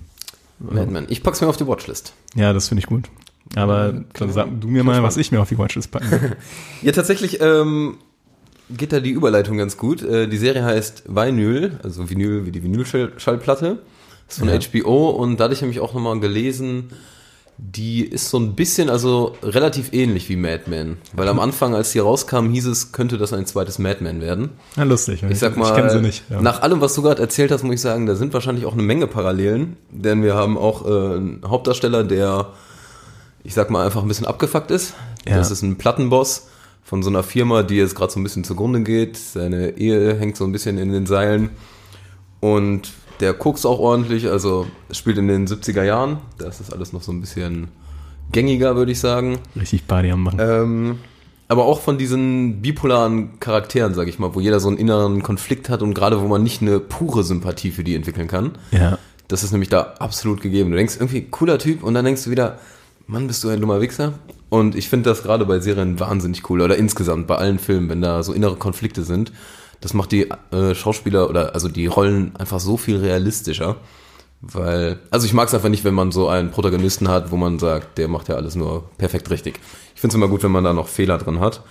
Madman. 0.60 1.06
Ich 1.08 1.22
pack's 1.24 1.40
mir 1.40 1.48
auf 1.48 1.56
die 1.56 1.66
Watchlist. 1.66 2.12
Ja, 2.36 2.52
das 2.52 2.68
finde 2.68 2.80
ich 2.80 2.86
gut. 2.86 3.08
Aber 3.56 3.92
dann 4.14 4.32
sag 4.32 4.48
du 4.60 4.68
mir 4.68 4.84
mal, 4.84 5.02
was 5.02 5.16
ich 5.16 5.32
mir 5.32 5.40
auf 5.40 5.48
die 5.48 5.58
Watchlist 5.58 5.90
packen 5.90 6.10
will. 6.10 6.36
Ja, 6.82 6.92
tatsächlich 6.92 7.40
ähm, 7.40 7.96
geht 8.70 8.92
da 8.92 9.00
die 9.00 9.10
Überleitung 9.10 9.58
ganz 9.58 9.76
gut. 9.76 10.02
Äh, 10.02 10.28
die 10.28 10.36
Serie 10.38 10.64
heißt 10.64 11.04
Vinyl, 11.08 11.78
also 11.82 12.08
Vinyl 12.08 12.46
wie 12.46 12.52
die 12.52 12.62
Vinylschallplatte. 12.62 13.78
Das 14.28 14.36
ist 14.36 14.38
von 14.38 14.48
Ja. 14.48 14.58
HBO 14.60 15.10
und 15.10 15.40
dadurch 15.40 15.62
habe 15.62 15.72
ich 15.72 15.80
auch 15.80 15.92
nochmal 15.94 16.20
gelesen, 16.20 16.90
die 17.58 18.02
ist 18.04 18.30
so 18.30 18.38
ein 18.38 18.54
bisschen, 18.54 18.88
also 18.88 19.34
relativ 19.42 19.92
ähnlich 19.92 20.28
wie 20.30 20.36
Mad 20.36 20.62
Men. 20.66 20.96
Weil 21.12 21.28
am 21.28 21.38
Anfang, 21.40 21.74
als 21.74 21.92
die 21.92 21.98
rauskam, 21.98 22.48
hieß 22.50 22.66
es, 22.66 22.92
könnte 22.92 23.18
das 23.18 23.32
ein 23.34 23.44
zweites 23.44 23.78
Mad 23.78 24.02
Men 24.02 24.20
werden. 24.22 24.50
Na, 24.76 24.84
lustig. 24.84 25.22
Ich 25.28 25.40
sag 25.40 25.56
mal, 25.56 25.84
ich 25.84 25.92
sie 25.92 26.00
nicht. 26.00 26.24
Ja. 26.30 26.40
nach 26.40 26.62
allem, 26.62 26.80
was 26.80 26.94
du 26.94 27.02
gerade 27.02 27.20
erzählt 27.20 27.50
hast, 27.50 27.62
muss 27.64 27.74
ich 27.74 27.80
sagen, 27.82 28.06
da 28.06 28.14
sind 28.14 28.32
wahrscheinlich 28.32 28.64
auch 28.64 28.72
eine 28.72 28.82
Menge 28.82 29.06
Parallelen. 29.08 29.76
Denn 29.90 30.22
wir 30.22 30.34
haben 30.36 30.56
auch 30.56 30.86
äh, 30.86 30.88
einen 31.16 31.40
Hauptdarsteller, 31.46 32.02
der, 32.04 32.46
ich 33.42 33.54
sag 33.54 33.70
mal, 33.70 33.84
einfach 33.84 34.02
ein 34.02 34.08
bisschen 34.08 34.26
abgefuckt 34.26 34.70
ist. 34.70 34.94
Ja. 35.26 35.36
Das 35.36 35.50
ist 35.50 35.62
ein 35.62 35.76
Plattenboss 35.76 36.48
von 36.82 37.02
so 37.02 37.10
einer 37.10 37.22
Firma, 37.22 37.62
die 37.62 37.76
jetzt 37.76 37.94
gerade 37.94 38.12
so 38.12 38.20
ein 38.20 38.22
bisschen 38.22 38.44
zugrunde 38.44 38.82
geht. 38.82 39.16
Seine 39.16 39.78
Ehe 39.78 40.18
hängt 40.18 40.36
so 40.36 40.44
ein 40.44 40.52
bisschen 40.52 40.78
in 40.78 40.92
den 40.92 41.06
Seilen. 41.06 41.50
Und 42.40 42.92
der 43.20 43.34
guckt 43.34 43.64
auch 43.66 43.78
ordentlich, 43.78 44.28
also 44.28 44.66
spielt 44.90 45.18
in 45.18 45.28
den 45.28 45.46
70er 45.46 45.84
Jahren. 45.84 46.18
Da 46.38 46.48
ist 46.48 46.60
das 46.60 46.72
alles 46.72 46.92
noch 46.92 47.02
so 47.02 47.12
ein 47.12 47.20
bisschen 47.20 47.68
gängiger, 48.32 48.76
würde 48.76 48.92
ich 48.92 49.00
sagen. 49.00 49.38
Richtig 49.56 49.86
Party 49.86 50.10
am 50.10 50.22
machen. 50.22 50.38
Ähm, 50.40 50.98
aber 51.48 51.64
auch 51.64 51.80
von 51.80 51.98
diesen 51.98 52.62
bipolaren 52.62 53.40
Charakteren, 53.40 53.92
sag 53.92 54.08
ich 54.08 54.18
mal, 54.18 54.34
wo 54.34 54.40
jeder 54.40 54.60
so 54.60 54.68
einen 54.68 54.78
inneren 54.78 55.22
Konflikt 55.22 55.68
hat 55.68 55.82
und 55.82 55.94
gerade 55.94 56.20
wo 56.20 56.28
man 56.28 56.42
nicht 56.42 56.62
eine 56.62 56.80
pure 56.80 57.24
Sympathie 57.24 57.72
für 57.72 57.84
die 57.84 57.94
entwickeln 57.94 58.28
kann. 58.28 58.52
ja. 58.70 58.98
Das 59.28 59.44
ist 59.44 59.52
nämlich 59.52 59.68
da 59.68 59.94
absolut 60.00 60.40
gegeben. 60.40 60.72
Du 60.72 60.76
denkst 60.76 60.96
irgendwie, 60.96 61.22
cooler 61.22 61.56
Typ 61.60 61.84
und 61.84 61.94
dann 61.94 62.04
denkst 62.04 62.24
du 62.24 62.30
wieder, 62.30 62.58
Mann, 63.10 63.26
bist 63.26 63.42
du 63.42 63.48
ein 63.48 63.60
dummer 63.60 63.80
Wichser. 63.80 64.14
Und 64.50 64.76
ich 64.76 64.88
finde 64.88 65.10
das 65.10 65.24
gerade 65.24 65.44
bei 65.44 65.58
Serien 65.58 65.98
wahnsinnig 65.98 66.48
cool 66.48 66.60
oder 66.60 66.76
insgesamt 66.76 67.26
bei 67.26 67.34
allen 67.36 67.58
Filmen, 67.58 67.88
wenn 67.88 68.00
da 68.00 68.22
so 68.22 68.32
innere 68.32 68.54
Konflikte 68.54 69.02
sind. 69.02 69.32
Das 69.80 69.94
macht 69.94 70.12
die 70.12 70.30
äh, 70.52 70.76
Schauspieler 70.76 71.28
oder 71.28 71.54
also 71.54 71.68
die 71.68 71.86
Rollen 71.86 72.36
einfach 72.36 72.60
so 72.60 72.76
viel 72.76 72.98
realistischer. 72.98 73.78
Weil, 74.42 75.00
also 75.10 75.26
ich 75.26 75.32
mag 75.32 75.48
es 75.48 75.54
einfach 75.54 75.68
nicht, 75.68 75.82
wenn 75.82 75.94
man 75.94 76.12
so 76.12 76.28
einen 76.28 76.52
Protagonisten 76.52 77.08
hat, 77.08 77.32
wo 77.32 77.36
man 77.36 77.58
sagt, 77.58 77.98
der 77.98 78.06
macht 78.06 78.28
ja 78.28 78.36
alles 78.36 78.54
nur 78.54 78.88
perfekt 78.96 79.28
richtig. 79.30 79.58
Ich 79.96 80.00
finde 80.00 80.12
es 80.12 80.14
immer 80.14 80.28
gut, 80.28 80.44
wenn 80.44 80.52
man 80.52 80.62
da 80.62 80.72
noch 80.72 80.86
Fehler 80.86 81.18
drin 81.18 81.40
hat. 81.40 81.64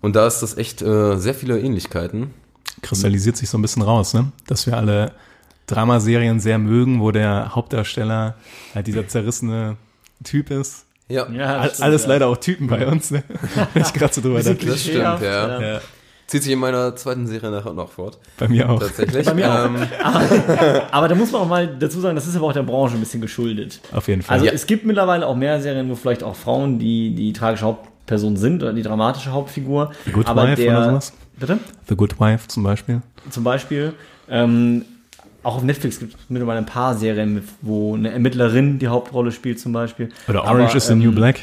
Und 0.00 0.16
da 0.16 0.26
ist 0.26 0.40
das 0.40 0.56
echt 0.56 0.82
äh, 0.82 1.16
sehr 1.16 1.34
viele 1.34 1.60
Ähnlichkeiten. 1.60 2.34
kristallisiert 2.82 3.36
sich 3.36 3.48
so 3.48 3.56
ein 3.56 3.62
bisschen 3.62 3.82
raus, 3.82 4.14
ne? 4.14 4.32
Dass 4.48 4.66
wir 4.66 4.76
alle 4.76 5.12
Dramaserien 5.68 6.40
sehr 6.40 6.58
mögen, 6.58 7.00
wo 7.00 7.12
der 7.12 7.54
Hauptdarsteller 7.54 8.34
halt 8.74 8.88
dieser 8.88 9.06
zerrissene 9.06 9.76
Typ 10.24 10.50
ist. 10.50 10.86
Ja, 11.08 11.28
Ja, 11.30 11.58
All, 11.58 11.68
stimmt, 11.68 11.82
alles 11.82 12.02
ja. 12.04 12.08
leider 12.08 12.26
auch 12.28 12.36
Typen 12.38 12.66
bei 12.66 12.86
uns, 12.86 13.10
ne? 13.10 13.22
Wenn 13.74 13.82
ich 13.82 13.92
gerade 13.92 14.12
so 14.14 14.20
drüber 14.22 14.42
dachte. 14.42 14.66
das 14.66 14.80
stimmt, 14.82 14.98
ja. 14.98 15.60
Ja, 15.60 15.80
Zieht 16.26 16.42
sich 16.42 16.52
in 16.52 16.58
meiner 16.58 16.96
zweiten 16.96 17.26
Serie 17.26 17.50
nachher 17.50 17.74
noch 17.74 17.90
fort. 17.92 18.18
bei 18.38 18.48
mir 18.48 18.70
auch. 18.70 18.80
Tatsächlich. 18.80 19.26
Bei 19.26 19.34
mir 19.34 19.52
auch. 19.52 19.66
Ähm, 19.66 19.76
Aber 20.90 21.06
da 21.08 21.14
muss 21.14 21.30
man 21.30 21.42
auch 21.42 21.48
mal 21.48 21.66
dazu 21.78 22.00
sagen, 22.00 22.14
das 22.16 22.26
ist 22.26 22.34
aber 22.34 22.46
auch 22.46 22.52
der 22.54 22.62
Branche 22.62 22.94
ein 22.94 23.00
bisschen 23.00 23.20
geschuldet. 23.20 23.80
Auf 23.92 24.08
jeden 24.08 24.22
Fall. 24.22 24.34
Also 24.34 24.46
Ja. 24.46 24.52
es 24.52 24.66
gibt 24.66 24.86
mittlerweile 24.86 25.26
auch 25.26 25.36
mehr 25.36 25.60
Serien, 25.60 25.90
wo 25.90 25.94
vielleicht 25.94 26.22
auch 26.22 26.34
Frauen 26.34 26.78
die, 26.78 27.14
die 27.14 27.34
tragische 27.34 27.66
Hauptperson 27.66 28.36
sind 28.38 28.62
oder 28.62 28.72
die 28.72 28.82
dramatische 28.82 29.32
Hauptfigur. 29.32 29.92
The 30.06 30.12
Good 30.12 30.26
aber 30.26 30.44
Wife 30.48 30.62
der, 30.62 30.70
oder 30.78 30.84
sowas? 30.86 31.12
Bitte? 31.38 31.58
The 31.88 31.94
Good 31.96 32.18
Wife 32.18 32.48
zum 32.48 32.62
Beispiel. 32.62 33.02
Zum 33.28 33.44
Beispiel. 33.44 33.92
Ähm, 34.30 34.86
auch 35.44 35.56
auf 35.56 35.62
Netflix 35.62 35.98
gibt 35.98 36.14
es 36.14 36.20
mittlerweile 36.28 36.58
ein 36.58 36.66
paar 36.66 36.94
Serien, 36.94 37.46
wo 37.60 37.94
eine 37.94 38.10
Ermittlerin 38.10 38.78
die 38.78 38.88
Hauptrolle 38.88 39.30
spielt 39.32 39.60
zum 39.60 39.72
Beispiel. 39.72 40.10
Oder 40.28 40.42
Aber, 40.44 40.58
Orange 40.58 40.76
is 40.76 40.86
the 40.86 40.92
ähm, 40.94 41.00
New 41.00 41.12
Black. 41.12 41.40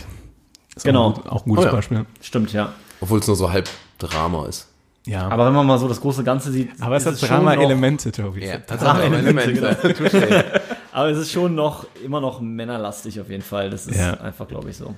Ist 0.75 0.83
genau. 0.85 1.07
Auch, 1.11 1.17
ein 1.25 1.29
auch 1.29 1.45
ein 1.45 1.49
gutes 1.49 1.65
Oh 1.65 1.67
ja. 1.67 1.73
Beispiel. 1.73 2.05
Stimmt, 2.21 2.53
ja. 2.53 2.73
Obwohl 2.99 3.19
es 3.19 3.27
nur 3.27 3.35
so 3.35 3.51
halb 3.51 3.69
Drama 3.99 4.45
ist. 4.47 4.67
Ja. 5.05 5.27
Aber 5.29 5.47
wenn 5.47 5.53
man 5.53 5.65
mal 5.65 5.77
so 5.79 5.87
das 5.87 5.99
große 5.99 6.23
Ganze 6.23 6.51
sieht, 6.51 6.69
Aber 6.79 6.95
es 6.95 7.05
ist 7.05 7.13
hat 7.13 7.19
schon 7.19 7.29
Drama-Elemente, 7.29 8.11
Tobi. 8.11 8.45
Ja, 8.45 8.57
Drama-Elemente, 8.59 9.53
genau. 9.53 9.69
noch- 9.69 10.41
Aber 10.93 11.09
es 11.09 11.17
ist 11.17 11.31
schon 11.31 11.55
noch 11.55 11.85
immer 12.03 12.21
noch 12.21 12.39
männerlastig 12.41 13.19
auf 13.19 13.29
jeden 13.29 13.41
Fall. 13.43 13.69
Das 13.69 13.87
ist 13.87 13.97
Ja. 13.99 14.13
einfach, 14.15 14.47
glaube 14.47 14.69
ich, 14.69 14.77
so. 14.77 14.93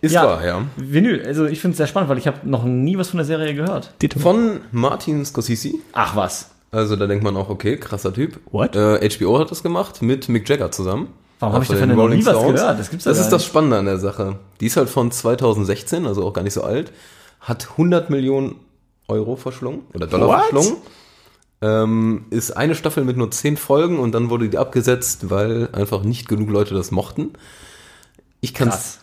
Ist 0.00 0.12
Ja. 0.12 0.24
wahr, 0.24 0.44
ja. 0.44 0.62
Vinyl, 0.76 1.24
also 1.26 1.46
ich 1.46 1.60
finde 1.60 1.72
es 1.72 1.76
sehr 1.78 1.86
spannend, 1.86 2.08
weil 2.10 2.18
ich 2.18 2.26
habe 2.26 2.38
noch 2.48 2.64
nie 2.64 2.96
was 2.98 3.08
von 3.10 3.18
der 3.18 3.26
Serie 3.26 3.54
gehört. 3.54 3.92
Von 4.18 4.60
Martin 4.72 5.24
Scorsese. 5.24 5.72
Ach 5.92 6.16
was. 6.16 6.50
Also 6.72 6.96
da 6.96 7.06
denkt 7.06 7.22
man 7.22 7.36
auch, 7.36 7.50
okay, 7.50 7.76
krasser 7.76 8.12
Typ. 8.12 8.40
What? 8.50 8.74
Äh, 8.74 9.08
HBO 9.10 9.38
hat 9.38 9.50
das 9.50 9.62
gemacht 9.62 10.00
mit 10.02 10.28
Mick 10.28 10.48
Jagger 10.48 10.70
zusammen. 10.70 11.08
Warum 11.38 11.54
habe 11.54 11.64
ich 11.64 11.68
Von 11.68 11.76
davon 11.76 11.88
noch 11.90 11.96
nie 11.96 12.00
Rolling 12.02 12.26
was 12.26 12.36
Stones. 12.38 12.60
gehört? 12.60 12.78
Das 12.80 12.90
gibt's 12.90 13.04
ja 13.04 13.10
Das 13.10 13.20
ist 13.20 13.28
das 13.30 13.42
nicht. 13.42 13.48
Spannende 13.48 13.78
an 13.78 13.84
der 13.84 13.98
Sache. 13.98 14.38
Die 14.60 14.66
ist 14.66 14.76
halt 14.76 14.88
von 14.88 15.10
2016, 15.10 16.06
also 16.06 16.24
auch 16.24 16.32
gar 16.32 16.42
nicht 16.42 16.54
so 16.54 16.62
alt. 16.62 16.92
Hat 17.40 17.68
100 17.72 18.08
Millionen 18.10 18.56
Euro 19.08 19.36
verschlungen 19.36 19.82
oder 19.94 20.06
Dollar 20.06 20.28
What? 20.28 20.40
verschlungen. 20.48 20.76
Ähm, 21.60 22.24
ist 22.30 22.52
eine 22.56 22.74
Staffel 22.74 23.04
mit 23.04 23.16
nur 23.16 23.30
10 23.30 23.56
Folgen 23.56 23.98
und 23.98 24.12
dann 24.12 24.30
wurde 24.30 24.48
die 24.48 24.58
abgesetzt, 24.58 25.30
weil 25.30 25.68
einfach 25.72 26.02
nicht 26.02 26.28
genug 26.28 26.48
Leute 26.48 26.74
das 26.74 26.90
mochten. 26.90 27.32
Ich 28.40 28.54
kann 28.54 28.68
es 28.68 28.98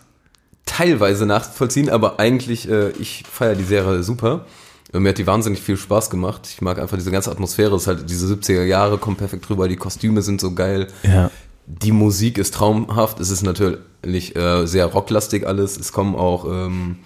teilweise 0.65 1.25
nachvollziehen, 1.25 1.89
aber 1.89 2.19
eigentlich, 2.19 2.69
äh, 2.69 2.89
ich 2.91 3.23
feiere 3.31 3.55
die 3.55 3.63
Serie 3.63 4.03
super. 4.03 4.45
Äh, 4.93 4.99
Mir 4.99 5.09
hat 5.09 5.17
die 5.17 5.27
wahnsinnig 5.27 5.61
viel 5.61 5.77
Spaß 5.77 6.09
gemacht. 6.09 6.47
Ich 6.49 6.61
mag 6.61 6.79
einfach 6.79 6.97
diese 6.97 7.11
ganze 7.11 7.31
Atmosphäre. 7.31 7.75
Es 7.75 7.83
ist 7.83 7.87
halt 7.87 8.09
diese 8.09 8.33
70er 8.33 8.63
Jahre, 8.63 8.97
kommt 8.97 9.17
perfekt 9.17 9.47
drüber. 9.47 9.67
Die 9.67 9.75
Kostüme 9.75 10.21
sind 10.21 10.41
so 10.41 10.53
geil. 10.53 10.87
Ja. 11.03 11.31
Die 11.65 11.91
Musik 11.91 12.37
ist 12.37 12.53
traumhaft. 12.55 13.19
Es 13.19 13.29
ist 13.29 13.43
natürlich 13.43 14.35
äh, 14.35 14.65
sehr 14.65 14.87
rocklastig 14.87 15.45
alles. 15.45 15.77
Es 15.77 15.91
kommen 15.91 16.15
auch, 16.15 16.45
ähm, 16.45 16.97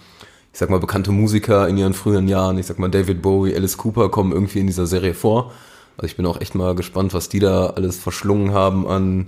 ich 0.52 0.58
sag 0.58 0.70
mal, 0.70 0.80
bekannte 0.80 1.12
Musiker 1.12 1.68
in 1.68 1.76
ihren 1.76 1.94
frühen 1.94 2.28
Jahren. 2.28 2.56
Ich 2.58 2.66
sag 2.66 2.78
mal, 2.78 2.90
David 2.90 3.20
Bowie, 3.20 3.54
Alice 3.54 3.76
Cooper 3.76 4.08
kommen 4.08 4.32
irgendwie 4.32 4.60
in 4.60 4.66
dieser 4.66 4.86
Serie 4.86 5.12
vor. 5.14 5.52
Also 5.96 6.06
ich 6.06 6.16
bin 6.16 6.26
auch 6.26 6.40
echt 6.40 6.54
mal 6.54 6.74
gespannt, 6.74 7.12
was 7.12 7.28
die 7.28 7.40
da 7.40 7.66
alles 7.66 7.98
verschlungen 7.98 8.52
haben 8.52 8.88
an 8.88 9.26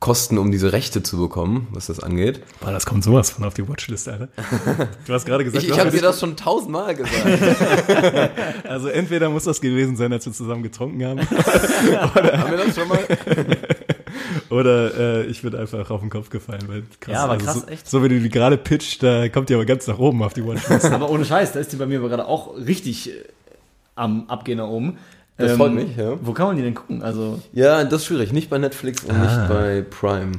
kosten, 0.00 0.38
um 0.38 0.50
diese 0.50 0.72
Rechte 0.72 1.02
zu 1.02 1.18
bekommen, 1.18 1.68
was 1.72 1.86
das 1.86 2.00
angeht. 2.00 2.40
Boah, 2.60 2.72
das 2.72 2.86
kommt 2.86 3.04
sowas 3.04 3.30
von 3.30 3.44
auf 3.44 3.52
die 3.52 3.68
Watchlist, 3.68 4.08
Alter. 4.08 4.28
Du 5.06 5.12
hast 5.12 5.26
gerade 5.26 5.44
gesagt, 5.44 5.62
Ich, 5.62 5.70
ich 5.70 5.78
habe 5.78 5.90
dir 5.90 6.00
das 6.00 6.18
schon 6.18 6.36
tausendmal 6.36 6.94
gesagt. 6.94 7.14
also 8.68 8.88
entweder 8.88 9.28
muss 9.28 9.44
das 9.44 9.60
gewesen 9.60 9.96
sein, 9.96 10.10
als 10.12 10.24
wir 10.24 10.32
zusammen 10.32 10.62
getrunken 10.62 11.04
haben, 11.04 11.20
Haben 11.30 12.50
wir 12.50 12.64
das 12.64 12.74
schon 12.74 12.88
mal? 12.88 12.98
oder 14.48 14.94
äh, 14.98 15.26
ich 15.26 15.42
bin 15.42 15.54
einfach 15.54 15.90
auf 15.90 16.00
den 16.00 16.08
Kopf 16.08 16.30
gefallen. 16.30 16.62
Weil 16.66 16.84
krass, 16.98 17.12
Ja, 17.12 17.24
aber 17.24 17.34
also 17.34 17.44
krass, 17.44 17.60
so, 17.60 17.66
echt. 17.66 17.88
So 17.88 18.02
wie 18.02 18.08
du 18.08 18.20
die 18.20 18.30
gerade 18.30 18.56
pitcht, 18.56 19.02
da 19.02 19.28
kommt 19.28 19.50
die 19.50 19.54
aber 19.54 19.66
ganz 19.66 19.86
nach 19.86 19.98
oben 19.98 20.22
auf 20.22 20.32
die 20.32 20.44
Watchlist. 20.46 20.86
Aber 20.86 21.10
ohne 21.10 21.26
Scheiß, 21.26 21.52
da 21.52 21.60
ist 21.60 21.72
die 21.72 21.76
bei 21.76 21.86
mir 21.86 21.98
aber 21.98 22.08
gerade 22.08 22.26
auch 22.26 22.56
richtig 22.56 23.10
äh, 23.10 23.24
am 23.96 24.24
Abgehen 24.28 24.56
nach 24.56 24.68
oben. 24.68 24.96
Ähm, 25.40 25.48
Das 25.48 25.56
freut 25.56 25.72
mich, 25.74 25.96
ja. 25.96 26.16
Wo 26.22 26.32
kann 26.32 26.46
man 26.48 26.56
die 26.56 26.62
denn 26.62 26.74
gucken? 26.74 27.02
Also 27.02 27.40
Ja, 27.52 27.82
das 27.84 28.02
ist 28.02 28.06
schwierig. 28.06 28.32
Nicht 28.32 28.50
bei 28.50 28.58
Netflix 28.58 29.04
und 29.04 29.20
nicht 29.20 29.48
bei 29.48 29.82
Prime. 29.88 30.32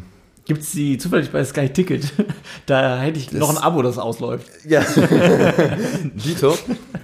gibt 0.45 0.61
es 0.61 0.71
die 0.71 0.97
zufällig 0.97 1.31
bei 1.31 1.43
Sky 1.45 1.69
Ticket? 1.69 2.11
da 2.65 2.99
hätte 2.99 3.19
ich 3.19 3.31
noch 3.31 3.49
ein 3.49 3.57
Abo, 3.57 3.81
das 3.81 3.97
ausläuft. 3.97 4.47
Ja. 4.65 4.81
Dito. 6.15 6.57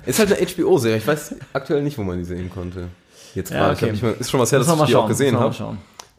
Ist 0.06 0.20
halt 0.20 0.34
eine 0.34 0.48
HBO-Serie. 0.48 0.98
Ich 0.98 1.08
weiß 1.08 1.36
aktuell 1.54 1.84
nicht, 1.84 1.98
wo 1.98 2.04
man 2.04 2.18
die 2.18 2.24
sehen 2.26 2.50
konnte. 2.50 2.88
Jetzt 3.36 3.52
Ja, 3.52 3.74
gerade. 3.74 3.92
Ich 3.94 4.04
okay. 4.04 4.14
hab 4.14 4.20
ist 4.22 4.30
schon 4.30 4.40
was 4.40 4.52
her, 4.52 4.60
dass 4.60 4.68
ich 4.68 4.86
die 4.86 4.96
auch 4.96 5.08
gesehen 5.08 5.40
habe. 5.40 5.54
schauen. 5.54 5.78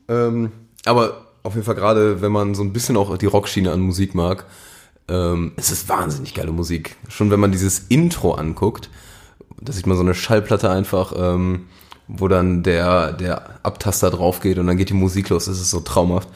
Ähm, 0.08 0.52
aber 0.84 1.26
auf 1.42 1.54
jeden 1.54 1.64
Fall 1.64 1.74
gerade, 1.74 2.20
wenn 2.22 2.32
man 2.32 2.54
so 2.54 2.62
ein 2.62 2.72
bisschen 2.72 2.96
auch 2.96 3.16
die 3.16 3.26
Rockschiene 3.26 3.72
an 3.72 3.80
Musik 3.80 4.14
mag, 4.14 4.44
ähm, 5.08 5.52
es 5.56 5.70
ist 5.70 5.88
wahnsinnig 5.88 6.34
geile 6.34 6.52
Musik. 6.52 6.96
Schon 7.08 7.30
wenn 7.30 7.40
man 7.40 7.52
dieses 7.52 7.80
Intro 7.88 8.32
anguckt, 8.34 8.90
da 9.60 9.72
sieht 9.72 9.86
man 9.86 9.96
so 9.96 10.02
eine 10.02 10.14
Schallplatte 10.14 10.70
einfach, 10.70 11.12
ähm, 11.16 11.66
wo 12.06 12.28
dann 12.28 12.62
der, 12.62 13.12
der 13.12 13.60
Abtaster 13.64 14.10
drauf 14.10 14.40
geht 14.40 14.58
und 14.58 14.66
dann 14.66 14.76
geht 14.76 14.88
die 14.90 14.94
Musik 14.94 15.28
los. 15.28 15.44
Das 15.46 15.60
ist 15.60 15.70
so 15.70 15.80
traumhaft. 15.80 16.28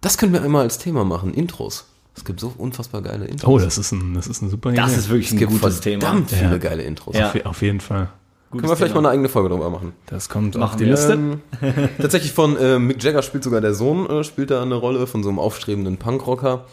Das 0.00 0.16
können 0.18 0.32
wir 0.32 0.42
einmal 0.42 0.62
als 0.62 0.78
Thema 0.78 1.04
machen, 1.04 1.34
Intros. 1.34 1.86
Es 2.16 2.24
gibt 2.24 2.40
so 2.40 2.52
unfassbar 2.56 3.02
geile 3.02 3.26
Intros. 3.26 3.48
Oh, 3.50 3.58
das 3.58 3.78
ist, 3.78 3.92
ein, 3.92 4.14
das 4.14 4.26
ist 4.26 4.42
eine 4.42 4.50
super 4.50 4.72
Das 4.72 4.90
Idee. 4.92 4.98
ist 5.00 5.08
wirklich 5.08 5.32
ein 5.32 5.46
gutes 5.46 5.80
Thema. 5.80 6.00
verdammt 6.02 6.30
viele 6.30 6.50
Ja. 6.52 6.58
geile 6.58 6.82
Intros. 6.82 7.16
Ja. 7.16 7.28
Auf, 7.30 7.46
auf 7.46 7.62
jeden 7.62 7.80
Fall. 7.80 8.08
Gutes 8.50 8.62
Können 8.62 8.72
wir 8.72 8.76
vielleicht 8.76 8.92
Thema. 8.92 9.02
mal 9.02 9.08
eine 9.10 9.14
eigene 9.14 9.28
Folge 9.28 9.48
drüber 9.50 9.70
machen. 9.70 9.92
Das 10.06 10.28
kommt 10.28 10.56
auf 10.56 10.60
Machen 10.60 10.78
die 10.78 10.84
wir. 10.86 10.92
Liste. 10.92 11.12
Ähm, 11.12 11.40
tatsächlich 12.00 12.32
von 12.32 12.56
äh, 12.56 12.78
Mick 12.78 13.02
Jagger 13.02 13.22
spielt 13.22 13.44
sogar 13.44 13.60
der 13.60 13.74
Sohn, 13.74 14.08
äh, 14.08 14.24
spielt 14.24 14.50
da 14.50 14.62
eine 14.62 14.74
Rolle 14.74 15.06
von 15.06 15.22
so 15.22 15.28
einem 15.28 15.38
aufstrebenden 15.38 15.96
Punkrocker. 15.98 16.64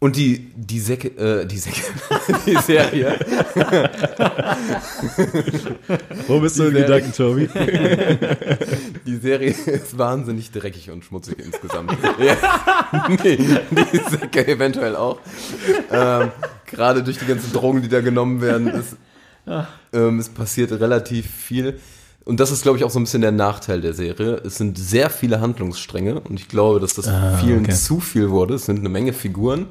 Und 0.00 0.14
die, 0.14 0.50
die 0.54 0.78
Säcke, 0.78 1.08
äh, 1.08 1.44
die 1.44 1.58
Säcke, 1.58 1.80
die 2.46 2.54
Serie, 2.58 3.18
Wo 6.26 6.40
bist 6.40 6.58
du 6.58 6.64
in 6.64 6.74
Die 6.74 6.80
Serie- 6.80 7.00
Gedanken, 7.02 7.12
Tobi? 7.12 7.48
die 9.06 9.16
Serie 9.16 9.50
ist 9.50 9.98
wahnsinnig 9.98 10.50
dreckig 10.52 10.90
und 10.90 11.04
schmutzig 11.04 11.38
insgesamt. 11.44 11.92
ja. 12.20 12.36
nee, 13.24 13.36
die 13.36 14.10
Säcke 14.10 14.46
eventuell 14.46 14.94
auch. 14.96 15.18
Ähm, 15.90 16.30
Gerade 16.66 17.02
durch 17.02 17.18
die 17.18 17.26
ganzen 17.26 17.52
Drogen, 17.52 17.82
die 17.82 17.88
da 17.88 18.00
genommen 18.00 18.40
werden, 18.40 18.68
ist, 18.68 18.96
ähm, 19.92 20.18
es 20.18 20.28
passiert 20.28 20.70
relativ 20.72 21.26
viel. 21.28 21.80
Und 22.28 22.40
das 22.40 22.50
ist, 22.50 22.62
glaube 22.62 22.76
ich, 22.76 22.84
auch 22.84 22.90
so 22.90 22.98
ein 23.00 23.04
bisschen 23.04 23.22
der 23.22 23.32
Nachteil 23.32 23.80
der 23.80 23.94
Serie. 23.94 24.34
Es 24.44 24.56
sind 24.56 24.76
sehr 24.78 25.08
viele 25.08 25.40
Handlungsstränge 25.40 26.20
und 26.20 26.38
ich 26.38 26.48
glaube, 26.48 26.78
dass 26.78 26.92
das 26.94 27.08
Ah, 27.08 27.38
vielen 27.38 27.60
okay. 27.64 27.72
zu 27.74 28.00
viel 28.00 28.28
wurde. 28.30 28.54
Es 28.54 28.66
sind 28.66 28.78
eine 28.80 28.90
Menge 28.90 29.14
Figuren. 29.14 29.66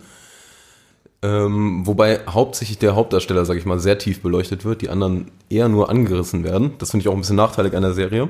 Ähm, 1.22 1.86
wobei 1.86 2.20
hauptsächlich 2.28 2.78
der 2.78 2.96
Hauptdarsteller, 2.96 3.46
sage 3.46 3.60
ich 3.60 3.66
mal, 3.66 3.80
sehr 3.80 3.98
tief 3.98 4.22
beleuchtet 4.22 4.66
wird, 4.66 4.82
die 4.82 4.90
anderen 4.90 5.32
eher 5.50 5.68
nur 5.68 5.90
angerissen 5.90 6.44
werden. 6.44 6.72
Das 6.80 6.92
finde 6.92 7.02
ich 7.04 7.08
auch 7.10 7.14
ein 7.14 7.22
bisschen 7.22 7.36
nachteilig 7.36 7.76
an 7.76 7.82
der 7.84 7.94
Serie. 7.94 8.28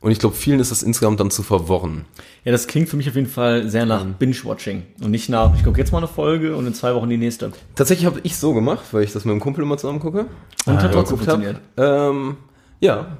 Und 0.00 0.10
ich 0.12 0.18
glaube, 0.18 0.36
vielen 0.36 0.60
ist 0.60 0.70
das 0.70 0.82
insgesamt 0.82 1.20
dann 1.20 1.30
zu 1.30 1.42
verworren. 1.42 2.04
Ja, 2.44 2.52
das 2.52 2.66
klingt 2.66 2.88
für 2.88 2.96
mich 2.96 3.08
auf 3.08 3.16
jeden 3.16 3.28
Fall 3.28 3.68
sehr 3.68 3.86
nach 3.86 4.04
Binge-Watching 4.04 4.82
und 5.02 5.10
nicht 5.10 5.30
nach, 5.30 5.54
ich 5.56 5.64
gucke 5.64 5.78
jetzt 5.78 5.90
mal 5.90 5.98
eine 5.98 6.06
Folge 6.08 6.54
und 6.54 6.66
in 6.66 6.74
zwei 6.74 6.94
Wochen 6.94 7.08
die 7.08 7.16
nächste. 7.16 7.50
Tatsächlich 7.74 8.06
habe 8.06 8.20
ich 8.22 8.36
so 8.36 8.52
gemacht, 8.52 8.84
weil 8.92 9.02
ich 9.02 9.12
das 9.12 9.24
mit 9.24 9.32
einem 9.32 9.40
Kumpel 9.40 9.64
immer 9.64 9.78
zusammen 9.78 10.00
gucke. 10.00 10.26
Und 10.66 10.76
hat 10.82 10.84
Ah, 10.84 10.88
trotzdem 10.88 11.18
geguckt 11.18 11.28
hab. 11.28 11.34
funktioniert. 11.42 11.60
Ähm, 11.76 12.36
ja. 12.80 13.16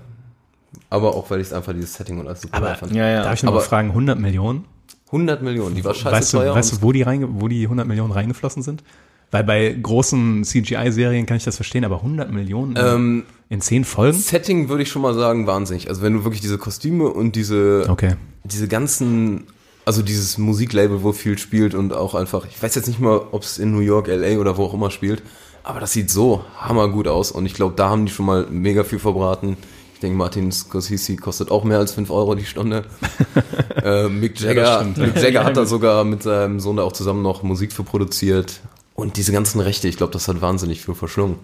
Aber 0.91 1.15
auch, 1.15 1.29
weil 1.31 1.41
ich 1.41 1.49
es 1.49 1.53
einfach 1.53 1.73
dieses 1.73 1.95
Setting 1.95 2.19
und 2.21 2.27
alles 2.29 2.43
super 2.43 2.57
Aber 2.57 2.75
fand. 2.75 2.93
Ja, 2.95 3.09
ja. 3.09 3.23
darf 3.23 3.35
ich 3.35 3.43
noch 3.43 3.53
mal 3.53 3.59
Aber- 3.59 3.67
fragen, 3.67 3.89
100 3.91 4.19
Millionen? 4.19 4.65
100 5.07 5.43
Millionen, 5.43 5.75
die 5.77 5.85
war 5.85 5.95
scheiße 5.95 6.17
Weißt 6.17 6.33
du, 6.35 6.39
teuer. 6.39 6.55
weißt 6.55 6.73
du 6.73 6.83
wo, 6.83 6.93
die 6.93 7.03
reinge 7.03 7.29
wo 7.41 7.47
die 7.49 7.63
100 7.65 7.87
Millionen 7.87 8.13
reingeflossen 8.13 8.63
sind? 8.63 8.83
Weil 9.31 9.45
bei 9.45 9.73
großen 9.81 10.45
CGI-Serien 10.45 11.27
kann 11.27 11.37
ich 11.37 11.45
das 11.45 11.57
verstehen, 11.57 11.85
aber 11.85 11.97
100 11.97 12.31
Millionen 12.33 12.77
in, 12.77 12.85
ähm, 12.85 13.23
in 13.49 13.61
10 13.61 13.85
Folgen? 13.85 14.19
Setting 14.19 14.69
würde 14.69 14.83
ich 14.85 14.89
schon 14.89 15.03
mal 15.03 15.15
sagen, 15.15 15.47
wahnsinnig. 15.47 15.89
Also 15.89 16.03
wenn 16.03 16.13
du 16.13 16.25
wirklich 16.25 16.41
diese 16.41 16.59
Kostüme 16.59 17.07
und 17.09 17.35
diese, 17.37 17.87
Okay. 17.89 18.15
diese 18.45 18.69
ganzen, 18.69 19.45
also 19.85 20.03
dieses 20.03 20.39
Musiklabel, 20.39 21.03
wo 21.03 21.13
viel 21.13 21.39
spielt 21.39 21.75
und 21.75 21.93
auch 21.93 22.15
einfach, 22.15 22.47
ich 22.47 22.61
weiß 22.63 22.75
jetzt 22.77 22.87
nicht 22.87 23.01
mal, 23.01 23.21
ob 23.33 23.43
es 23.43 23.59
in 23.59 23.73
New 23.73 23.81
York, 23.81 24.09
LA 24.09 24.39
oder 24.39 24.57
wo 24.57 24.65
auch 24.65 24.75
immer 24.75 24.91
spielt, 24.91 25.23
aber 25.65 25.81
das 25.81 25.93
sieht 25.93 26.11
so 26.11 26.45
hammergut 26.61 27.09
aus 27.09 27.33
und 27.33 27.47
ich 27.47 27.55
glaube, 27.55 27.75
da 27.77 27.91
haben 27.91 28.07
die 28.07 28.13
schon 28.13 28.27
mal 28.27 28.47
mega 28.51 28.85
viel 28.85 28.99
verbraten. 29.01 29.57
Ich 29.97 30.01
denke, 30.01 30.19
Martin 30.19 30.53
Scorsese 30.53 31.17
kostet 31.17 31.51
auch 31.51 31.65
mehr 31.65 31.79
als 31.79 31.93
5 31.93 32.11
Euro 32.11 32.35
die 32.35 32.45
Stunde. 32.45 32.85
äh, 33.83 34.11
Mick 34.11 34.39
Ja, 34.39 34.49
Jagger, 34.49 34.81
stimmt. 34.81 34.99
Mick 34.99 35.17
Jagger 35.23 35.31
Ja, 35.31 35.45
hat 35.45 35.57
da 35.57 35.65
sogar 35.65 36.05
mit 36.05 36.23
seinem 36.23 36.61
Sohn 36.61 36.77
da 36.77 36.83
auch 36.83 36.93
zusammen 36.93 37.23
noch 37.23 37.43
Musik 37.43 37.73
für 37.73 37.83
produziert. 37.83 38.61
Und 38.95 39.17
diese 39.17 39.33
ganzen 39.33 39.59
Rechte, 39.59 39.89
ich 39.89 39.97
glaube, 39.97 40.13
das 40.13 40.29
hat 40.29 40.43
wahnsinnig 40.43 40.85
viel 40.85 40.95
verschlungen. 40.95 41.39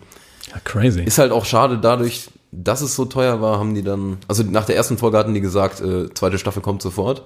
Ja, 0.51 0.61
crazy. 0.65 1.03
Ist 1.03 1.17
halt 1.17 1.33
auch 1.33 1.47
schade, 1.47 1.79
dadurch, 1.79 2.29
dass 2.51 2.83
es 2.83 2.95
so 2.95 3.07
teuer 3.07 3.41
war, 3.41 3.59
haben 3.59 3.75
die 3.75 3.83
dann, 3.83 4.19
also 4.29 4.43
nach 4.43 4.67
der 4.67 4.77
ersten 4.77 4.99
Folge 4.99 5.17
hatten 5.17 5.33
die 5.33 5.41
gesagt, 5.41 5.81
äh, 5.81 6.12
zweite 6.12 6.37
Staffel 6.37 6.61
kommt 6.61 6.83
sofort. 6.83 7.23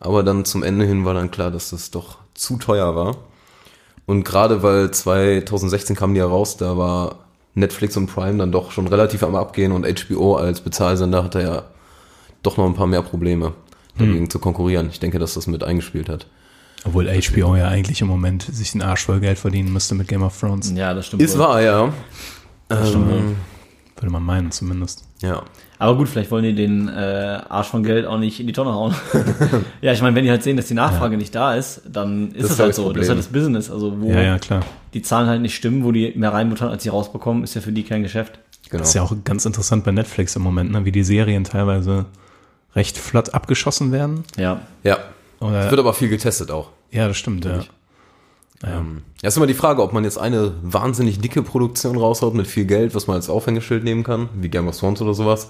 Aber 0.00 0.22
dann 0.22 0.44
zum 0.44 0.62
Ende 0.62 0.84
hin 0.84 1.06
war 1.06 1.14
dann 1.14 1.30
klar, 1.30 1.50
dass 1.50 1.70
das 1.70 1.90
doch 1.90 2.18
zu 2.34 2.58
teuer 2.58 2.94
war. 2.94 3.16
Und 4.04 4.24
gerade 4.24 4.62
weil 4.62 4.90
2016 4.90 5.96
kamen 5.96 6.12
die 6.12 6.20
ja 6.20 6.26
raus, 6.26 6.58
da 6.58 6.76
war 6.76 7.27
Netflix 7.54 7.96
und 7.96 8.06
Prime 8.06 8.38
dann 8.38 8.52
doch 8.52 8.70
schon 8.70 8.86
relativ 8.86 9.22
am 9.22 9.34
Abgehen 9.34 9.72
und 9.72 9.86
HBO 9.86 10.36
als 10.36 10.60
Bezahlsender 10.60 11.24
hatte 11.24 11.42
ja 11.42 11.62
doch 12.42 12.56
noch 12.56 12.66
ein 12.66 12.74
paar 12.74 12.86
mehr 12.86 13.02
Probleme, 13.02 13.52
dagegen 13.98 14.30
zu 14.30 14.38
konkurrieren. 14.38 14.88
Ich 14.90 15.00
denke, 15.00 15.18
dass 15.18 15.34
das 15.34 15.46
mit 15.46 15.64
eingespielt 15.64 16.08
hat. 16.08 16.26
Obwohl 16.84 17.06
HBO 17.06 17.56
ja 17.56 17.68
eigentlich 17.68 18.00
im 18.00 18.06
Moment 18.06 18.42
sich 18.42 18.72
den 18.72 18.82
Arsch 18.82 19.04
voll 19.04 19.20
Geld 19.20 19.38
verdienen 19.38 19.72
müsste 19.72 19.94
mit 19.96 20.06
Game 20.08 20.22
of 20.22 20.38
Thrones. 20.38 20.72
Ja, 20.74 20.94
das 20.94 21.06
stimmt. 21.06 21.22
Ist 21.22 21.36
wohl. 21.36 21.44
wahr, 21.44 21.62
ja. 21.62 21.92
Ähm, 22.70 23.36
Würde 23.96 24.10
man 24.10 24.22
meinen 24.22 24.52
zumindest. 24.52 25.04
ja. 25.20 25.42
Aber 25.80 25.96
gut, 25.96 26.08
vielleicht 26.08 26.30
wollen 26.30 26.42
die 26.44 26.54
den 26.54 26.88
äh, 26.88 27.40
Arsch 27.48 27.68
von 27.68 27.84
Geld 27.84 28.04
auch 28.06 28.18
nicht 28.18 28.40
in 28.40 28.46
die 28.48 28.52
Tonne 28.52 28.72
hauen. 28.72 28.94
ja, 29.80 29.92
ich 29.92 30.02
meine, 30.02 30.16
wenn 30.16 30.24
die 30.24 30.30
halt 30.30 30.42
sehen, 30.42 30.56
dass 30.56 30.66
die 30.66 30.74
Nachfrage 30.74 31.16
nicht 31.16 31.34
da 31.34 31.54
ist, 31.54 31.82
dann 31.88 32.32
ist 32.32 32.42
Das 32.42 32.48
das, 32.50 32.58
halt 32.58 32.68
das 32.70 32.76
so. 32.76 32.82
Das 32.92 33.02
ist 33.02 33.08
Problem. 33.08 33.08
halt 33.08 33.18
das 33.18 33.26
Business. 33.28 33.70
Also 33.70 34.00
wo 34.00 34.10
Ja, 34.10 34.20
ja, 34.22 34.38
klar. 34.38 34.62
die 34.94 35.02
Zahlen 35.02 35.28
halt 35.28 35.40
nicht 35.40 35.54
stimmen, 35.54 35.84
wo 35.84 35.92
die 35.92 36.12
mehr 36.16 36.32
reinbuttern, 36.32 36.68
als 36.68 36.82
sie 36.82 36.88
rausbekommen, 36.88 37.44
ist 37.44 37.54
ja 37.54 37.60
für 37.60 37.70
die 37.72 37.84
kein 37.84 38.02
Geschäft. 38.02 38.40
Genau. 38.70 38.80
Das 38.80 38.88
ist 38.88 38.94
ja 38.94 39.02
auch 39.02 39.12
ganz 39.24 39.46
interessant 39.46 39.84
bei 39.84 39.92
Netflix 39.92 40.34
im 40.36 40.42
Moment, 40.42 40.72
ne? 40.72 40.84
wie 40.84 40.92
die 40.92 41.04
Serien 41.04 41.44
teilweise 41.44 42.06
recht 42.74 42.98
flott 42.98 43.32
abgeschossen 43.32 43.92
werden. 43.92 44.24
Ja. 44.36 44.60
ja. 44.82 44.98
Oder, 45.40 45.64
Es 45.66 45.70
wird 45.70 45.78
aber 45.80 45.94
viel 45.94 46.08
getestet 46.08 46.50
auch. 46.50 46.70
ja, 46.90 47.06
das 47.08 47.16
stimmt, 47.16 47.44
ja. 47.44 47.60
Ähm, 48.64 49.02
ja, 49.22 49.28
ist 49.28 49.36
immer 49.36 49.46
die 49.46 49.54
Frage, 49.54 49.82
ob 49.82 49.92
man 49.92 50.04
jetzt 50.04 50.18
eine 50.18 50.52
wahnsinnig 50.62 51.20
dicke 51.20 51.42
Produktion 51.42 51.96
raushaut 51.96 52.34
mit 52.34 52.46
viel 52.46 52.64
Geld, 52.64 52.94
was 52.94 53.06
man 53.06 53.16
als 53.16 53.28
Aufhängeschild 53.30 53.84
nehmen 53.84 54.02
kann, 54.04 54.28
wie 54.34 54.48
Game 54.48 54.66
of 54.68 54.76
Thrones 54.78 55.00
oder 55.00 55.14
sowas, 55.14 55.48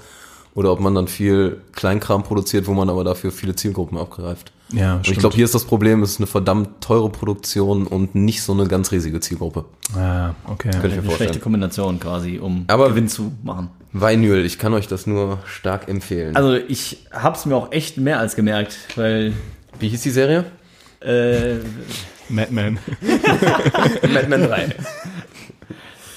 oder 0.55 0.73
ob 0.73 0.81
man 0.81 0.95
dann 0.95 1.09
viel 1.09 1.59
Kleinkram 1.73 2.23
produziert, 2.23 2.67
wo 2.67 2.75
man 2.75 2.91
aber 2.91 3.05
dafür 3.05 3.31
viele 3.33 3.55
Zielgruppen 3.57 3.97
abgreift. 3.97 4.53
Ja, 4.71 4.97
Und 4.97 5.09
ich 5.09 5.17
glaube, 5.19 5.35
hier 5.35 5.47
ist 5.47 5.55
das 5.55 5.65
Problem, 5.65 6.03
es 6.03 6.11
ist 6.13 6.19
eine 6.19 6.27
verdammt 6.27 6.83
teure 6.83 7.09
Produktion 7.09 7.87
und 7.87 8.15
nicht 8.15 8.43
so 8.43 8.53
eine 8.53 8.67
ganz 8.67 8.93
riesige 8.93 9.19
Zielgruppe. 9.21 9.65
Ah, 9.97 10.33
okay. 10.47 10.69
Könnte 10.71 10.89
ich 10.89 10.93
mir 10.95 10.99
Eine 10.99 11.03
schlechte 11.05 11.09
vorstellen. 11.17 11.41
Kombination 11.41 12.01
quasi, 12.01 12.39
um 12.39 12.65
Aber- 12.67 12.91
Gewinn 12.91 13.09
zu 13.09 13.33
machen. 13.43 13.71
Vinyl, 13.93 14.45
ich 14.45 14.59
kann 14.59 14.75
euch 14.75 14.87
das 14.87 15.07
nur 15.07 15.39
stark 15.47 15.89
empfehlen. 15.89 16.37
Also 16.37 16.53
ich 16.55 17.07
hab's 17.11 17.47
mir 17.47 17.57
auch 17.57 17.73
echt 17.73 17.97
mehr 17.97 18.19
als 18.19 18.37
gemerkt, 18.37 18.77
weil 18.97 19.33
wie 19.79 19.89
hieß 19.89 20.03
die 20.03 20.11
Serie? 20.11 20.45
äh, 21.01 21.55
Madman. 22.29 22.79
Mad 24.13 24.29
Men 24.29 24.43
3. 24.49 24.69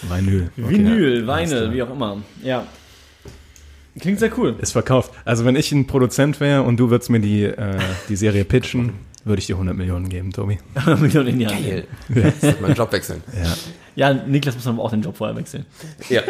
Vinyl. 0.10 0.50
Okay, 0.62 0.70
Vinyl, 0.78 1.26
ja. 1.28 1.38
Vinyl, 1.38 1.74
wie 1.74 1.84
auch 1.84 1.92
immer. 1.92 2.18
Ja. 2.44 2.66
Klingt 4.00 4.20
sehr 4.20 4.38
cool. 4.38 4.56
Ist 4.60 4.72
verkauft. 4.72 5.12
Also 5.26 5.46
wenn 5.46 5.56
ich 5.56 5.72
ein 5.72 5.86
Produzent 5.86 6.40
wäre 6.40 6.64
und 6.64 6.78
du 6.80 6.90
würdest 6.90 7.10
mir 7.10 7.20
die, 7.20 7.44
äh, 7.44 7.78
die 8.10 8.16
Serie 8.16 8.46
pitchen, 8.46 8.94
würde 9.26 9.40
ich 9.40 9.48
dir 9.48 9.56
100 9.56 9.76
Millionen 9.76 10.10
geben, 10.10 10.32
Tobi. 10.32 10.58
Millionen 11.00 11.28
in 11.28 11.40
die 11.40 11.48
Hand 11.48 11.64
Geil. 11.64 11.86
ist 12.42 12.62
mein 12.62 12.74
Job 12.74 12.92
wechseln. 12.92 13.22
Ja. 13.36 13.54
Ja, 13.96 14.14
Niklas 14.14 14.56
muss 14.56 14.68
aber 14.68 14.82
auch 14.84 14.92
den 14.92 15.02
Job 15.02 15.18
vorher 15.18 15.36
wechseln. 15.36 15.66
Ja. 16.10 16.22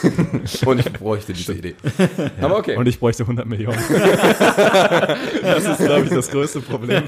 Und 0.66 0.78
ich 0.78 0.92
bräuchte 0.92 1.32
diese 1.32 1.54
Idee. 1.54 1.74
Aber 2.40 2.58
okay. 2.58 2.76
Und 2.76 2.86
ich 2.86 2.98
bräuchte 3.00 3.24
100 3.24 3.46
Millionen. 3.46 3.76
das 5.42 5.66
ist, 5.66 5.78
glaube 5.78 6.04
ich, 6.04 6.10
das 6.10 6.30
größte 6.30 6.60
Problem. 6.60 7.02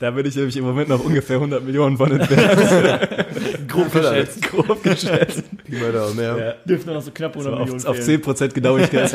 Da 0.00 0.10
bin 0.10 0.26
ich 0.26 0.34
nämlich 0.34 0.56
im 0.56 0.64
Moment 0.64 0.88
noch 0.88 1.04
ungefähr 1.04 1.36
100 1.36 1.62
Millionen 1.62 1.96
von 1.96 2.10
entfernt. 2.10 3.08
Grob 3.68 3.92
geschätzt. 3.92 4.42
Grob 4.42 4.82
geschätzt. 4.82 5.44
Pi 5.64 5.76
mal 5.76 5.92
Daumen, 5.92 6.18
ja. 6.18 6.38
Ja. 6.38 6.54
Dürften 6.64 6.86
nur 6.86 6.96
noch 6.96 7.02
so 7.02 7.10
knapp 7.12 7.36
100 7.36 7.58
Millionen 7.58 7.80
Auf, 7.80 7.86
auf 7.86 7.96
fehlen. 7.96 8.22
10% 8.22 8.54
Genauigkeit. 8.54 9.14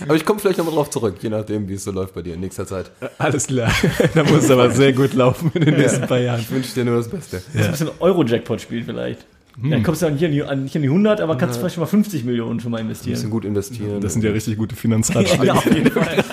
Aber 0.00 0.16
ich 0.16 0.24
komme 0.24 0.40
vielleicht 0.40 0.58
nochmal 0.58 0.74
drauf 0.74 0.90
zurück, 0.90 1.16
je 1.20 1.28
nachdem, 1.28 1.68
wie 1.68 1.74
es 1.74 1.84
so 1.84 1.90
läuft 1.90 2.14
bei 2.14 2.22
dir 2.22 2.34
in 2.34 2.40
nächster 2.40 2.66
Zeit. 2.66 2.90
Alles 3.18 3.46
klar. 3.46 3.70
Da 4.14 4.24
muss 4.24 4.44
es 4.44 4.50
aber 4.50 4.70
sehr 4.70 4.92
gut 4.92 5.14
laufen 5.14 5.50
in 5.54 5.64
den 5.64 5.76
nächsten 5.76 6.06
paar 6.06 6.18
Jahren. 6.18 6.44
Wünsche 6.64 6.74
dir 6.74 6.84
nur 6.84 6.96
das 6.96 7.08
Beste. 7.08 7.42
ein 7.54 7.70
bisschen 7.70 7.90
Euro-Jackpot 8.00 8.60
spielen 8.60 8.84
vielleicht. 8.84 9.24
Dann 9.56 9.84
kommst 9.84 10.02
du 10.02 10.06
dann 10.06 10.16
hier 10.16 10.26
an 10.26 10.32
die, 10.32 10.42
an, 10.42 10.62
nicht 10.64 10.74
an 10.74 10.82
die 10.82 10.88
100, 10.88 11.20
aber 11.20 11.36
kannst 11.38 11.58
vielleicht 11.60 11.76
schon 11.76 11.82
mal 11.82 11.86
50 11.86 12.24
Millionen 12.24 12.58
schon 12.58 12.72
mal 12.72 12.80
Ein 12.80 12.88
bisschen 12.88 13.06
investieren. 13.06 13.30
gut 13.30 13.44
investieren. 13.44 14.00
Das 14.00 14.12
sind 14.12 14.24
ja 14.24 14.32
richtig 14.32 14.56
gute 14.58 14.74
Finanzratschläge. 14.74 15.46
Ja, 15.46 15.52
auf 15.54 15.64
jeden 15.72 15.90
Fall. 15.92 16.24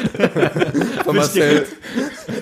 von 1.06 1.16
Marcel, 1.16 1.68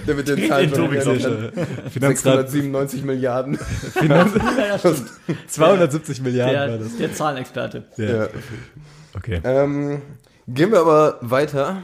der 0.07 0.15
mit 0.15 0.27
den 0.29 0.47
Zahlen 0.47 0.69
Fischer. 0.69 1.51
Finanzrat 1.91 2.49
697 2.49 3.03
Milliarden. 3.03 3.59
ja, 4.07 4.25
ja, 4.69 4.79
stimmt. 4.79 5.03
270 5.47 6.21
Milliarden 6.21 6.55
war 6.57 6.67
Der, 6.67 6.77
das. 6.77 6.95
der 6.97 7.13
Zahlenexperte. 7.13 7.83
Ja. 7.97 8.05
Ja. 8.05 8.27
Okay. 9.17 9.41
Ähm, 9.43 10.01
gehen 10.47 10.71
wir 10.71 10.79
aber 10.79 11.17
weiter. 11.19 11.83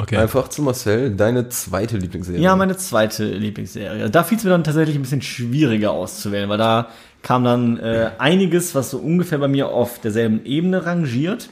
Okay. 0.00 0.16
Einfach 0.16 0.46
zu 0.48 0.62
Marcel, 0.62 1.16
deine 1.16 1.48
zweite 1.48 1.96
Lieblingsserie. 1.96 2.40
Ja, 2.40 2.54
meine 2.54 2.76
zweite 2.76 3.24
Lieblingsserie. 3.24 4.08
Da 4.08 4.22
fiel 4.22 4.38
es 4.38 4.44
mir 4.44 4.50
dann 4.50 4.62
tatsächlich 4.62 4.94
ein 4.94 5.02
bisschen 5.02 5.22
schwieriger 5.22 5.90
auszuwählen, 5.90 6.48
weil 6.48 6.58
da 6.58 6.88
kam 7.22 7.42
dann 7.42 7.78
äh, 7.78 8.12
einiges, 8.18 8.76
was 8.76 8.90
so 8.90 8.98
ungefähr 8.98 9.38
bei 9.38 9.48
mir 9.48 9.68
auf 9.68 10.00
derselben 10.00 10.44
Ebene 10.44 10.86
rangiert. 10.86 11.48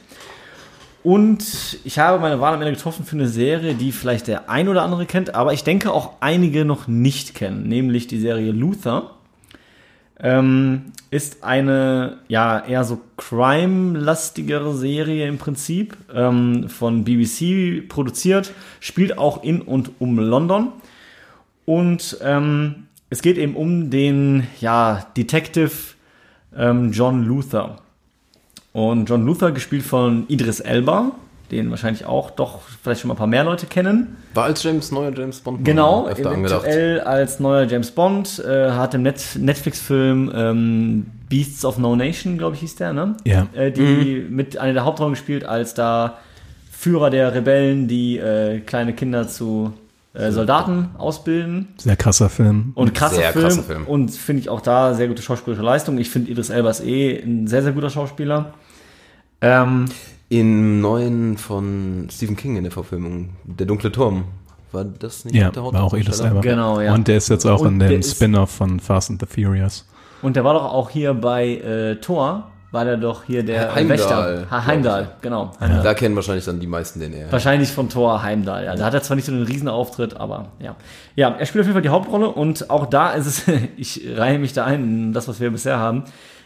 Und 1.03 1.79
ich 1.83 1.99
habe 1.99 2.19
meine 2.19 2.39
Wahl 2.39 2.53
am 2.53 2.61
Ende 2.61 2.73
getroffen 2.73 3.05
für 3.05 3.17
eine 3.17 3.27
Serie, 3.27 3.75
die 3.75 3.91
vielleicht 3.91 4.27
der 4.27 4.49
ein 4.49 4.69
oder 4.69 4.83
andere 4.83 5.05
kennt, 5.05 5.35
aber 5.35 5.51
ich 5.51 5.63
denke 5.63 5.91
auch 5.91 6.13
einige 6.21 6.63
noch 6.63 6.87
nicht 6.87 7.35
kennen, 7.35 7.67
nämlich 7.67 8.07
die 8.07 8.19
Serie 8.19 8.51
Luther. 8.51 9.16
Ähm, 10.19 10.93
ist 11.11 11.43
eine 11.43 12.17
ja 12.27 12.65
eher 12.65 12.83
so 12.83 12.99
crime-lastigere 13.17 14.75
Serie 14.75 15.27
im 15.27 15.37
Prinzip 15.37 15.95
ähm, 16.13 16.69
von 16.69 17.03
BBC 17.03 17.87
produziert, 17.87 18.51
spielt 18.79 19.17
auch 19.17 19.43
in 19.43 19.61
und 19.61 19.91
um 19.99 20.17
London. 20.17 20.69
Und 21.65 22.17
ähm, 22.21 22.87
es 23.09 23.21
geht 23.21 23.37
eben 23.37 23.55
um 23.55 23.89
den 23.89 24.47
ja 24.59 25.05
Detective 25.15 25.71
ähm, 26.55 26.91
John 26.91 27.23
Luther. 27.23 27.77
Und 28.73 29.09
John 29.09 29.25
Luther 29.25 29.51
gespielt 29.51 29.83
von 29.83 30.25
Idris 30.27 30.59
Elba, 30.59 31.11
den 31.51 31.69
wahrscheinlich 31.69 32.05
auch 32.05 32.31
doch 32.31 32.59
vielleicht 32.83 33.01
schon 33.01 33.07
mal 33.09 33.13
ein 33.13 33.17
paar 33.17 33.27
mehr 33.27 33.43
Leute 33.43 33.65
kennen. 33.67 34.17
War 34.33 34.45
als 34.45 34.63
James, 34.63 34.91
neuer 34.91 35.11
James 35.15 35.39
Bond 35.39 35.63
Genau, 35.63 36.07
öfter 36.07 36.31
angedacht. 36.31 36.63
eventuell 36.63 37.01
als 37.01 37.39
neuer 37.39 37.63
James 37.65 37.91
Bond, 37.91 38.39
äh, 38.45 38.71
hat 38.71 38.93
im 38.93 39.03
Net 39.03 39.21
Netflix-Film 39.39 40.31
ähm, 40.35 41.05
Beasts 41.29 41.63
of 41.65 41.77
No 41.77 41.95
Nation, 41.95 42.37
glaube 42.37 42.55
ich, 42.55 42.61
hieß 42.61 42.75
der, 42.75 42.93
ne? 42.93 43.15
Ja. 43.25 43.47
Äh, 43.53 43.71
die 43.71 44.25
mit 44.29 44.57
einer 44.57 44.73
der 44.73 44.85
Hauptrollen 44.85 45.13
gespielt, 45.13 45.45
als 45.45 45.73
da 45.73 46.17
Führer 46.71 47.09
der 47.09 47.33
Rebellen, 47.33 47.87
die 47.87 48.17
äh, 48.17 48.59
kleine 48.59 48.93
Kinder 48.93 49.27
zu 49.27 49.73
äh, 50.13 50.31
Soldaten 50.31 50.89
ausbilden. 50.97 51.69
Sehr 51.77 51.95
krasser 51.95 52.29
Film. 52.29 52.71
Und 52.75 52.93
krasser 52.93 53.15
Sehr 53.15 53.31
Film. 53.31 53.45
krasser 53.45 53.63
Film. 53.63 53.85
Und 53.85 54.11
finde 54.11 54.41
ich 54.41 54.49
auch 54.49 54.61
da 54.61 54.93
sehr 54.93 55.07
gute 55.07 55.21
schauspielerische 55.21 55.65
Leistung. 55.65 55.97
Ich 55.97 56.09
finde 56.09 56.29
Idris 56.31 56.49
Elba 56.49 56.69
ist 56.69 56.85
eh 56.85 57.19
ein 57.19 57.47
sehr, 57.47 57.63
sehr 57.63 57.71
guter 57.71 57.89
Schauspieler. 57.89 58.53
Ähm, 59.41 59.85
Im 60.29 60.81
neuen 60.81 61.37
von 61.37 62.07
Stephen 62.11 62.35
King 62.35 62.57
in 62.57 62.63
der 62.63 62.71
Verfilmung, 62.71 63.29
Der 63.45 63.65
dunkle 63.65 63.91
Turm. 63.91 64.25
War 64.73 64.83
das 64.83 65.23
nicht 65.23 65.35
Ja, 65.35 65.49
der 65.51 65.63
war 65.63 65.81
auch 65.81 65.93
Idris 65.93 66.21
Hauptdarsteller? 66.21 66.29
Elba. 66.29 66.41
Genau, 66.41 66.81
ja. 66.81 66.93
Und 66.93 67.07
der 67.07 67.17
ist 67.17 67.29
jetzt 67.29 67.45
auch 67.45 67.61
Und 67.61 67.81
in 67.81 67.87
dem 67.89 68.03
Spin-off 68.03 68.51
von 68.51 68.79
Fast 68.81 69.09
and 69.09 69.21
the 69.21 69.25
Furious. 69.25 69.87
Und 70.21 70.35
der 70.35 70.43
war 70.43 70.53
doch 70.53 70.65
auch 70.65 70.89
hier 70.89 71.13
bei 71.13 71.55
äh, 71.55 71.95
Thor, 71.95 72.51
war 72.71 72.83
der 72.83 72.97
doch 72.97 73.23
hier 73.23 73.43
der 73.43 73.73
Heimdall, 73.73 73.97
Wächter. 73.97 74.51
Ha 74.51 74.65
Heimdall, 74.65 75.07
genau. 75.21 75.51
Heimdall. 75.59 75.83
Da 75.83 75.93
kennen 75.93 76.15
wahrscheinlich 76.17 76.43
dann 76.43 76.59
die 76.59 76.67
meisten 76.67 76.99
den 76.99 77.13
eher. 77.13 77.31
Wahrscheinlich 77.31 77.71
von 77.71 77.87
Thor 77.87 78.21
Heimdall. 78.21 78.65
Ja, 78.65 78.75
da 78.75 78.85
hat 78.85 78.93
er 78.93 79.01
zwar 79.01 79.15
nicht 79.15 79.25
so 79.25 79.31
einen 79.31 79.43
riesen 79.43 79.69
Auftritt, 79.69 80.17
aber 80.17 80.47
ja. 80.59 80.75
Ja, 81.15 81.29
er 81.29 81.45
spielt 81.45 81.61
auf 81.61 81.67
jeden 81.67 81.75
Fall 81.75 81.81
die 81.81 81.89
Hauptrolle 81.89 82.27
und 82.27 82.69
auch 82.69 82.87
da 82.87 83.11
ist 83.11 83.25
es, 83.25 83.43
ich 83.77 84.01
reihe 84.17 84.37
mich 84.39 84.51
da 84.51 84.65
ein 84.65 84.83
in 84.83 85.13
das, 85.13 85.29
was 85.29 85.39
wir 85.39 85.49
bisher 85.49 85.77
haben, 85.79 86.03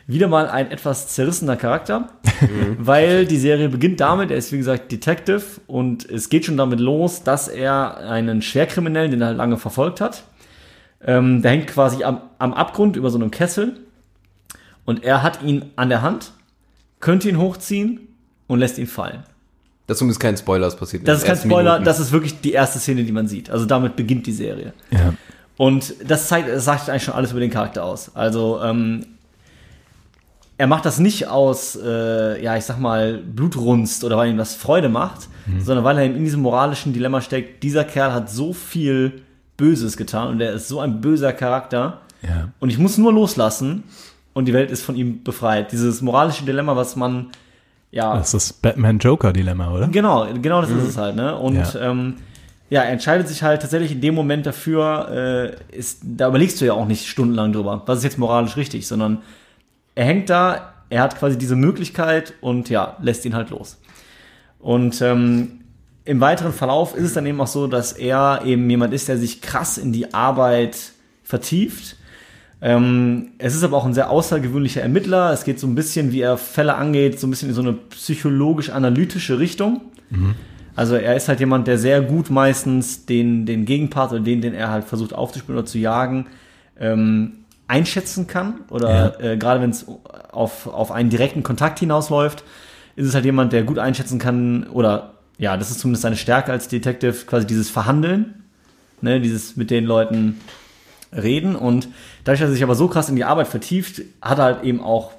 wieder 0.08 0.28
mal 0.28 0.50
ein 0.50 0.72
etwas 0.72 1.08
zerrissener 1.10 1.56
Charakter, 1.56 2.10
weil 2.78 3.26
die 3.26 3.38
Serie 3.38 3.70
beginnt 3.70 4.00
damit, 4.00 4.32
er 4.32 4.38
ist 4.38 4.52
wie 4.52 4.58
gesagt 4.58 4.92
Detective 4.92 5.42
und 5.68 6.10
es 6.10 6.30
geht 6.30 6.46
schon 6.46 6.58
damit 6.58 6.80
los, 6.80 7.24
dass 7.24 7.48
er 7.48 7.98
einen 7.98 8.42
Schwerkriminellen, 8.42 9.12
den 9.12 9.22
er 9.22 9.28
halt 9.28 9.38
lange 9.38 9.58
verfolgt 9.58 10.02
hat, 10.02 10.24
ähm, 11.04 11.42
der 11.42 11.52
hängt 11.52 11.68
quasi 11.68 12.04
am, 12.04 12.22
am 12.38 12.54
Abgrund 12.54 12.96
über 12.96 13.10
so 13.10 13.18
einem 13.18 13.32
Kessel 13.32 13.80
und 14.86 15.04
er 15.04 15.24
hat 15.24 15.42
ihn 15.44 15.72
an 15.76 15.90
der 15.90 16.02
Hand, 16.02 16.32
könnte 17.00 17.30
ihn 17.30 17.38
hochziehen 17.38 18.08
und 18.48 18.60
lässt 18.60 18.78
ihn 18.78 18.88
fallen. 18.88 19.24
Das 19.88 19.96
ist 19.96 20.00
zumindest 20.00 20.20
kein 20.20 20.38
Spoiler, 20.38 20.66
das 20.66 20.76
passiert 20.76 21.08
Das 21.08 21.20
ist 21.20 21.26
kein 21.26 21.38
Spoiler, 21.38 21.74
Minuten. 21.74 21.86
das 21.86 22.00
ist 22.00 22.12
wirklich 22.12 22.40
die 22.40 22.54
erste 22.54 22.80
Szene, 22.80 23.04
die 23.04 23.12
man 23.12 23.28
sieht. 23.28 23.50
Also 23.50 23.66
damit 23.66 23.96
beginnt 23.96 24.26
die 24.26 24.32
Serie. 24.32 24.74
Ja. 24.92 25.14
Und 25.58 25.96
das 26.08 26.28
zeigt, 26.28 26.48
das 26.50 26.66
sagt 26.66 26.90
eigentlich 26.90 27.04
schon 27.04 27.14
alles 27.14 27.32
über 27.32 27.40
den 27.40 27.50
Charakter 27.52 27.84
aus. 27.84 28.16
Also 28.16 28.62
ähm, 28.64 29.06
er 30.62 30.68
macht 30.68 30.86
das 30.86 31.00
nicht 31.00 31.28
aus, 31.28 31.76
äh, 31.76 32.44
ja, 32.44 32.56
ich 32.56 32.66
sag 32.66 32.80
mal, 32.80 33.18
Blutrunst 33.18 34.04
oder 34.04 34.16
weil 34.16 34.30
ihm 34.30 34.38
das 34.38 34.54
Freude 34.54 34.90
macht, 34.90 35.28
sondern 35.60 35.84
weil 35.84 35.98
er 35.98 36.06
in 36.06 36.24
diesem 36.24 36.42
moralischen 36.44 36.94
Dilemma 36.94 37.20
steckt. 37.20 37.64
Dieser 37.64 37.84
Kerl 37.84 38.14
hat 38.14 38.30
so 38.30 38.54
viel 38.54 39.24
Böses 39.58 39.98
getan 39.98 40.28
und 40.28 40.40
er 40.40 40.54
ist 40.54 40.68
so 40.68 40.80
ein 40.80 41.02
böser 41.02 41.34
Charakter. 41.34 42.02
Ja. 42.22 42.50
Und 42.60 42.70
ich 42.70 42.78
muss 42.78 43.00
nur 43.00 43.12
loslassen 43.12 43.86
und 44.34 44.46
die 44.46 44.54
Welt 44.54 44.70
ist 44.70 44.84
von 44.84 44.96
ihm 44.96 45.24
befreit. 45.24 45.72
Dieses 45.72 46.04
moralische 46.04 46.46
Dilemma, 46.46 46.76
was 46.76 46.96
man 46.96 47.32
ja 47.90 48.16
Das 48.18 48.28
ist 48.28 48.52
das 48.52 48.54
Batman-Joker-Dilemma, 48.54 49.72
oder? 49.72 49.88
Genau, 49.88 50.28
genau 50.44 50.62
das 50.62 50.70
ist 50.70 50.90
es 50.90 50.96
halt, 50.96 51.16
ne? 51.16 51.36
Und 51.38 51.56
Ja. 51.56 51.90
ähm, 51.90 52.18
ja, 52.70 52.84
er 52.84 52.92
entscheidet 52.92 53.28
sich 53.28 53.42
halt 53.42 53.64
tatsächlich 53.64 53.94
in 53.94 54.02
dem 54.02 54.14
Moment 54.14 54.46
dafür, 54.46 55.56
äh, 55.72 55.76
ist, 55.76 56.02
da 56.04 56.28
überlegst 56.28 56.62
du 56.62 56.66
ja 56.66 56.74
auch 56.74 56.86
nicht 56.86 57.08
stundenlang 57.08 57.52
drüber, 57.52 57.82
was 57.88 57.98
ist 57.98 58.04
jetzt 58.04 58.20
moralisch 58.20 58.56
richtig, 58.58 58.86
sondern 58.86 59.24
er 60.02 60.08
hängt 60.08 60.32
da, 60.32 60.74
er 60.90 61.04
hat 61.04 61.20
quasi 61.20 61.38
diese 61.38 61.56
Möglichkeit 61.56 62.34
und 62.42 62.72
ja, 62.72 62.98
lässt 63.04 63.24
ihn 63.24 63.36
halt 63.36 63.52
los. 63.52 63.80
Und 64.58 65.00
ähm, 65.04 65.60
im 66.06 66.20
weiteren 66.20 66.54
Verlauf 66.54 66.96
ist 66.96 67.04
es 67.04 67.14
dann 67.14 67.28
eben 67.28 67.40
auch 67.40 67.46
so, 67.46 67.68
dass 67.68 67.94
er 67.94 68.42
eben 68.44 68.68
jemand 68.68 68.96
ist, 68.96 69.08
der 69.08 69.20
sich 69.20 69.44
krass 69.44 69.78
in 69.78 69.94
die 69.94 70.12
Arbeit 70.12 70.94
vertieft. 71.24 71.98
Ähm, 72.64 73.34
es 73.38 73.54
ist 73.54 73.64
aber 73.64 73.78
auch 73.78 73.86
ein 73.86 73.94
sehr 73.94 74.10
außergewöhnlicher 74.10 74.82
Ermittler. 74.82 75.32
Es 75.34 75.44
geht 75.44 75.60
so 75.60 75.68
ein 75.68 75.76
bisschen, 75.76 76.12
wie 76.12 76.22
er 76.22 76.38
Fälle 76.38 76.74
angeht, 76.74 77.20
so 77.20 77.28
ein 77.28 77.30
bisschen 77.30 77.50
in 77.50 77.56
so 77.56 77.62
eine 77.62 77.74
psychologisch-analytische 77.74 79.38
Richtung. 79.38 79.82
Also 80.76 80.96
er 80.96 81.16
ist 81.16 81.28
halt 81.28 81.40
jemand, 81.40 81.68
der 81.68 81.78
sehr 81.78 82.02
gut 82.02 82.32
meistens 82.32 83.06
den, 83.06 83.46
den 83.46 83.66
Gegenpart 83.66 84.14
oder 84.14 84.22
den, 84.22 84.42
den 84.42 84.56
er 84.56 84.72
halt 84.72 84.86
versucht 84.86 85.14
aufzuspüren 85.14 85.60
oder 85.60 85.68
zu 85.68 85.78
jagen, 85.78 86.26
ähm, 86.80 87.34
einschätzen 87.72 88.28
kann. 88.28 88.62
Oder 88.70 89.20
äh, 89.22 89.38
gerade 89.38 89.62
wenn 89.62 89.70
es 89.70 89.86
auf, 90.32 90.68
auf 90.68 90.92
einen 90.92 91.10
direkten 91.10 91.42
Kontakt 91.42 91.80
hinausläuft, 91.80 92.44
ist 92.96 93.08
es 93.08 93.16
halt 93.16 93.26
jemand, 93.26 93.54
der 93.54 93.64
gut 93.64 93.80
einschätzen 93.80 94.20
kann, 94.20 94.68
oder 94.68 95.14
ja, 95.38 95.56
das 95.58 95.72
ist 95.72 95.80
zumindest 95.80 96.04
seine 96.04 96.18
Stärke 96.18 96.52
als 96.52 96.68
Detective, 96.68 97.26
quasi 97.26 97.48
dieses 97.48 97.70
Verhandeln, 97.70 98.44
ne, 99.02 99.22
dieses 99.22 99.56
mit 99.56 99.72
den 99.72 99.86
Leuten 99.86 100.40
reden. 101.16 101.56
Und 101.56 101.88
dadurch, 102.26 102.42
dass 102.42 102.50
er 102.50 102.54
sich 102.54 102.64
aber 102.64 102.76
so 102.76 102.88
krass 102.90 103.10
in 103.10 103.16
die 103.16 103.24
Arbeit 103.24 103.48
vertieft, 103.48 104.02
hat 104.22 104.38
er 104.40 104.44
halt 104.44 104.64
eben 104.64 104.82
auch 104.82 105.12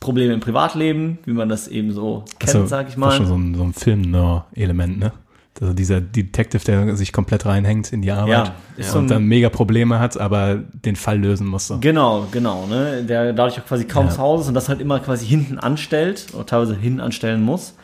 Probleme 0.00 0.32
im 0.32 0.40
Privatleben, 0.40 1.18
wie 1.24 1.32
man 1.32 1.48
das 1.48 1.68
eben 1.68 1.92
so 1.92 2.24
kennt, 2.38 2.54
Also, 2.54 2.66
sag 2.66 2.88
ich 2.88 2.94
Das 2.94 3.10
ist 3.10 3.16
schon 3.16 3.26
mal. 3.26 3.28
so 3.28 3.34
ein, 3.36 3.54
so 3.54 3.62
ein 3.64 3.72
Film-Element, 3.74 4.98
ne? 4.98 5.12
Also 5.60 5.72
dieser 5.72 6.00
Detective, 6.00 6.62
der 6.64 6.96
sich 6.96 7.12
komplett 7.12 7.44
reinhängt 7.44 7.92
in 7.92 8.00
die 8.02 8.12
Arbeit 8.12 8.52
Ja, 8.76 8.92
und 8.94 9.08
dann 9.10 9.24
mega 9.24 9.48
Probleme 9.48 9.98
hat, 9.98 10.16
aber 10.18 10.56
den 10.56 10.94
Fall 10.94 11.18
lösen 11.18 11.46
muss. 11.48 11.66
So. 11.66 11.78
Genau, 11.80 12.26
genau, 12.30 12.66
ne? 12.66 13.02
Der 13.02 13.32
dadurch 13.32 13.60
auch 13.60 13.66
quasi 13.66 13.84
kaum 13.84 14.06
Ja. 14.06 14.12
zu 14.12 14.18
Hause 14.18 14.42
ist 14.42 14.48
und 14.48 14.54
das 14.54 14.68
halt 14.68 14.80
immer 14.80 15.00
quasi 15.00 15.26
hinten 15.26 15.58
anstellt 15.58 16.26
oder 16.32 16.46
teilweise 16.46 16.76
hinten 16.76 17.00
anstellen 17.00 17.42
muss. 17.42 17.74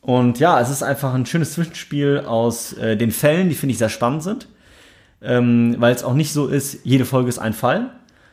Und 0.00 0.38
ja, 0.40 0.60
es 0.60 0.70
ist 0.70 0.82
einfach 0.82 1.14
ein 1.14 1.26
schönes 1.26 1.52
Zwischenspiel 1.52 2.24
aus 2.26 2.72
äh, 2.74 2.96
den 2.96 3.10
Fällen, 3.10 3.48
die 3.48 3.54
finde 3.54 3.72
ich 3.72 3.78
sehr 3.78 3.88
spannend 3.88 4.22
sind. 4.22 4.48
Ähm, 5.22 5.76
weil 5.78 5.94
es 5.94 6.04
auch 6.04 6.14
nicht 6.14 6.32
so 6.32 6.46
ist, 6.46 6.80
jede 6.84 7.04
Folge 7.04 7.28
ist 7.28 7.38
ein 7.38 7.54
Fall, 7.54 7.90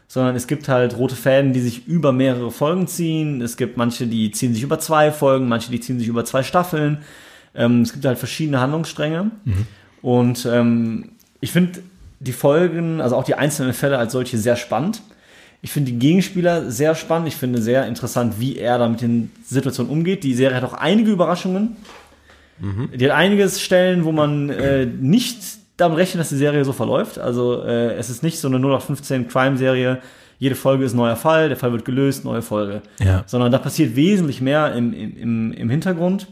sondern 0.07 0.35
es 0.35 0.47
gibt 0.47 0.67
halt 0.67 0.97
rote 0.97 1.15
Fäden, 1.15 1.53
die 1.53 1.61
sich 1.61 1.87
über 1.87 2.11
mehrere 2.11 2.51
Folgen 2.51 2.87
ziehen. 2.87 3.41
Es 3.41 3.55
gibt 3.57 3.77
manche, 3.77 4.05
die 4.05 4.31
ziehen 4.31 4.53
sich 4.53 4.63
über 4.63 4.79
zwei 4.79 5.11
Folgen, 5.11 5.47
manche, 5.47 5.71
die 5.71 5.79
ziehen 5.79 5.97
sich 5.97 6.07
über 6.07 6.25
zwei 6.25 6.43
Staffeln. 6.43 6.99
Ähm, 7.55 7.81
es 7.81 7.93
gibt 7.93 8.05
halt 8.05 8.17
verschiedene 8.17 8.59
Handlungsstränge. 8.59 9.31
Und 10.01 10.45
ähm, 10.45 11.11
ich 11.39 11.51
finde 11.51 11.81
die 12.19 12.33
Folgen, 12.33 13.01
also 13.01 13.15
auch 13.15 13.23
die 13.23 13.35
einzelnen 13.35 13.73
Fälle 13.73 13.97
als 13.97 14.13
solche 14.13 14.37
sehr 14.37 14.55
spannend. 14.55 15.01
Ich 15.61 15.71
finde 15.71 15.91
die 15.91 15.99
Gegenspieler 15.99 16.69
sehr 16.71 16.93
spannend. 16.95 17.27
Ich 17.27 17.35
finde 17.35 17.61
sehr 17.61 17.87
interessant, 17.87 18.35
wie 18.39 18.57
er 18.57 18.77
da 18.77 18.89
mit 18.89 19.01
den 19.01 19.31
Situationen 19.45 19.91
umgeht. 19.91 20.23
Die 20.23 20.33
Serie 20.33 20.57
hat 20.57 20.63
auch 20.63 20.73
einige 20.73 21.11
Überraschungen. 21.11 21.77
Die 22.93 23.05
hat 23.05 23.15
einiges 23.15 23.61
Stellen, 23.61 24.05
wo 24.05 24.11
man 24.11 24.49
äh, 24.49 24.85
nicht 24.85 25.37
damit 25.77 25.97
rechnet, 25.97 26.21
dass 26.21 26.29
die 26.29 26.37
Serie 26.37 26.63
so 26.65 26.73
verläuft. 26.73 27.17
Also 27.17 27.63
äh, 27.63 27.93
es 27.95 28.09
ist 28.09 28.23
nicht 28.23 28.39
so 28.39 28.47
eine 28.47 28.57
0815 28.57 29.27
Crime-Serie. 29.27 30.01
Jede 30.39 30.55
Folge 30.55 30.85
ist 30.85 30.93
ein 30.93 30.97
neuer 30.97 31.15
Fall, 31.15 31.47
der 31.47 31.57
Fall 31.57 31.71
wird 31.71 31.85
gelöst, 31.85 32.25
neue 32.25 32.41
Folge. 32.41 32.81
Ja. 32.99 33.23
Sondern 33.25 33.51
da 33.51 33.57
passiert 33.57 33.95
wesentlich 33.95 34.41
mehr 34.41 34.73
im, 34.75 34.93
im, 34.93 35.53
im 35.53 35.69
Hintergrund. 35.69 36.27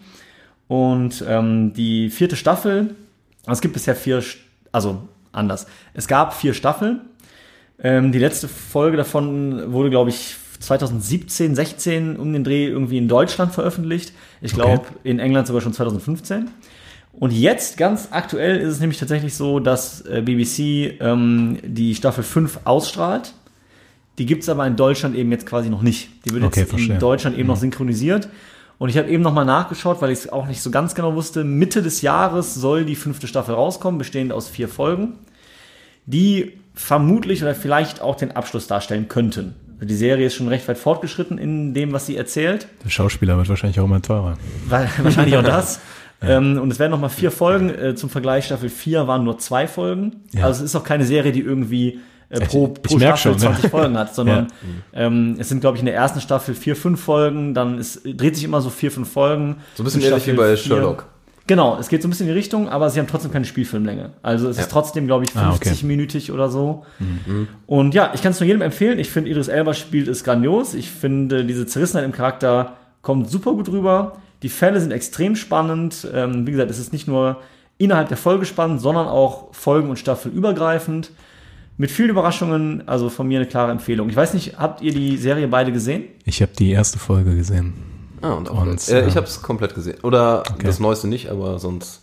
Und 0.71 1.21
ähm, 1.27 1.73
die 1.73 2.09
vierte 2.09 2.37
Staffel, 2.37 2.95
es 3.45 3.59
gibt 3.59 3.73
bisher 3.73 3.93
vier, 3.93 4.23
also 4.71 5.01
anders. 5.33 5.67
Es 5.93 6.07
gab 6.07 6.33
vier 6.33 6.53
Staffeln. 6.53 7.01
Ähm, 7.83 8.13
die 8.13 8.19
letzte 8.19 8.47
Folge 8.47 8.95
davon 8.95 9.73
wurde, 9.73 9.89
glaube 9.89 10.11
ich, 10.11 10.37
2017, 10.61 11.55
16 11.55 12.15
um 12.15 12.31
den 12.31 12.45
Dreh 12.45 12.67
irgendwie 12.67 12.99
in 12.99 13.09
Deutschland 13.09 13.51
veröffentlicht. 13.53 14.13
Ich 14.41 14.53
glaube, 14.53 14.71
Okay. 14.75 14.93
in 15.03 15.19
England 15.19 15.47
sogar 15.47 15.61
schon 15.61 15.73
2015. 15.73 16.49
Und 17.11 17.31
jetzt, 17.33 17.75
ganz 17.75 18.07
aktuell, 18.11 18.55
ist 18.61 18.69
es 18.75 18.79
nämlich 18.79 18.97
tatsächlich 18.97 19.33
so, 19.35 19.59
dass 19.59 19.99
äh, 20.05 20.21
BBC 20.21 21.01
ähm, 21.01 21.57
die 21.65 21.95
Staffel 21.95 22.23
5 22.23 22.61
ausstrahlt. 22.63 23.33
Die 24.19 24.25
gibt's 24.25 24.47
aber 24.47 24.65
in 24.67 24.77
Deutschland 24.77 25.17
eben 25.17 25.33
jetzt 25.33 25.45
quasi 25.45 25.69
noch 25.69 25.81
nicht. 25.81 26.07
Die 26.23 26.29
wird 26.31 26.45
Okay, 26.45 26.61
jetzt 26.61 26.69
verstehe. 26.69 26.93
in 26.93 26.99
Deutschland 27.01 27.37
eben 27.37 27.47
noch 27.49 27.57
synchronisiert. 27.57 28.29
Und 28.81 28.89
ich 28.89 28.97
habe 28.97 29.11
eben 29.11 29.21
noch 29.21 29.33
mal 29.33 29.45
nachgeschaut, 29.45 30.01
weil 30.01 30.09
ich 30.09 30.17
es 30.17 30.29
auch 30.33 30.47
nicht 30.47 30.59
so 30.59 30.71
ganz 30.71 30.95
genau 30.95 31.13
wusste. 31.13 31.43
Mitte 31.43 31.83
des 31.83 32.01
Jahres 32.01 32.55
soll 32.55 32.83
die 32.83 32.95
fünfte 32.95 33.27
Staffel 33.27 33.53
rauskommen, 33.53 33.99
bestehend 33.99 34.31
aus 34.33 34.49
vier 34.49 34.67
Folgen, 34.67 35.19
die 36.07 36.53
vermutlich 36.73 37.43
oder 37.43 37.53
vielleicht 37.53 38.01
auch 38.01 38.15
den 38.15 38.31
Abschluss 38.31 38.65
darstellen 38.65 39.07
könnten. 39.07 39.53
Also 39.75 39.85
Die 39.85 39.93
Serie 39.95 40.25
ist 40.25 40.33
schon 40.33 40.47
recht 40.47 40.67
weit 40.67 40.79
fortgeschritten 40.79 41.37
in 41.37 41.75
dem, 41.75 41.91
was 41.93 42.07
sie 42.07 42.17
erzählt. 42.17 42.67
Der 42.83 42.89
Schauspieler 42.89 43.37
wird 43.37 43.49
wahrscheinlich 43.49 43.79
auch 43.79 43.85
immer 43.85 44.01
teurer. 44.01 44.35
Wa- 44.67 44.87
Wahrscheinlich 45.03 45.37
auch 45.37 45.43
das. 45.43 45.79
Ähm, 46.23 46.59
und 46.59 46.71
es 46.71 46.77
werden 46.77 46.91
noch 46.91 46.99
mal 46.99 47.09
vier 47.09 47.31
Folgen. 47.31 47.69
Äh, 47.69 47.95
zum 47.95 48.11
Vergleich, 48.11 48.45
Staffel 48.45 48.69
4 48.69 49.07
waren 49.07 49.23
nur 49.23 49.39
zwei 49.39 49.67
Folgen. 49.67 50.17
Ja. 50.33 50.45
Also 50.45 50.63
es 50.63 50.69
ist 50.71 50.75
auch 50.75 50.83
keine 50.83 51.03
Serie, 51.03 51.31
die 51.31 51.39
irgendwie 51.41 51.99
äh, 52.31 52.39
pro, 52.41 52.73
Ich- 52.75 52.81
pro 52.81 52.97
Staffel 52.97 53.17
schon, 53.17 53.33
ja. 53.33 53.37
20 53.53 53.69
Folgen 53.69 53.97
hat, 53.97 54.15
sondern 54.15 54.47
Ja. 54.93 55.01
ähm, 55.05 55.35
es 55.37 55.49
sind, 55.49 55.61
glaube 55.61 55.77
ich, 55.77 55.81
in 55.81 55.85
der 55.85 55.95
ersten 55.95 56.21
Staffel 56.21 56.55
vier, 56.55 56.75
fünf 56.75 57.01
Folgen. 57.01 57.53
Dann 57.53 57.77
ist, 57.77 58.01
dreht 58.05 58.35
sich 58.35 58.43
immer 58.45 58.61
so 58.61 58.69
vier, 58.69 58.91
fünf 58.91 59.11
Folgen. 59.11 59.57
So 59.75 59.83
ein 59.83 59.85
bisschen 59.85 60.01
ähnlich 60.01 60.25
wie 60.27 60.33
bei 60.33 60.55
Sherlock. 60.55 61.05
Genau, 61.47 61.77
es 61.79 61.89
geht 61.89 62.01
so 62.01 62.07
ein 62.07 62.11
bisschen 62.11 62.27
in 62.27 62.33
die 62.33 62.37
Richtung, 62.37 62.69
aber 62.69 62.89
sie 62.89 62.99
haben 62.99 63.07
trotzdem 63.07 63.31
keine 63.31 63.43
Spielfilmlänge. 63.45 64.11
Also 64.21 64.47
es 64.47 64.57
Ja. 64.57 64.63
ist 64.63 64.71
trotzdem, 64.71 65.07
glaube 65.07 65.25
ich, 65.25 65.35
Ah, 65.35 65.51
okay. 65.53 65.69
50-minütig 65.71 66.31
oder 66.31 66.49
so. 66.49 66.85
Und 67.67 67.93
ja, 67.93 68.11
ich 68.13 68.21
kann 68.21 68.31
es 68.31 68.39
nur 68.39 68.47
jedem 68.47 68.61
empfehlen. 68.61 68.99
Ich 68.99 69.09
finde, 69.09 69.29
Idris 69.31 69.47
Elba 69.47 69.73
spielt 69.73 70.07
es 70.07 70.23
grandios. 70.23 70.73
Ich 70.73 70.89
finde, 70.89 71.43
diese 71.43 71.65
Zerrissenheit 71.65 72.05
im 72.05 72.11
Charakter 72.13 72.73
kommt 73.01 73.29
super 73.29 73.53
gut 73.53 73.69
rüber. 73.69 74.13
Die 74.43 74.49
Fälle 74.49 74.79
sind 74.79 74.91
extrem 74.91 75.35
spannend. 75.35 76.07
Ähm, 76.13 76.47
wie 76.47 76.51
gesagt, 76.51 76.71
es 76.71 76.79
ist 76.79 76.93
nicht 76.93 77.07
nur 77.07 77.37
innerhalb 77.77 78.07
der 78.07 78.17
Folge 78.17 78.45
spannend, 78.45 78.79
sondern 78.79 79.07
auch 79.07 79.53
Folgen- 79.53 79.89
und 79.89 79.97
Staffel 79.99 80.31
übergreifend. 80.31 81.11
Mit 81.81 81.89
vielen 81.89 82.11
Überraschungen, 82.11 82.87
also 82.87 83.09
von 83.09 83.27
mir 83.27 83.39
eine 83.39 83.47
klare 83.47 83.71
Empfehlung. 83.71 84.07
Ich 84.07 84.15
weiß 84.15 84.35
nicht, 84.35 84.59
habt 84.59 84.81
ihr 84.83 84.93
die 84.93 85.17
Serie 85.17 85.47
beide 85.47 85.71
gesehen? 85.71 86.03
Ich 86.25 86.39
habe 86.43 86.51
die 86.55 86.69
erste 86.69 86.99
Folge 86.99 87.35
gesehen. 87.35 87.73
Ah, 88.21 88.33
und 88.33 88.51
auch 88.51 88.61
Und, 88.61 88.87
äh, 88.87 89.07
ich 89.07 89.15
ja. 89.15 89.15
habe 89.15 89.25
es 89.25 89.41
komplett 89.41 89.73
gesehen. 89.73 89.97
Oder 90.03 90.41
Okay. 90.47 90.67
das 90.67 90.79
Neueste 90.79 91.07
nicht, 91.07 91.29
aber 91.31 91.57
sonst 91.57 92.01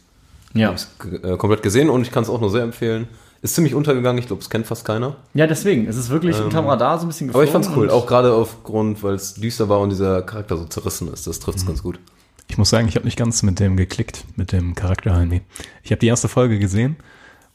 Ja. 0.53 0.67
habe 0.67 0.79
ich 0.79 0.83
es 0.83 1.23
äh, 1.23 1.37
komplett 1.37 1.63
gesehen 1.63 1.91
und 1.91 2.03
ich 2.03 2.11
kann 2.11 2.25
es 2.25 2.29
auch 2.29 2.41
nur 2.41 2.51
sehr 2.51 2.65
empfehlen. 2.65 3.07
Ist 3.41 3.55
ziemlich 3.55 3.73
untergegangen, 3.77 4.19
ich 4.19 4.27
glaube, 4.27 4.43
es 4.43 4.51
kennt 4.51 4.67
fast 4.67 4.85
keiner. 4.85 5.15
Ja, 5.35 5.47
deswegen. 5.47 5.87
Es 5.87 5.97
ist 5.97 6.11
wirklich 6.11 6.41
unterm 6.41 6.67
Radar 6.67 6.99
so 6.99 7.05
ein 7.05 7.09
bisschen 7.11 7.29
Ähm, 7.29 7.35
Aber 7.37 7.45
ich 7.45 7.51
fand's 7.51 7.69
geflogen 7.69 7.91
cool, 7.91 7.97
auch 7.97 8.09
gerade 8.09 8.33
aufgrund, 8.33 9.01
weil 9.05 9.15
es 9.15 9.35
düster 9.35 9.69
war 9.69 9.79
und 9.79 9.91
dieser 9.91 10.23
Charakter 10.23 10.57
so 10.57 10.65
zerrissen 10.65 11.07
ist. 11.13 11.29
Das 11.29 11.39
trifft's 11.39 11.65
ganz 11.65 11.85
gut. 11.85 12.01
Ich 12.49 12.59
muss 12.59 12.69
sagen, 12.69 12.89
ich 12.89 12.97
habe 12.97 13.05
nicht 13.05 13.17
ganz 13.17 13.45
mit 13.45 13.61
dem 13.61 13.77
geklickt, 13.77 14.25
mit 14.35 14.51
dem 14.51 14.75
Charakter 14.75 15.17
irgendwie. 15.17 15.43
Ich 15.85 15.93
habe 15.93 16.01
die 16.01 16.09
erste 16.09 16.27
Folge 16.27 16.59
gesehen 16.59 16.97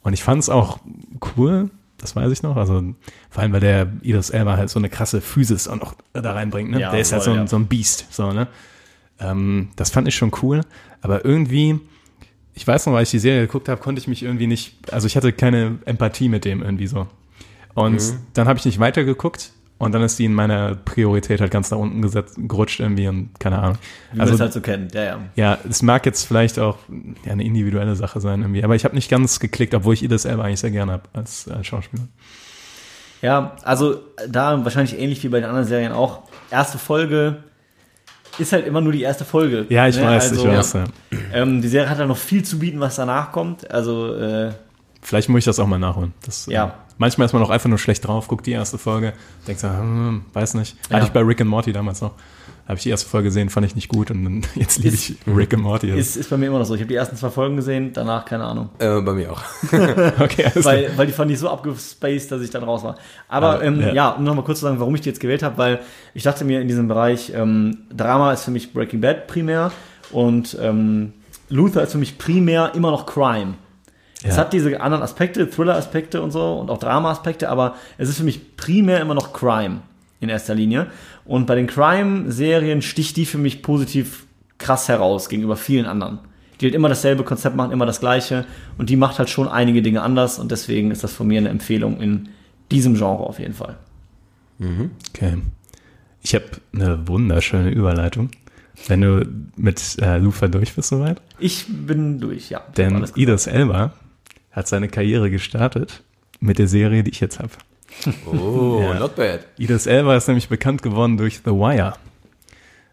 und 0.02 0.14
ich 0.14 0.22
fand 0.24 0.40
es 0.40 0.48
auch 0.48 0.78
cool, 1.36 1.68
das 2.04 2.14
weiß 2.14 2.30
ich 2.30 2.42
noch. 2.42 2.56
Also 2.56 2.82
vor 3.30 3.42
allem, 3.42 3.52
weil 3.54 3.60
der 3.60 3.88
Idris 4.02 4.28
Elba 4.28 4.58
halt 4.58 4.68
so 4.68 4.78
eine 4.78 4.90
krasse 4.90 5.22
Physis 5.22 5.68
auch 5.68 5.76
noch 5.76 5.94
da 6.12 6.32
reinbringt. 6.32 6.70
Ne? 6.70 6.80
Ja, 6.80 6.90
der 6.90 7.00
ist 7.00 7.12
halt 7.12 7.22
so 7.22 7.30
voll, 7.30 7.38
ein, 7.38 7.44
ja. 7.44 7.48
so 7.48 7.56
ein 7.56 7.66
Biest. 7.66 8.06
So, 8.10 8.30
ne? 8.30 8.46
ähm, 9.20 9.70
das 9.76 9.88
fand 9.88 10.06
ich 10.06 10.14
schon 10.14 10.30
cool, 10.42 10.60
aber 11.00 11.24
irgendwie, 11.24 11.80
ich 12.52 12.66
weiß 12.66 12.84
noch, 12.84 12.92
weil 12.92 13.04
ich 13.04 13.10
die 13.10 13.18
Serie 13.18 13.46
geguckt 13.46 13.70
habe, 13.70 13.80
konnte 13.80 14.00
ich 14.00 14.06
mich 14.06 14.22
irgendwie 14.22 14.46
nicht, 14.46 14.76
also 14.92 15.06
ich 15.06 15.16
hatte 15.16 15.32
keine 15.32 15.78
Empathie 15.86 16.28
mit 16.28 16.44
dem 16.44 16.62
irgendwie 16.62 16.86
so. 16.86 17.06
Und 17.72 18.02
dann 18.34 18.46
habe 18.46 18.58
ich 18.58 18.66
nicht 18.66 18.78
weitergeguckt 18.78 19.50
und 19.78 19.92
dann 19.92 20.02
ist 20.02 20.18
die 20.18 20.24
in 20.24 20.34
meiner 20.34 20.76
Priorität 20.76 21.40
halt 21.40 21.50
ganz 21.50 21.70
nach 21.70 21.78
unten 21.78 22.00
gesetzt, 22.00 22.36
gerutscht 22.38 22.80
irgendwie 22.80 23.08
und 23.08 23.30
keine 23.40 23.58
Ahnung. 23.58 23.78
Wie 24.12 24.18
man 24.18 24.28
es 24.28 24.40
halt 24.40 24.52
so 24.52 24.60
kennt. 24.60 24.94
Ja, 24.94 25.02
ja. 25.02 25.18
Ja, 25.36 25.58
es 25.68 25.82
mag 25.82 26.06
jetzt 26.06 26.24
vielleicht 26.24 26.58
auch 26.58 26.78
ja, 27.24 27.32
eine 27.32 27.44
individuelle 27.44 27.96
Sache 27.96 28.20
sein 28.20 28.40
irgendwie, 28.40 28.62
aber 28.62 28.76
ich 28.76 28.84
habe 28.84 28.94
nicht 28.94 29.10
ganz 29.10 29.40
geklickt, 29.40 29.74
obwohl 29.74 29.94
ich 29.94 30.02
Idris 30.02 30.22
selber 30.22 30.44
eigentlich 30.44 30.60
sehr 30.60 30.70
gerne 30.70 30.92
habe 30.92 31.02
als, 31.12 31.48
als 31.48 31.66
Schauspieler. 31.66 32.04
Ja, 33.20 33.56
also 33.62 34.00
da 34.28 34.64
wahrscheinlich 34.64 34.98
ähnlich 34.98 35.24
wie 35.24 35.28
bei 35.28 35.40
den 35.40 35.48
anderen 35.48 35.66
Serien 35.66 35.92
auch. 35.92 36.22
Erste 36.50 36.78
Folge 36.78 37.38
ist 38.38 38.52
halt 38.52 38.66
immer 38.66 38.80
nur 38.80 38.92
die 38.92 39.02
erste 39.02 39.24
Folge. 39.24 39.66
Ja, 39.68 39.88
ich 39.88 39.96
ne? 39.96 40.02
weiß, 40.02 40.30
also, 40.30 40.48
ich 40.48 40.56
weiß. 40.56 40.72
Ja. 40.74 40.84
Ähm, 41.32 41.62
die 41.62 41.68
Serie 41.68 41.88
hat 41.88 41.98
ja 41.98 42.06
noch 42.06 42.16
viel 42.16 42.44
zu 42.44 42.58
bieten, 42.58 42.80
was 42.80 42.96
danach 42.96 43.32
kommt. 43.32 43.70
Also 43.70 44.14
äh, 44.14 44.52
Vielleicht 45.04 45.28
muss 45.28 45.40
ich 45.40 45.44
das 45.44 45.60
auch 45.60 45.66
mal 45.66 45.78
nachholen. 45.78 46.14
Das, 46.24 46.46
Ja. 46.46 46.66
Äh, 46.66 46.70
manchmal 46.96 47.26
ist 47.26 47.34
man 47.34 47.42
auch 47.42 47.50
einfach 47.50 47.68
nur 47.68 47.78
schlecht 47.78 48.06
drauf, 48.06 48.26
guckt 48.26 48.46
die 48.46 48.52
erste 48.52 48.78
Folge, 48.78 49.12
denkt 49.46 49.60
so, 49.60 49.68
hm, 49.68 50.24
weiß 50.32 50.54
nicht. 50.54 50.76
Ja. 50.88 50.96
Hatte 50.96 51.06
ich 51.06 51.12
bei 51.12 51.20
Rick 51.20 51.42
and 51.42 51.50
Morty 51.50 51.72
damals 51.72 52.00
noch. 52.00 52.12
Habe 52.66 52.78
ich 52.78 52.84
die 52.84 52.88
erste 52.88 53.06
Folge 53.10 53.28
gesehen, 53.28 53.50
fand 53.50 53.66
ich 53.66 53.74
nicht 53.74 53.88
gut 53.88 54.10
und 54.10 54.24
dann, 54.24 54.42
jetzt 54.54 54.78
liebe 54.78 54.94
ich 54.94 55.16
Rick 55.26 55.52
and 55.52 55.62
Morty. 55.62 55.90
ist, 55.90 56.16
ist 56.16 56.30
bei 56.30 56.38
mir 56.38 56.46
immer 56.46 56.58
noch 56.58 56.64
so. 56.64 56.74
Ich 56.74 56.80
habe 56.80 56.88
die 56.88 56.94
ersten 56.94 57.16
zwei 57.16 57.28
Folgen 57.28 57.56
gesehen, 57.56 57.92
danach 57.92 58.24
keine 58.24 58.44
Ahnung. 58.44 58.70
Äh, 58.78 59.02
bei 59.02 59.12
mir 59.12 59.32
auch. 59.32 59.42
okay. 60.18 60.50
Weil, 60.54 60.90
weil 60.96 61.06
die 61.06 61.12
fand 61.12 61.30
ich 61.30 61.38
so 61.38 61.50
abgespaced, 61.50 62.32
dass 62.32 62.40
ich 62.40 62.48
dann 62.48 62.64
raus 62.64 62.82
war. 62.82 62.96
Aber 63.28 63.56
Aber, 63.56 63.64
ähm, 63.64 63.80
ja. 63.82 63.92
ja. 63.92 64.08
um 64.12 64.24
nochmal 64.24 64.44
kurz 64.46 64.60
zu 64.60 64.64
sagen, 64.64 64.80
warum 64.80 64.94
ich 64.94 65.02
die 65.02 65.10
jetzt 65.10 65.20
gewählt 65.20 65.42
habe, 65.42 65.58
weil 65.58 65.80
ich 66.14 66.22
dachte 66.22 66.46
mir 66.46 66.62
in 66.62 66.68
diesem 66.68 66.88
Bereich, 66.88 67.30
ähm, 67.34 67.82
Drama 67.94 68.32
ist 68.32 68.44
für 68.44 68.50
mich 68.50 68.72
Breaking 68.72 69.02
Bad 69.02 69.26
primär 69.26 69.70
und 70.10 70.56
ähm, 70.58 71.12
Luther 71.50 71.82
ist 71.82 71.92
für 71.92 71.98
mich 71.98 72.16
primär 72.16 72.72
immer 72.74 72.90
noch 72.90 73.04
Crime. 73.04 73.54
Es 74.26 74.36
Ja. 74.36 74.42
hat 74.42 74.52
diese 74.54 74.80
anderen 74.80 75.02
Aspekte, 75.02 75.48
Thriller-Aspekte 75.50 76.22
und 76.22 76.30
so 76.30 76.54
und 76.54 76.70
auch 76.70 76.78
Drama-Aspekte, 76.78 77.48
aber 77.50 77.74
es 77.98 78.08
ist 78.08 78.16
für 78.16 78.24
mich 78.24 78.56
primär 78.56 79.00
immer 79.00 79.14
noch 79.14 79.32
Crime 79.34 79.82
in 80.20 80.30
erster 80.30 80.54
Linie. 80.54 80.86
Und 81.26 81.46
bei 81.46 81.54
den 81.54 81.66
Crime-Serien 81.66 82.80
sticht 82.80 83.16
die 83.18 83.26
für 83.26 83.36
mich 83.38 83.62
positiv 83.62 84.24
krass 84.58 84.88
heraus 84.88 85.28
gegenüber 85.28 85.56
vielen 85.56 85.84
anderen. 85.84 86.18
Die 86.60 86.66
halt 86.66 86.74
immer 86.74 86.88
dasselbe 86.88 87.22
Konzept 87.24 87.54
machen, 87.56 87.72
immer 87.72 87.84
das 87.84 88.00
gleiche 88.00 88.46
und 88.78 88.88
die 88.88 88.96
macht 88.96 89.18
halt 89.18 89.28
schon 89.28 89.46
einige 89.48 89.82
Dinge 89.82 90.00
anders 90.02 90.38
und 90.38 90.50
deswegen 90.50 90.90
ist 90.90 91.04
das 91.04 91.12
von 91.12 91.26
mir 91.26 91.38
eine 91.38 91.50
Empfehlung 91.50 92.00
in 92.00 92.28
diesem 92.70 92.94
Genre 92.94 93.24
auf 93.24 93.38
jeden 93.38 93.54
Fall. 93.54 93.76
Okay. 95.14 95.36
Ich 96.22 96.34
habe 96.34 96.44
eine 96.72 97.06
wunderschöne 97.06 97.70
Überleitung. 97.70 98.30
Wenn 98.86 99.02
du 99.02 99.26
mit 99.56 99.98
äh, 100.00 100.16
Lufa 100.18 100.48
durch 100.48 100.74
bist 100.74 100.88
soweit. 100.88 101.20
Ich 101.38 101.66
bin 101.68 102.18
durch, 102.20 102.50
ja. 102.50 102.60
Denn. 102.76 103.04
Idris 103.14 103.46
Elba 103.46 103.92
hat 104.54 104.68
seine 104.68 104.88
Karriere 104.88 105.30
gestartet 105.30 106.02
mit 106.40 106.58
der 106.58 106.68
Serie, 106.68 107.02
die 107.02 107.10
ich 107.10 107.20
jetzt 107.20 107.38
habe. 107.38 107.50
Oh, 108.26 108.80
Ja. 108.82 108.98
not 108.98 109.14
bad. 109.16 109.46
Idris 109.58 109.86
Elba 109.86 110.16
ist 110.16 110.26
nämlich 110.26 110.48
bekannt 110.48 110.82
geworden 110.82 111.16
durch 111.16 111.40
The 111.44 111.50
Wire. 111.52 111.94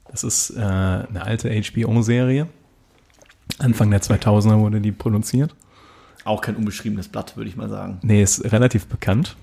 Das 0.10 0.24
ist 0.24 0.52
äh, 0.52 0.60
eine 0.60 1.22
alte 1.24 1.50
HBO-Serie. 1.50 2.48
Anfang 3.60 3.90
der 3.92 4.02
2000er 4.02 4.60
wurde 4.60 4.82
die 4.82 4.92
produziert. 4.92 5.56
Auch 6.24 6.42
kein 6.42 6.56
unbeschriebenes 6.56 7.08
Blatt, 7.08 7.36
würde 7.38 7.50
ich 7.50 7.56
mal 7.56 7.70
sagen. 7.70 8.00
Nee, 8.04 8.22
ist 8.22 8.52
relativ 8.52 8.86
bekannt. 8.88 9.36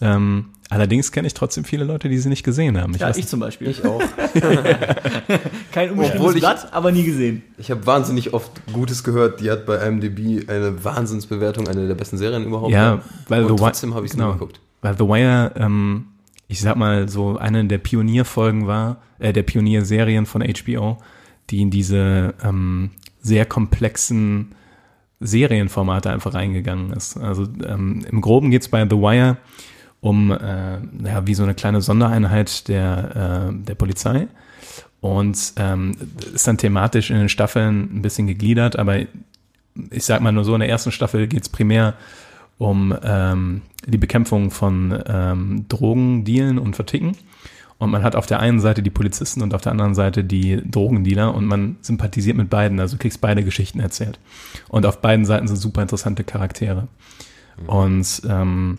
Ähm, 0.00 0.46
allerdings 0.68 1.12
kenne 1.12 1.26
ich 1.26 1.34
trotzdem 1.34 1.64
viele 1.64 1.84
Leute, 1.84 2.08
die 2.08 2.18
sie 2.18 2.28
nicht 2.28 2.42
gesehen 2.42 2.80
haben. 2.80 2.94
Ich 2.94 3.00
Ja, 3.00 3.08
weiß 3.08 3.16
ich 3.16 3.26
zum 3.26 3.40
Beispiel. 3.40 3.68
Ich 3.68 3.84
auch. 3.84 4.00
Kein 5.72 6.00
ich- 6.00 6.40
Blatt, 6.40 6.72
aber 6.72 6.92
nie 6.92 7.04
gesehen. 7.04 7.42
Ich 7.58 7.70
habe 7.70 7.86
wahnsinnig 7.86 8.34
oft 8.34 8.50
Gutes 8.72 9.04
gehört. 9.04 9.40
Die 9.40 9.50
hat 9.50 9.66
bei 9.66 9.76
IMDb 9.76 10.48
eine 10.48 10.84
Wahnsinnsbewertung, 10.84 11.68
eine 11.68 11.86
der 11.86 11.94
besten 11.94 12.18
Serien 12.18 12.44
überhaupt. 12.44 12.72
Ja, 12.72 13.02
weil 13.28 13.42
Und 13.42 13.48
The 13.48 13.54
Wire, 13.54 13.70
trotzdem 13.70 13.94
habe 13.94 14.06
ich 14.06 14.12
es 14.12 14.16
genau, 14.16 14.28
nie 14.28 14.38
geguckt. 14.38 14.60
Weil 14.82 14.94
The 14.96 15.04
Wire, 15.04 15.52
ähm, 15.56 16.06
ich 16.48 16.60
sag 16.60 16.76
mal, 16.76 17.08
so 17.08 17.36
eine 17.38 17.64
der 17.64 17.78
Pionierfolgen 17.78 18.66
war, 18.66 18.98
äh, 19.18 19.32
der 19.32 19.42
Pionierserien 19.42 20.26
von 20.26 20.42
HBO, 20.42 20.98
die 21.50 21.60
in 21.62 21.70
diese 21.70 22.34
ähm, 22.42 22.90
sehr 23.20 23.46
komplexen 23.46 24.54
Serienformate 25.20 26.10
einfach 26.10 26.34
reingegangen 26.34 26.92
ist. 26.92 27.16
Also 27.16 27.46
ähm, 27.66 28.04
im 28.10 28.20
Groben 28.20 28.50
geht's 28.50 28.68
bei 28.68 28.84
The 28.84 28.96
Wire 28.96 29.38
um 30.00 30.30
äh, 30.30 30.78
ja, 31.04 31.26
wie 31.26 31.34
so 31.34 31.42
eine 31.42 31.54
kleine 31.54 31.80
Sondereinheit 31.80 32.68
der, 32.68 33.50
äh, 33.50 33.64
der 33.64 33.74
Polizei 33.74 34.28
und 35.00 35.52
ähm, 35.56 35.92
ist 36.34 36.46
dann 36.46 36.58
thematisch 36.58 37.10
in 37.10 37.18
den 37.18 37.28
Staffeln 37.28 37.96
ein 37.96 38.02
bisschen 38.02 38.26
gegliedert, 38.26 38.78
aber 38.78 38.98
ich 39.90 40.04
sag 40.04 40.20
mal 40.20 40.32
nur 40.32 40.44
so, 40.44 40.54
in 40.54 40.60
der 40.60 40.68
ersten 40.68 40.92
Staffel 40.92 41.26
geht's 41.26 41.48
primär 41.48 41.94
um 42.58 42.96
ähm, 43.02 43.62
die 43.86 43.98
Bekämpfung 43.98 44.50
von 44.50 44.98
ähm, 45.06 45.66
Drogen, 45.68 46.24
Dealen 46.24 46.58
und 46.58 46.74
Verticken. 46.74 47.16
Und 47.78 47.90
man 47.90 48.02
hat 48.02 48.16
auf 48.16 48.24
der 48.24 48.40
einen 48.40 48.58
Seite 48.58 48.82
die 48.82 48.90
Polizisten 48.90 49.42
und 49.42 49.52
auf 49.52 49.60
der 49.60 49.72
anderen 49.72 49.94
Seite 49.94 50.24
die 50.24 50.62
Drogendealer 50.64 51.34
und 51.34 51.44
man 51.44 51.76
sympathisiert 51.82 52.36
mit 52.38 52.48
beiden, 52.48 52.80
also 52.80 52.96
kriegst 52.96 53.20
beide 53.20 53.44
Geschichten 53.44 53.80
erzählt. 53.80 54.18
Und 54.68 54.86
auf 54.86 55.02
beiden 55.02 55.26
Seiten 55.26 55.46
sind 55.46 55.58
super 55.58 55.82
interessante 55.82 56.24
Charaktere. 56.24 56.88
Und 57.66 58.22
ähm, 58.26 58.78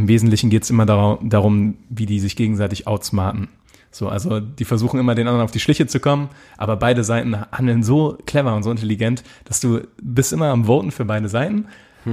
im 0.00 0.08
Wesentlichen 0.08 0.50
geht 0.50 0.62
es 0.62 0.70
immer 0.70 0.86
dar 0.86 1.18
darum, 1.22 1.76
wie 1.88 2.06
die 2.06 2.20
sich 2.20 2.36
gegenseitig 2.36 2.86
outsmarten. 2.86 3.48
So, 3.90 4.08
also 4.08 4.40
die 4.40 4.64
versuchen 4.64 5.00
immer 5.00 5.14
den 5.14 5.26
anderen 5.26 5.44
auf 5.44 5.50
die 5.50 5.60
Schliche 5.60 5.86
zu 5.86 6.00
kommen, 6.00 6.30
aber 6.56 6.76
beide 6.76 7.04
Seiten 7.04 7.36
handeln 7.50 7.82
so 7.82 8.16
clever 8.24 8.54
und 8.54 8.62
so 8.62 8.70
intelligent, 8.70 9.24
dass 9.44 9.60
du 9.60 9.80
bist 10.00 10.32
immer 10.32 10.46
am 10.46 10.66
Voten 10.66 10.90
für 10.92 11.04
beide 11.04 11.28
Seiten, 11.28 11.66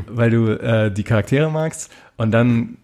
weil 0.08 0.32
du 0.32 0.60
äh, 0.60 0.92
die 0.92 1.04
Charaktere 1.04 1.52
magst 1.52 1.92
und 2.18 2.32
dann 2.32 2.78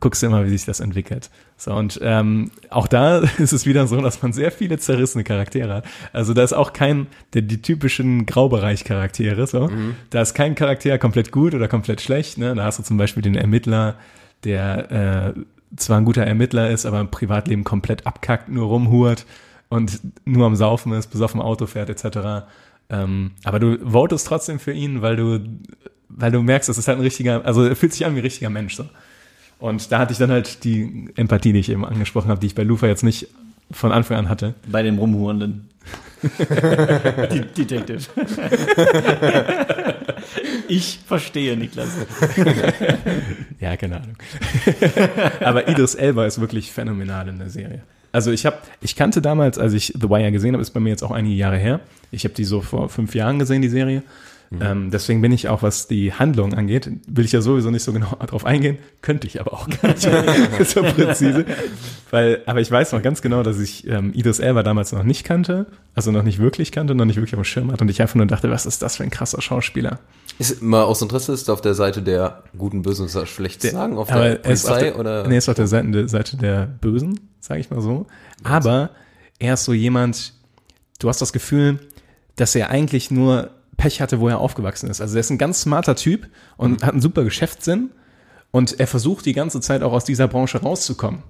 guckst 0.00 0.22
du 0.22 0.26
immer, 0.26 0.44
wie 0.44 0.50
sich 0.50 0.64
das 0.64 0.80
entwickelt. 0.80 1.30
So, 1.56 1.72
und 1.74 2.00
ähm, 2.02 2.50
auch 2.70 2.88
da 2.88 3.18
ist 3.38 3.52
es 3.52 3.66
wieder 3.66 3.86
so, 3.86 4.00
dass 4.00 4.22
man 4.22 4.32
sehr 4.32 4.50
viele 4.50 4.78
zerrissene 4.78 5.24
Charaktere 5.24 5.74
hat. 5.74 5.84
Also 6.12 6.34
da 6.34 6.42
ist 6.42 6.52
auch 6.52 6.72
kein, 6.72 7.06
der, 7.34 7.42
die 7.42 7.62
typischen 7.62 8.26
Graubereich-Charaktere, 8.26 9.46
so. 9.46 9.68
Da 10.10 10.22
ist 10.22 10.34
kein 10.34 10.54
Charakter 10.54 10.98
komplett 10.98 11.32
gut 11.32 11.54
oder 11.54 11.68
komplett 11.68 12.00
schlecht, 12.00 12.38
ne? 12.38 12.54
Da 12.54 12.64
hast 12.64 12.78
du 12.78 12.82
zum 12.82 12.96
Beispiel 12.96 13.22
den 13.22 13.34
Ermittler, 13.34 13.96
der 14.44 15.34
äh, 15.36 15.40
zwar 15.76 15.98
ein 15.98 16.04
guter 16.04 16.24
Ermittler 16.24 16.70
ist, 16.70 16.86
aber 16.86 17.00
im 17.00 17.10
Privatleben 17.10 17.64
komplett 17.64 18.06
abkackt, 18.06 18.48
nur 18.48 18.66
rumhurt 18.66 19.26
und 19.68 20.00
nur 20.24 20.46
am 20.46 20.56
Saufen 20.56 20.92
ist, 20.92 21.08
besoffen 21.08 21.40
Auto 21.40 21.66
fährt, 21.66 21.90
etc. 21.90 22.46
Ähm, 22.88 23.32
aber 23.44 23.60
du 23.60 23.78
votest 23.90 24.26
trotzdem 24.26 24.58
für 24.58 24.72
ihn, 24.72 25.02
weil 25.02 25.16
du, 25.16 25.40
weil 26.08 26.32
du 26.32 26.42
merkst, 26.42 26.68
das 26.68 26.78
ist 26.78 26.88
halt 26.88 26.98
ein 26.98 27.02
richtiger, 27.02 27.44
also 27.44 27.64
er 27.64 27.76
fühlt 27.76 27.92
sich 27.92 28.04
an 28.04 28.14
wie 28.14 28.18
ein 28.18 28.24
richtiger 28.24 28.50
Mensch, 28.50 28.74
so. 28.74 28.86
Und 29.60 29.92
da 29.92 29.98
hatte 29.98 30.12
ich 30.12 30.18
dann 30.18 30.30
halt 30.30 30.64
die 30.64 31.10
Empathie, 31.16 31.52
die 31.52 31.60
ich 31.60 31.70
eben 31.70 31.84
angesprochen 31.84 32.30
habe, 32.30 32.40
die 32.40 32.46
ich 32.46 32.54
bei 32.54 32.62
Lufa 32.62 32.86
jetzt 32.86 33.04
nicht 33.04 33.28
von 33.70 33.92
Anfang 33.92 34.16
an 34.16 34.28
hatte. 34.28 34.54
Bei 34.66 34.82
dem 34.82 34.98
Rumhurenden. 34.98 35.68
Die 37.32 37.40
Detective. 37.40 38.00
ich 40.68 40.98
verstehe, 41.06 41.56
Niklas. 41.56 41.88
Ja, 43.60 43.76
keine 43.76 43.96
Ahnung. 43.96 44.16
Aber 45.40 45.68
Idris 45.68 45.94
Elba 45.94 46.24
ist 46.24 46.40
wirklich 46.40 46.72
phänomenal 46.72 47.28
in 47.28 47.38
der 47.38 47.50
Serie. 47.50 47.82
Also 48.10 48.32
ich 48.32 48.46
habe, 48.46 48.56
ich 48.80 48.96
kannte 48.96 49.20
damals, 49.20 49.58
als 49.58 49.74
ich 49.74 49.92
The 50.00 50.08
Wire 50.08 50.32
gesehen 50.32 50.54
habe, 50.54 50.62
ist 50.62 50.70
bei 50.70 50.80
mir 50.80 50.88
jetzt 50.88 51.02
auch 51.02 51.10
einige 51.10 51.34
Jahre 51.34 51.58
her. 51.58 51.80
Ich 52.10 52.24
habe 52.24 52.34
die 52.34 52.44
so 52.44 52.62
vor 52.62 52.88
fünf 52.88 53.14
Jahren 53.14 53.38
gesehen, 53.38 53.60
die 53.60 53.68
Serie. 53.68 54.02
Ähm, 54.58 54.90
deswegen 54.90 55.22
bin 55.22 55.30
ich 55.30 55.48
auch, 55.48 55.62
was 55.62 55.86
die 55.86 56.12
Handlung 56.12 56.54
angeht, 56.54 56.90
will 57.06 57.24
ich 57.24 57.30
ja 57.30 57.40
sowieso 57.40 57.70
nicht 57.70 57.84
so 57.84 57.92
genau 57.92 58.16
drauf 58.26 58.44
eingehen, 58.44 58.78
könnte 59.00 59.28
ich 59.28 59.40
aber 59.40 59.52
auch 59.52 59.68
gar 59.68 59.90
nicht 59.90 60.00
so 60.68 60.82
präzise. 60.82 61.44
Weil, 62.10 62.42
aber 62.46 62.60
ich 62.60 62.68
weiß 62.68 62.90
noch 62.90 63.00
ganz 63.00 63.22
genau, 63.22 63.44
dass 63.44 63.60
ich 63.60 63.86
ähm, 63.86 64.12
Idris 64.12 64.40
Elba 64.40 64.64
damals 64.64 64.90
noch 64.90 65.04
nicht 65.04 65.22
kannte, 65.22 65.66
also 65.94 66.10
noch 66.10 66.24
nicht 66.24 66.40
wirklich 66.40 66.72
kannte, 66.72 66.96
noch 66.96 67.04
nicht 67.04 67.14
wirklich 67.14 67.34
auf 67.34 67.42
dem 67.42 67.44
Schirm 67.44 67.70
hatte 67.70 67.84
und 67.84 67.90
ich 67.90 68.02
einfach 68.02 68.16
nur 68.16 68.26
dachte, 68.26 68.50
was 68.50 68.66
ist 68.66 68.82
das 68.82 68.96
für 68.96 69.04
ein 69.04 69.10
krasser 69.10 69.40
Schauspieler. 69.40 70.00
Ist 70.40 70.60
mal 70.62 70.82
aus 70.82 71.00
Interesse, 71.00 71.32
ist 71.32 71.48
er 71.48 71.54
auf 71.54 71.60
der 71.60 71.74
Seite 71.74 72.02
der 72.02 72.42
guten, 72.58 72.82
bösen 72.82 73.08
oder 73.08 73.26
schlecht 73.26 73.62
zu 73.62 73.70
sagen? 73.70 73.98
Auf 73.98 74.08
der 74.08 74.16
er 74.16 74.50
ist 74.50 74.64
auf 74.64 74.72
Polizei 74.72 74.90
der, 74.90 74.98
oder? 74.98 75.28
Nee, 75.28 75.34
er 75.34 75.38
ist 75.38 75.48
auf 75.48 75.54
der 75.54 75.68
Seite, 75.68 75.90
der 75.90 76.08
Seite 76.08 76.36
der 76.36 76.66
Bösen, 76.66 77.20
sage 77.38 77.60
ich 77.60 77.70
mal 77.70 77.82
so. 77.82 78.06
Aber 78.42 78.90
er 79.38 79.54
ist 79.54 79.64
so 79.64 79.72
jemand, 79.72 80.32
du 80.98 81.08
hast 81.08 81.20
das 81.20 81.32
Gefühl, 81.32 81.78
dass 82.34 82.56
er 82.56 82.70
eigentlich 82.70 83.12
nur 83.12 83.50
Pech 83.80 84.02
hatte, 84.02 84.20
wo 84.20 84.28
er 84.28 84.38
aufgewachsen 84.38 84.90
ist. 84.90 85.00
Also 85.00 85.16
er 85.16 85.20
ist 85.20 85.30
ein 85.30 85.38
ganz 85.38 85.62
smarter 85.62 85.96
Typ 85.96 86.28
und 86.58 86.82
hat 86.82 86.92
einen 86.92 87.00
super 87.00 87.24
Geschäftssinn 87.24 87.90
und 88.50 88.78
er 88.78 88.86
versucht 88.86 89.24
die 89.24 89.32
ganze 89.32 89.62
Zeit 89.62 89.82
auch 89.82 89.94
aus 89.94 90.04
dieser 90.04 90.28
Branche 90.28 90.60
rauszukommen. 90.60 91.22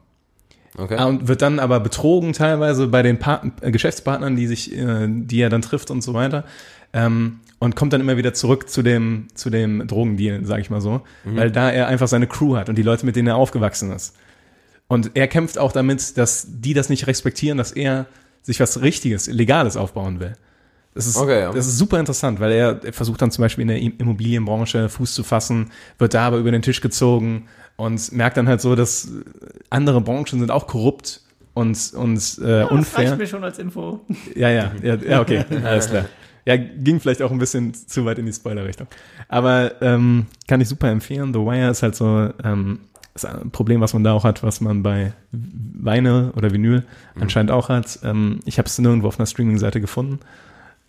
Okay. 0.77 1.01
Und 1.05 1.29
wird 1.29 1.43
dann 1.43 1.61
aber 1.61 1.79
betrogen 1.79 2.33
teilweise 2.33 2.89
bei 2.89 3.03
den 3.03 3.21
Part 3.21 3.45
äh, 3.61 3.71
Geschäftspartnern, 3.71 4.35
die 4.35 4.49
sich, 4.49 4.77
äh, 4.77 5.07
die 5.09 5.41
er 5.41 5.49
dann 5.49 5.63
trifft 5.63 5.93
und 5.93 6.03
so 6.03 6.13
weiter. 6.13 6.45
Ähm, 6.93 7.39
und 7.61 7.77
kommt 7.77 7.93
dann 7.93 8.01
immer 8.01 8.17
wieder 8.17 8.35
zurück 8.35 8.69
zu 8.69 8.83
dem, 8.83 9.29
zu 9.35 9.49
dem 9.49 9.87
Drogendeal, 9.87 10.45
sage 10.45 10.63
ich 10.63 10.71
mal 10.71 10.81
so, 10.81 11.03
weil 11.25 11.51
da 11.51 11.71
er 11.71 11.89
einfach 11.89 12.09
seine 12.09 12.27
Crew 12.27 12.57
hat 12.57 12.69
und 12.69 12.77
die 12.77 12.83
Leute, 12.83 13.05
mit 13.05 13.17
denen 13.17 13.29
er 13.29 13.37
aufgewachsen 13.37 13.93
ist. 13.93 14.17
Und 14.89 15.13
er 15.15 15.29
kämpft 15.29 15.59
auch 15.59 15.71
damit, 15.71 16.17
dass 16.17 16.47
die 16.49 16.73
das 16.73 16.89
nicht 16.89 17.07
respektieren, 17.07 17.59
dass 17.59 17.71
er 17.71 18.07
sich 18.43 18.59
was 18.59 18.81
Richtiges, 18.81 19.27
Legales 19.27 19.77
aufbauen 19.77 20.19
will. 20.21 20.37
Das 20.95 21.07
ist, 21.07 21.17
Okay, 21.17 21.41
ja. 21.41 21.53
das 21.53 21.67
ist 21.67 21.79
super 21.79 22.01
interessant, 22.01 22.41
weil 22.41 22.53
er, 22.53 22.81
er 22.85 22.93
versucht 22.93 23.23
dann 23.23 23.31
zum 23.31 23.43
Beispiel 23.43 23.63
in 23.63 23.69
der 23.69 23.79
Im- 23.81 23.95
Immobilienbranche 23.99 24.89
Fuß 24.89 25.15
zu 25.15 25.23
fassen, 25.23 25.71
wird 25.99 26.15
da 26.15 26.27
aber 26.27 26.39
über 26.39 26.51
den 26.51 26.63
Tisch 26.63 26.81
gezogen 26.81 27.47
und 27.77 28.11
merkt 28.13 28.37
dann 28.37 28.49
halt 28.49 28.61
so, 28.61 28.75
dass 28.75 29.09
andere 29.71 30.01
Branchen 30.01 30.41
sind 30.41 30.51
auch 30.51 30.67
korrupt 30.67 31.21
und, 31.55 31.93
und 31.95 32.17
äh, 32.17 32.19
Das 32.43 32.71
unfair. 32.71 33.07
reicht 33.11 33.19
mir 33.19 33.27
schon 33.27 33.45
als 33.45 33.59
Info. 33.59 34.01
Ja, 34.35 34.51
ja, 34.51 34.73
ja, 34.83 34.95
ja, 34.97 35.21
okay, 35.21 35.45
alles 35.65 35.89
klar. 35.91 36.07
Ja, 36.47 36.57
ging 36.57 36.99
vielleicht 37.01 37.23
auch 37.23 37.31
ein 37.31 37.39
bisschen 37.39 37.73
zu 37.75 38.05
weit 38.07 38.19
in 38.19 38.27
die 38.27 38.33
Spoiler-Richtung. 38.33 38.87
Aber 39.29 39.81
ähm, 39.83 40.27
kann 40.49 40.61
ich 40.61 40.69
super 40.69 40.89
empfehlen. 40.89 41.33
The 41.33 41.39
Wire 41.41 41.71
ist 41.71 41.83
halt 41.83 41.95
so 41.95 42.31
ähm, 42.43 42.81
ist 43.15 43.27
ein 43.27 43.51
Problem, 43.51 43.81
was 43.81 43.93
man 43.93 44.03
da 44.05 44.13
auch 44.15 44.25
hat, 44.25 44.43
was 44.43 44.61
man 44.61 44.83
bei 44.83 45.13
Weine 45.33 46.33
oder 46.37 46.51
Vinyl 46.53 46.85
anscheinend 47.21 47.51
auch 47.51 47.69
hat. 47.69 47.99
Ähm, 48.05 48.41
ich 48.45 48.59
habe 48.59 48.67
es 48.67 48.79
nirgendwo 48.79 49.09
auf 49.09 49.19
einer 49.19 49.27
Streaming-Seite 49.27 49.81
gefunden. 49.81 50.19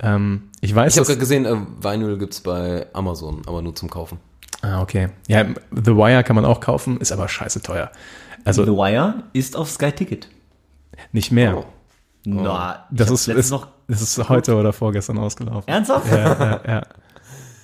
Ähm, 0.01 0.49
ich 0.61 0.73
weiß, 0.73 0.93
Ich 0.93 0.97
habe 0.99 1.07
gerade 1.07 1.19
gesehen, 1.19 1.45
äh, 1.45 1.55
Vinyl 1.81 2.17
gibt's 2.17 2.41
bei 2.41 2.87
Amazon, 2.93 3.41
aber 3.45 3.61
nur 3.61 3.75
zum 3.75 3.89
Kaufen. 3.89 4.19
ah, 4.61 4.81
okay. 4.81 5.09
Ja, 5.27 5.45
The 5.71 5.95
Wire 5.95 6.23
kann 6.23 6.35
man 6.35 6.45
auch 6.45 6.59
kaufen, 6.59 6.99
ist 6.99 7.11
aber 7.11 7.27
scheiße 7.27 7.61
teuer. 7.61 7.91
Also 8.43 8.65
The 8.65 8.71
Wire 8.71 9.23
ist 9.33 9.55
auf 9.55 9.69
Sky 9.69 9.91
Ticket. 9.91 10.27
nicht 11.11 11.31
mehr. 11.31 11.57
Oh. 11.57 11.65
Na, 12.25 12.85
ich 12.91 12.97
Das 12.97 13.09
ist, 13.11 13.27
ist, 13.27 13.49
noch 13.51 13.67
das 13.87 14.01
ist 14.01 14.29
heute 14.29 14.55
oder 14.55 14.73
vorgestern 14.73 15.17
ausgelaufen. 15.17 15.67
ernsthaft 15.67 16.11
Ja, 16.11 16.17
ja, 16.17 16.61
ja. 16.67 16.81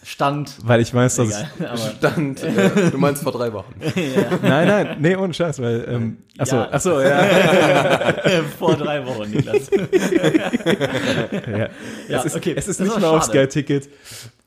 Stand. 0.07 0.55
Weil 0.63 0.79
ich 0.79 0.93
weiß, 0.93 1.17
dass 1.17 1.27
Egal, 1.27 1.77
Stand, 1.97 2.41
äh, 2.41 2.91
du 2.91 2.97
meinst 2.97 3.23
vor 3.23 3.33
drei 3.33 3.51
Wochen. 3.51 3.73
Nein, 4.41 4.65
nein, 4.65 4.97
nee, 5.01 5.17
ohne 5.17 5.33
Scheiß, 5.33 5.61
weil, 5.61 5.85
ähm, 5.85 6.17
achso, 6.37 6.55
Ja. 6.55 6.71
achso, 6.71 7.01
ja. 7.01 7.25
vor 8.57 8.77
drei 8.77 9.05
Wochen, 9.05 9.29
Niklas. 9.29 9.69
ja. 11.47 11.67
Ja, 12.07 12.19
es 12.19 12.25
ist, 12.25 12.35
okay, 12.37 12.53
es 12.55 12.69
ist 12.69 12.79
das 12.79 12.87
nicht 12.87 12.99
mehr 13.01 13.09
auf. 13.11 13.23
Sky-Ticket, 13.25 13.89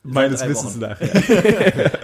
meines 0.01 0.43
Wissens 0.47 0.77
nach. 0.77 0.99
Ja. 0.99 1.07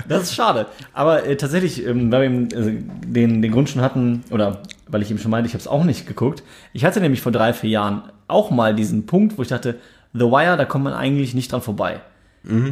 Das 0.07 0.21
ist 0.23 0.35
schade. 0.35 0.67
Aber 0.93 1.25
äh, 1.25 1.35
tatsächlich, 1.35 1.83
ähm, 1.83 2.11
weil 2.11 2.21
wir 2.21 2.25
eben, 2.27 2.51
äh, 2.51 3.07
den, 3.07 3.41
den 3.41 3.51
Grund 3.51 3.71
schon 3.71 3.81
hatten, 3.81 4.23
oder 4.29 4.61
weil 4.87 5.01
ich 5.01 5.09
eben 5.09 5.17
schon 5.19 5.31
meinte, 5.31 5.47
ich 5.47 5.53
habe 5.53 5.61
es 5.61 5.67
auch 5.67 5.83
nicht 5.83 6.05
geguckt. 6.05 6.43
Ich 6.73 6.85
hatte 6.85 7.01
nämlich 7.01 7.21
vor 7.21 7.31
drei, 7.31 7.53
vier 7.53 7.71
Jahren 7.71 8.03
auch 8.27 8.51
mal 8.51 8.75
diesen 8.75 9.07
Punkt, 9.07 9.35
wo 9.39 9.41
ich 9.41 9.47
dachte, 9.47 9.79
The 10.13 10.25
Wire, 10.25 10.57
da 10.57 10.65
kommt 10.65 10.83
man 10.83 10.93
eigentlich 10.93 11.33
nicht 11.33 11.51
dran 11.51 11.63
vorbei. 11.63 12.01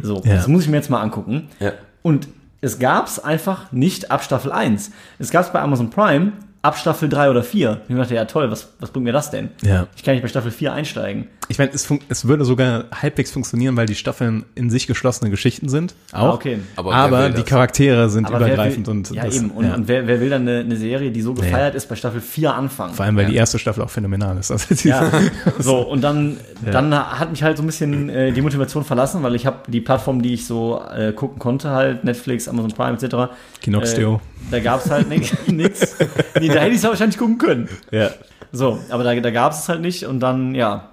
So, 0.02 0.22
Ja. 0.24 0.34
das 0.36 0.48
muss 0.48 0.64
ich 0.64 0.68
mir 0.70 0.76
jetzt 0.76 0.90
mal 0.90 1.00
angucken. 1.00 1.48
Ja. 1.60 1.72
Und 2.02 2.28
es 2.60 2.78
gab 2.78 3.06
es 3.06 3.18
einfach 3.22 3.70
nicht 3.72 4.10
ab 4.10 4.24
Staffel 4.24 4.50
1. 4.52 4.90
Es 5.18 5.30
gab 5.30 5.44
es 5.44 5.52
bei 5.52 5.60
Amazon 5.60 5.90
Prime 5.90 6.32
ab 6.66 6.76
Staffel 6.76 7.08
3 7.08 7.30
oder 7.30 7.44
4. 7.44 7.82
Ich 7.88 7.94
dachte, 7.94 8.14
ja 8.14 8.24
toll, 8.24 8.50
was, 8.50 8.72
was 8.80 8.90
bringt 8.90 9.04
mir 9.04 9.12
das 9.12 9.30
denn? 9.30 9.50
Ja. 9.62 9.86
Ich 9.94 10.02
kann 10.02 10.14
nicht 10.14 10.22
bei 10.22 10.28
Staffel 10.28 10.50
4 10.50 10.72
einsteigen. 10.72 11.28
Ich 11.48 11.58
meine, 11.58 11.70
es, 11.72 11.88
es 12.08 12.26
würde 12.26 12.44
sogar 12.44 12.86
halbwegs 12.90 13.30
funktionieren, 13.30 13.76
weil 13.76 13.86
die 13.86 13.94
Staffeln 13.94 14.44
in 14.56 14.68
sich 14.68 14.88
geschlossene 14.88 15.30
Geschichten 15.30 15.68
sind. 15.68 15.94
Auch. 16.12 16.18
Ah, 16.18 16.34
okay. 16.34 16.58
Aber 16.74 16.92
Aber, 16.92 17.28
die 17.28 17.36
das? 17.36 17.44
Charaktere 17.46 18.10
sind 18.10 18.26
Aber 18.26 18.38
übergreifend 18.38 18.88
will, 18.88 18.94
und 18.96 19.10
ja 19.12 19.24
das, 19.24 19.36
eben. 19.36 19.52
Und, 19.52 19.64
ja. 19.64 19.74
und 19.74 19.86
wer, 19.86 20.08
wer 20.08 20.20
will 20.20 20.28
dann 20.28 20.42
eine, 20.42 20.60
eine 20.60 20.76
Serie, 20.76 21.12
die 21.12 21.22
so 21.22 21.34
gefeiert 21.34 21.76
ist, 21.76 21.88
bei 21.88 21.94
Staffel 21.94 22.20
4 22.20 22.52
anfangen? 22.52 22.94
vor 22.94 23.04
allem, 23.04 23.16
weil 23.16 23.26
die 23.26 23.36
erste 23.36 23.60
Staffel 23.60 23.84
auch 23.84 23.90
phänomenal 23.90 24.36
ist. 24.38 24.50
Also 24.50 24.74
Ja, 24.88 25.08
so 25.60 25.78
und 25.78 26.02
dann, 26.02 26.38
dann 26.64 26.92
hat 26.92 27.30
mich 27.30 27.44
halt 27.44 27.56
so 27.58 27.62
ein 27.62 27.66
bisschen 27.66 28.08
äh, 28.08 28.32
die 28.32 28.42
Motivation 28.42 28.84
verlassen, 28.84 29.22
weil 29.22 29.36
ich 29.36 29.46
habe 29.46 29.58
die 29.68 29.80
Plattform, 29.80 30.22
die 30.22 30.34
ich 30.34 30.46
so 30.46 30.82
äh, 30.92 31.12
gucken 31.12 31.38
konnte, 31.38 31.70
halt 31.70 32.02
Netflix, 32.02 32.48
Amazon 32.48 32.72
Prime 32.72 32.98
etc. 33.00 33.32
Kinoxteo. 33.62 34.16
Äh, 34.16 34.36
da 34.50 34.60
gab 34.60 34.84
es 34.84 34.90
halt 34.90 35.08
nichts. 35.08 35.36
Nee, 36.38 36.48
da 36.56 36.60
hätte 36.62 36.72
ich 36.72 36.78
es 36.78 36.84
wahrscheinlich 36.84 37.18
gucken 37.18 37.38
können. 37.38 37.68
ja. 37.90 38.10
So, 38.52 38.78
aber 38.90 39.02
da, 39.04 39.14
da 39.14 39.30
gab 39.30 39.52
es 39.52 39.60
es 39.60 39.68
halt 39.68 39.80
nicht 39.80 40.04
und 40.04 40.20
dann, 40.20 40.54
ja, 40.54 40.90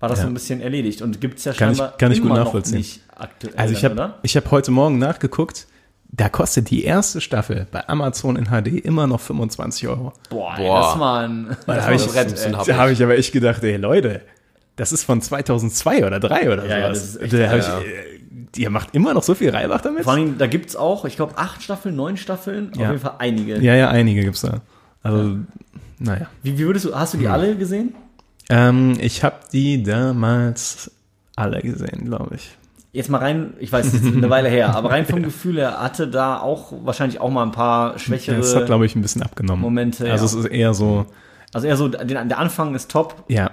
war 0.00 0.08
das 0.08 0.18
Ja. 0.18 0.24
so 0.24 0.30
ein 0.30 0.34
bisschen 0.34 0.60
erledigt 0.60 1.00
und 1.00 1.20
gibt 1.20 1.38
es 1.38 1.44
ja 1.44 1.52
Kann 1.52 1.72
ich- 1.72 1.78
scheinbar 1.78 1.96
kann 1.96 2.12
ich 2.12 2.18
gut 2.18 2.26
immer 2.26 2.38
noch 2.38 2.44
nachvollziehen. 2.46 2.78
nicht 2.78 3.00
aktuell, 3.16 3.54
Also 3.56 3.72
ich 3.74 3.84
habe 3.84 4.14
ich 4.22 4.36
hab 4.36 4.50
heute 4.50 4.70
Morgen 4.72 4.98
nachgeguckt, 4.98 5.68
da 6.10 6.28
kostet 6.28 6.68
die 6.70 6.84
erste 6.84 7.20
Staffel 7.22 7.66
bei 7.70 7.88
Amazon 7.88 8.36
in 8.36 8.46
HD 8.46 8.78
immer 8.84 9.06
noch 9.06 9.20
25 9.20 9.88
Euro. 9.88 10.12
Boah, 10.28 10.54
ey, 10.58 10.66
Boah. 10.66 10.80
das 10.80 10.98
war 11.00 11.20
ein, 11.20 11.46
das 11.48 11.58
Da 11.64 11.66
war 11.76 11.82
habe 11.84 11.94
ich, 11.94 12.02
ein 12.02 12.08
Brett, 12.08 12.44
ey. 12.46 12.52
hab- 12.52 12.66
da 12.66 12.76
hab 12.76 12.90
ich 12.90 13.02
aber 13.02 13.16
echt 13.16 13.32
gedacht, 13.32 13.62
ey 13.62 13.76
Leute, 13.76 14.20
das 14.76 14.92
ist 14.92 15.04
von 15.04 15.22
2002 15.22 16.04
oder 16.04 16.18
3 16.20 16.52
oder 16.52 16.66
Ja, 16.66 16.78
ja, 16.78 16.84
sowas. 16.94 16.98
das 17.00 17.08
ist 17.14 17.22
echt- 17.22 17.32
da 17.32 17.48
hab 17.48 17.58
ja. 17.58 17.80
ich, 17.80 17.86
äh, 18.58 18.60
ihr 18.62 18.70
macht 18.70 18.94
immer 18.94 19.14
noch 19.14 19.22
so 19.22 19.34
viel 19.34 19.50
Reibach 19.50 19.80
damit? 19.80 20.02
Vor 20.04 20.12
allem, 20.12 20.36
da 20.36 20.46
gibt 20.48 20.68
es 20.68 20.76
auch, 20.76 21.04
ich 21.06 21.16
glaube, 21.16 21.38
acht 21.38 21.62
Staffeln, 21.62 21.94
neun 21.96 22.16
Staffeln, 22.18 22.72
Ja. 22.76 22.82
auf 22.86 22.88
jeden 22.90 23.00
Fall 23.02 23.14
einige. 23.18 23.58
Ja, 23.60 23.74
ja, 23.76 23.88
einige 23.88 24.22
gibt's 24.22 24.42
da. 24.42 24.60
Also, 25.02 25.36
naja. 25.98 26.26
Wie, 26.42 26.58
wie 26.58 26.64
würdest 26.66 26.84
du, 26.86 26.94
hast 26.94 27.14
du 27.14 27.18
Hm. 27.18 27.22
die 27.22 27.28
alle 27.28 27.56
gesehen? 27.56 27.94
Ähm, 28.48 28.96
ich 29.00 29.22
habe 29.24 29.36
die 29.52 29.82
damals 29.82 30.90
alle 31.36 31.60
gesehen, 31.60 32.04
glaube 32.06 32.34
ich. 32.36 32.56
Jetzt 32.92 33.08
mal 33.08 33.18
rein, 33.18 33.54
ich 33.58 33.72
weiß, 33.72 33.86
es 33.86 33.94
ist 33.94 34.14
eine 34.16 34.28
Weile 34.28 34.50
her, 34.50 34.76
aber 34.76 34.90
rein 34.90 35.06
vom 35.06 35.22
Gefühl 35.24 35.56
her 35.56 35.80
hatte 35.80 36.08
da 36.08 36.38
auch 36.40 36.72
wahrscheinlich 36.84 37.20
auch 37.20 37.30
mal 37.30 37.42
ein 37.44 37.52
paar 37.52 37.98
schwächere. 37.98 38.36
Das 38.36 38.54
hat, 38.54 38.66
glaube 38.66 38.84
ich, 38.84 38.94
ein 38.94 39.00
bisschen 39.00 39.22
abgenommen. 39.22 39.62
Momente, 39.62 40.10
Also 40.12 40.24
ja. 40.36 40.40
es 40.40 40.44
ist 40.46 40.50
eher 40.52 40.74
so, 40.74 41.06
Also 41.54 41.66
eher 41.66 41.76
so, 41.76 41.88
den, 41.88 42.28
der 42.28 42.38
Anfang 42.38 42.74
ist 42.74 42.90
top. 42.90 43.24
Ja. 43.28 43.50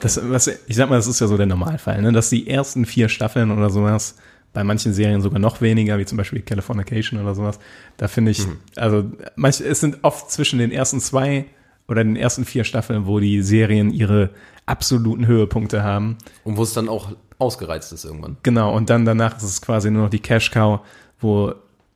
Das, 0.00 0.20
was, 0.30 0.46
ich 0.48 0.76
sag 0.76 0.88
mal, 0.90 0.96
das 0.96 1.06
ist 1.06 1.20
ja 1.20 1.26
so 1.26 1.36
der 1.36 1.46
Normalfall, 1.46 2.02
ne? 2.02 2.12
dass 2.12 2.30
die 2.30 2.48
ersten 2.48 2.84
vier 2.84 3.08
Staffeln 3.08 3.50
oder 3.50 3.70
sowas, 3.70 4.16
bei 4.52 4.64
manchen 4.64 4.92
Serien 4.92 5.20
sogar 5.20 5.38
noch 5.38 5.60
weniger, 5.60 5.98
wie 5.98 6.04
zum 6.04 6.18
Beispiel 6.18 6.40
Californication 6.42 7.20
oder 7.20 7.34
sowas, 7.34 7.58
da 7.96 8.08
finde 8.08 8.30
ich, 8.32 8.46
also 8.76 9.04
manche, 9.36 9.64
es 9.64 9.80
sind 9.80 9.98
oft 10.02 10.30
zwischen 10.30 10.58
den 10.58 10.72
ersten 10.72 11.00
zwei 11.00 11.44
oder 11.86 12.02
den 12.04 12.16
ersten 12.16 12.44
vier 12.44 12.64
Staffeln, 12.64 13.06
wo 13.06 13.20
die 13.20 13.42
Serien 13.42 13.90
ihre 13.92 14.30
absoluten 14.66 15.26
Höhepunkte 15.26 15.82
haben. 15.82 16.16
Und 16.44 16.56
wo 16.56 16.62
es 16.62 16.72
dann 16.72 16.88
auch 16.88 17.12
ausgereizt 17.38 17.92
ist 17.92 18.04
irgendwann. 18.04 18.36
Genau, 18.42 18.74
und 18.74 18.90
dann 18.90 19.04
danach 19.04 19.36
ist 19.36 19.44
es 19.44 19.62
quasi 19.62 19.90
nur 19.90 20.02
noch 20.04 20.10
die 20.10 20.18
Cash 20.18 20.50
Cow, 20.50 20.80
wo 21.20 21.52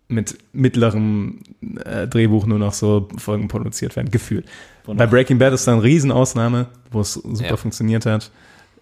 mit 0.08 0.36
mittlerem 0.52 1.40
äh, 1.84 2.06
Drehbuch 2.06 2.46
nur 2.46 2.58
noch 2.58 2.74
so 2.74 3.08
Folgen 3.16 3.48
produziert 3.48 3.96
werden, 3.96 4.10
gefühlt. 4.10 4.46
Bei 4.86 5.06
Breaking 5.06 5.38
Bad 5.38 5.52
ist 5.54 5.66
da 5.66 5.72
eine 5.72 5.82
Riesenausnahme, 5.82 6.66
wo 6.90 7.00
es 7.00 7.14
super 7.14 7.44
Ja. 7.50 7.56
funktioniert 7.56 8.04
hat. 8.04 8.30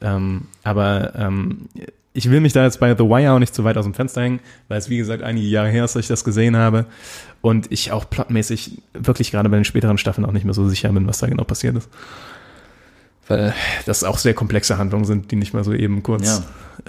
Ähm, 0.01 0.43
aber 0.64 1.14
ähm, 1.14 1.68
ich 2.12 2.30
will 2.30 2.40
mich 2.40 2.52
da 2.52 2.64
jetzt 2.64 2.80
bei 2.80 2.94
The 2.94 3.04
Wire 3.04 3.32
auch 3.32 3.38
nicht 3.38 3.54
zu 3.54 3.64
weit 3.64 3.76
aus 3.76 3.84
dem 3.84 3.94
Fenster 3.94 4.22
hängen, 4.22 4.40
weil 4.68 4.78
es 4.78 4.88
wie 4.88 4.96
gesagt 4.96 5.22
einige 5.22 5.46
Jahre 5.46 5.68
her 5.68 5.84
ist, 5.84 5.94
dass 5.94 6.02
ich 6.02 6.08
das 6.08 6.24
gesehen 6.24 6.56
habe. 6.56 6.86
Und 7.40 7.70
ich 7.70 7.92
auch 7.92 8.08
plotmäßig 8.11 8.82
wirklich 8.92 9.30
gerade 9.30 9.48
bei 9.48 9.56
den 9.56 9.64
späteren 9.64 9.96
Staffeln 9.96 10.26
auch 10.26 10.32
nicht 10.32 10.44
mehr 10.44 10.54
so 10.54 10.68
sicher 10.68 10.90
bin, 10.92 11.06
was 11.06 11.18
da 11.18 11.28
genau 11.28 11.44
passiert 11.44 11.76
ist. 11.76 11.88
Weil 13.28 13.54
das 13.86 14.02
auch 14.02 14.18
sehr 14.18 14.34
komplexe 14.34 14.76
Handlungen 14.76 15.04
sind, 15.04 15.30
die 15.30 15.36
nicht 15.36 15.54
mal 15.54 15.62
so 15.62 15.72
eben 15.72 16.02
kurz 16.02 16.42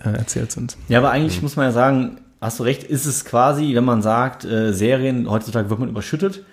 äh, 0.03 0.09
erzählt 0.09 0.51
sind. 0.51 0.75
Ja, 0.87 0.97
aber 0.97 1.11
eigentlich 1.11 1.41
muss 1.43 1.55
man 1.55 1.65
ja 1.65 1.71
sagen, 1.71 2.17
hast 2.41 2.59
du 2.59 2.63
recht, 2.63 2.83
ist 2.83 3.05
es 3.05 3.23
quasi, 3.23 3.75
wenn 3.75 3.85
man 3.85 4.01
sagt, 4.01 4.43
äh, 4.43 4.73
Serien, 4.73 5.29
heutzutage 5.29 5.69
wird 5.69 5.79
man 5.79 5.89
überschüttet, 5.89 6.43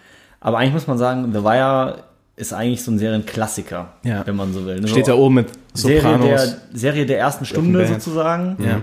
aber 0.40 0.58
eigentlich 0.58 0.74
muss 0.74 0.86
man 0.86 0.98
sagen, 0.98 1.32
The 1.32 1.42
Wire 1.42 2.04
ist 2.38 2.52
eigentlich 2.52 2.82
so 2.82 2.90
ein 2.90 2.98
Serienklassiker, 2.98 3.92
Ja. 4.04 4.26
wenn 4.26 4.36
man 4.36 4.52
so 4.52 4.64
will. 4.64 4.80
Ne? 4.80 4.88
Steht 4.88 5.06
so, 5.06 5.12
da 5.12 5.18
oben 5.18 5.34
mit 5.36 5.48
Serie 5.74 6.00
Sopranos. 6.00 6.26
der, 6.26 6.56
Serie 6.72 7.06
der 7.06 7.18
ersten 7.18 7.44
Stunde 7.44 7.86
sozusagen, 7.86 8.56
Ja. 8.64 8.82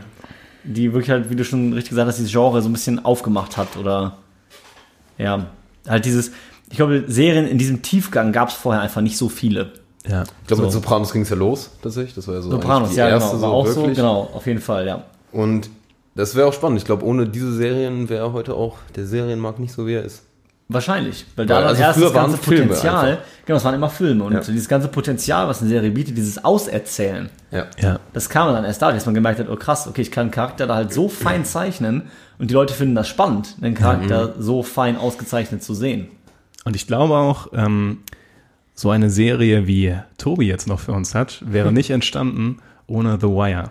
die 0.64 0.92
wirklich 0.94 1.10
halt, 1.10 1.30
wie 1.30 1.36
du 1.36 1.44
schon 1.46 1.74
richtig 1.74 1.90
gesagt 1.92 2.08
hast, 2.08 2.18
dieses 2.18 2.32
Genre 2.32 2.62
so 2.62 2.70
ein 2.70 2.74
bisschen 2.74 3.04
aufgemacht 3.06 3.58
hat 3.58 3.78
oder 3.78 4.18
ja, 5.18 5.48
halt 5.88 6.06
dieses, 6.06 6.32
ich 6.70 6.78
glaube, 6.78 7.04
Serien 7.08 7.48
in 7.48 7.58
diesem 7.58 7.82
Tiefgang 7.82 8.32
gab 8.32 8.50
es 8.50 8.56
vorher 8.56 8.82
einfach 8.82 9.02
nicht 9.02 9.18
so 9.18 9.30
viele. 9.30 9.72
ja. 10.08 10.24
Ich 10.24 10.48
glaube, 10.48 10.64
mit 10.64 10.72
So. 10.72 10.80
Sopranos 10.80 11.12
ging 11.14 11.22
es 11.24 11.30
ja 11.30 11.36
los, 11.36 11.70
tatsächlich. 11.82 12.14
Das 12.16 12.28
war 12.28 12.36
ja 12.36 12.42
so 12.42 12.52
Sopranos, 12.52 12.90
die 12.92 12.98
ja, 12.98 13.08
erste 13.10 13.30
genau, 13.30 13.40
so 13.40 13.42
war 13.48 13.52
auch 13.54 13.68
so, 13.68 13.76
wirklich. 13.78 13.96
genau, 13.98 14.30
auf 14.34 14.46
jeden 14.48 14.62
Fall, 14.62 14.86
ja. 14.86 15.04
Und 15.32 15.70
das 16.16 16.36
wäre 16.36 16.48
auch 16.48 16.54
spannend. 16.54 16.78
Ich 16.80 16.86
glaube, 16.86 17.04
ohne 17.06 17.28
diese 17.28 17.54
Serien 17.54 18.08
wäre 18.10 18.32
heute 18.34 18.54
auch 18.54 18.78
der 18.96 19.06
Serienmarkt 19.06 19.60
nicht 19.60 19.74
so, 19.74 19.86
wie 19.88 19.94
er 19.94 20.04
ist. 20.04 20.24
Wahrscheinlich, 20.68 21.26
weil 21.36 21.46
da 21.46 21.58
Weil, 21.58 21.64
also 21.66 21.82
erst 21.84 22.02
das 22.02 22.12
ganze 22.14 22.38
Potenzial, 22.38 23.06
einfach. 23.12 23.24
genau, 23.46 23.58
es 23.58 23.64
waren 23.66 23.76
immer 23.76 23.90
Filme 23.90 24.24
und 24.24 24.34
Ja. 24.34 24.40
dieses 24.40 24.68
ganze 24.68 24.88
Potenzial, 24.88 25.48
was 25.48 25.62
eine 25.62 25.70
Serie 25.70 25.92
bietet, 25.92 26.18
dieses 26.18 26.44
Auserzählen, 26.44 27.30
Ja. 27.52 27.68
ja. 27.80 28.00
das 28.14 28.30
kam 28.30 28.52
dann 28.52 28.66
erst 28.66 28.82
dadurch, 28.82 28.98
dass 28.98 29.06
man 29.06 29.14
gemerkt 29.14 29.40
hat, 29.40 29.48
oh 29.48 29.56
krass, 29.58 29.88
okay, 29.88 30.02
ich 30.02 30.10
kann 30.12 30.24
einen 30.24 30.32
Charakter 30.32 30.66
da 30.66 30.74
halt 30.76 30.92
so 30.92 31.08
fein 31.08 31.46
zeichnen 31.46 32.04
und 32.40 32.50
die 32.50 32.56
Leute 32.56 32.74
finden 32.74 32.96
das 32.96 33.08
spannend, 33.08 33.56
einen 33.62 33.76
Charakter 33.76 34.34
so 34.40 34.64
fein 34.64 34.98
ausgezeichnet 34.98 35.62
zu 35.64 35.76
sehen. 35.76 36.08
Und 36.64 36.76
ich 36.76 36.88
glaube 36.88 37.14
auch, 37.16 37.50
ähm, 37.54 38.00
so 38.74 38.90
eine 38.90 39.12
Serie 39.12 39.68
wie 39.68 39.96
Tobi 40.18 40.48
jetzt 40.48 40.68
noch 40.68 40.80
für 40.80 40.94
uns 40.94 41.14
hat, 41.14 41.44
wäre 41.46 41.72
nicht 41.72 41.92
entstanden 41.92 42.58
ohne 42.88 43.20
The 43.22 43.28
Wire. 43.28 43.70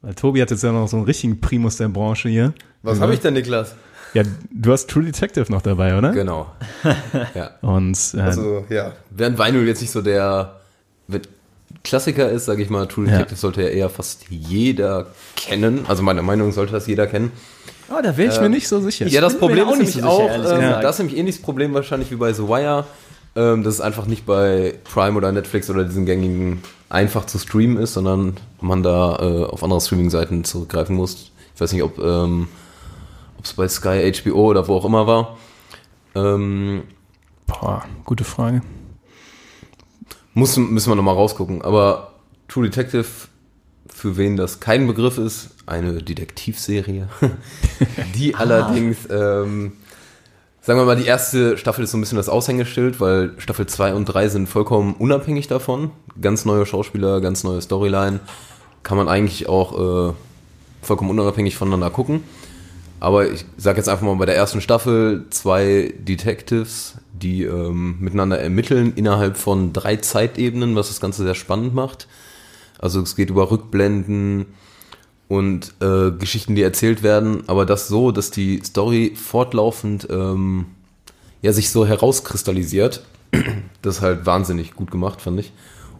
Weil 0.00 0.14
Tobi 0.14 0.40
hat 0.42 0.50
jetzt 0.50 0.62
ja 0.62 0.70
noch 0.72 0.86
so 0.88 0.96
einen 0.96 1.06
richtigen 1.06 1.40
Primus 1.40 1.76
der 1.76 1.88
Branche 1.88 2.28
hier. 2.28 2.52
Was 2.82 3.00
habe 3.00 3.14
ich 3.14 3.20
denn, 3.20 3.34
Niklas? 3.34 3.74
Ja, 4.14 4.22
du 4.50 4.72
hast 4.72 4.90
True 4.90 5.04
Detective 5.04 5.50
noch 5.50 5.62
dabei, 5.62 5.96
oder? 5.96 6.12
Genau. 6.12 6.46
ja. 7.34 7.50
Und 7.62 7.98
äh, 8.14 8.20
Also, 8.20 8.64
ja. 8.68 8.92
Während 9.10 9.38
Vinyl 9.38 9.66
jetzt 9.66 9.80
nicht 9.80 9.90
so 9.90 10.02
der 10.02 10.56
Klassiker 11.84 12.30
ist, 12.30 12.44
sage 12.44 12.62
ich 12.62 12.70
mal, 12.70 12.86
True 12.86 13.06
Ja. 13.06 13.12
Detective 13.12 13.38
sollte 13.38 13.62
ja 13.62 13.68
eher 13.68 13.90
fast 13.90 14.26
jeder 14.28 15.06
kennen. 15.36 15.84
Also 15.88 16.02
meiner 16.02 16.22
Meinung 16.22 16.48
nach 16.48 16.54
sollte 16.54 16.72
das 16.72 16.86
jeder 16.86 17.06
kennen. 17.06 17.32
oh, 17.90 18.00
da 18.02 18.16
wäre 18.16 18.32
ich 18.32 18.40
mir 18.40 18.48
nicht 18.48 18.68
so 18.68 18.80
sicher. 18.80 19.06
Ja, 19.08 19.20
das 19.20 19.36
Problem 19.38 19.66
auch 19.66 19.72
ist 19.72 19.78
nicht 19.78 19.96
nämlich 19.96 20.04
so 20.04 20.16
sicher, 20.16 20.24
auch, 20.24 20.46
ehrlich 20.46 20.74
ähm, 20.74 20.82
das 20.82 20.94
ist 20.94 20.98
nämlich 21.00 21.18
ähnliches 21.18 21.42
Problem 21.42 21.74
wahrscheinlich 21.74 22.10
wie 22.10 22.16
bei 22.16 22.32
The 22.32 22.42
Wire, 22.44 22.84
ähm, 23.34 23.64
dass 23.64 23.74
es 23.74 23.80
einfach 23.80 24.06
nicht 24.06 24.26
bei 24.26 24.74
Prime 24.84 25.16
oder 25.16 25.32
Netflix 25.32 25.68
oder 25.70 25.84
diesen 25.84 26.06
gängigen 26.06 26.62
einfach 26.88 27.26
zu 27.26 27.38
streamen 27.38 27.78
ist, 27.78 27.94
sondern 27.94 28.36
man 28.60 28.82
da 28.82 29.16
äh, 29.16 29.44
auf 29.44 29.64
andere 29.64 29.80
Streaming-Seiten 29.80 30.44
zurückgreifen 30.44 30.94
muss. 30.94 31.32
Ich 31.54 31.60
weiß 31.60 31.72
nicht, 31.72 31.82
ob 31.82 31.98
ähm, 31.98 32.48
ob 33.42 33.46
es 33.46 33.54
bei 33.54 33.66
Sky, 33.66 34.12
HBO 34.12 34.50
oder 34.50 34.68
wo 34.68 34.76
auch 34.76 34.84
immer 34.84 35.08
war. 35.08 35.36
Ähm, 36.14 36.84
Boah, 37.48 37.84
gute 38.04 38.22
Frage. 38.22 38.62
muss, 40.32 40.56
müssen 40.56 40.90
wir 40.90 40.94
nochmal 40.94 41.16
rausgucken. 41.16 41.60
Aber 41.62 42.12
True 42.46 42.70
Detective, 42.70 43.04
für 43.88 44.16
wen 44.16 44.36
das 44.36 44.60
kein 44.60 44.86
Begriff 44.86 45.18
ist, 45.18 45.56
eine 45.66 46.04
Detektivserie, 46.04 47.08
die 48.14 48.36
allerdings, 48.36 49.08
ähm, 49.10 49.72
sagen 50.60 50.78
wir 50.78 50.84
mal, 50.84 50.94
die 50.94 51.06
erste 51.06 51.58
Staffel 51.58 51.82
ist 51.82 51.90
so 51.90 51.98
ein 51.98 52.00
bisschen 52.00 52.18
das 52.18 52.28
Aushängeschild, 52.28 53.00
weil 53.00 53.32
Staffel 53.38 53.66
2 53.66 53.94
und 53.94 54.04
3 54.04 54.28
sind 54.28 54.48
vollkommen 54.48 54.94
unabhängig 54.94 55.48
davon. 55.48 55.90
Ganz 56.20 56.44
neue 56.44 56.64
Schauspieler, 56.64 57.20
ganz 57.20 57.42
neue 57.42 57.60
Storyline. 57.60 58.20
Kann 58.84 58.96
man 58.96 59.08
eigentlich 59.08 59.48
auch 59.48 60.10
äh, 60.10 60.14
vollkommen 60.80 61.10
unabhängig 61.10 61.56
voneinander 61.56 61.90
gucken. 61.90 62.22
Aber 63.02 63.28
ich 63.28 63.44
sage 63.56 63.78
jetzt 63.78 63.88
einfach 63.88 64.06
mal 64.06 64.14
bei 64.14 64.26
der 64.26 64.36
ersten 64.36 64.60
Staffel 64.60 65.26
zwei 65.30 65.92
Detectives, 65.98 66.98
die 67.12 67.42
ähm, 67.42 67.96
miteinander 67.98 68.38
ermitteln 68.38 68.92
innerhalb 68.94 69.36
von 69.36 69.72
drei 69.72 69.96
Zeitebenen, 69.96 70.76
was 70.76 70.86
das 70.86 71.00
Ganze 71.00 71.24
sehr 71.24 71.34
spannend 71.34 71.74
macht. 71.74 72.06
Also 72.78 73.00
es 73.00 73.16
geht 73.16 73.28
über 73.28 73.50
Rückblenden 73.50 74.46
und 75.26 75.74
äh, 75.80 76.12
Geschichten, 76.12 76.54
die 76.54 76.62
erzählt 76.62 77.02
werden, 77.02 77.42
aber 77.48 77.66
das 77.66 77.88
so, 77.88 78.12
dass 78.12 78.30
die 78.30 78.62
Story 78.64 79.14
fortlaufend 79.16 80.06
ähm, 80.08 80.66
ja 81.40 81.52
sich 81.52 81.70
so 81.70 81.84
herauskristallisiert. 81.84 83.04
Das 83.82 83.96
ist 83.96 84.02
halt 84.02 84.26
wahnsinnig 84.26 84.76
gut 84.76 84.92
gemacht, 84.92 85.20
fand 85.20 85.40
ich. 85.40 85.52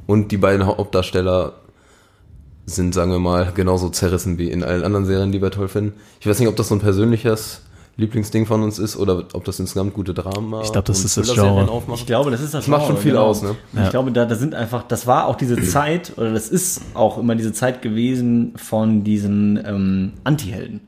Und 0.06 0.30
die 0.30 0.36
beiden 0.36 0.64
Hauptdarsteller 0.64 1.61
sind, 2.66 2.94
sagen 2.94 3.10
wir 3.10 3.18
mal, 3.18 3.52
genauso 3.54 3.88
zerrissen 3.88 4.38
wie 4.38 4.50
in 4.50 4.62
allen 4.62 4.84
anderen 4.84 5.04
Serien, 5.04 5.32
die 5.32 5.42
wir 5.42 5.50
toll 5.50 5.68
finden. 5.68 5.94
Ich 6.20 6.26
weiß 6.26 6.38
nicht, 6.38 6.48
ob 6.48 6.56
das 6.56 6.68
so 6.68 6.74
ein 6.74 6.80
persönliches 6.80 7.62
Lieblingsding 7.96 8.46
von 8.46 8.62
uns 8.62 8.78
ist 8.78 8.96
oder 8.96 9.24
ob 9.34 9.44
das 9.44 9.60
insgesamt 9.60 9.92
gute 9.92 10.14
Drama 10.14 10.62
Ich 10.62 10.72
glaub, 10.72 10.84
das 10.86 11.04
ist 11.04 11.16
das 11.16 11.34
Genre. 11.34 11.68
aufmachen. 11.68 12.00
Ich 12.00 12.06
glaube, 12.06 12.30
das 12.30 12.40
ist 12.40 12.54
das 12.54 12.64
Das 12.64 12.68
macht 12.68 12.86
schon 12.86 12.94
Genre, 12.94 13.02
viel 13.02 13.12
genau. 13.12 13.24
aus, 13.24 13.42
ne? 13.42 13.56
Ja. 13.74 13.84
Ich 13.84 13.90
glaube, 13.90 14.12
da, 14.12 14.24
da 14.24 14.34
sind 14.34 14.54
einfach, 14.54 14.84
das 14.84 15.06
war 15.06 15.26
auch 15.26 15.36
diese 15.36 15.60
Zeit, 15.62 16.12
oder 16.16 16.32
das 16.32 16.48
ist 16.48 16.80
auch 16.94 17.18
immer 17.18 17.34
diese 17.34 17.52
Zeit 17.52 17.82
gewesen 17.82 18.54
von 18.56 19.04
diesen 19.04 19.62
ähm, 19.64 20.12
Anti-Helden. 20.24 20.80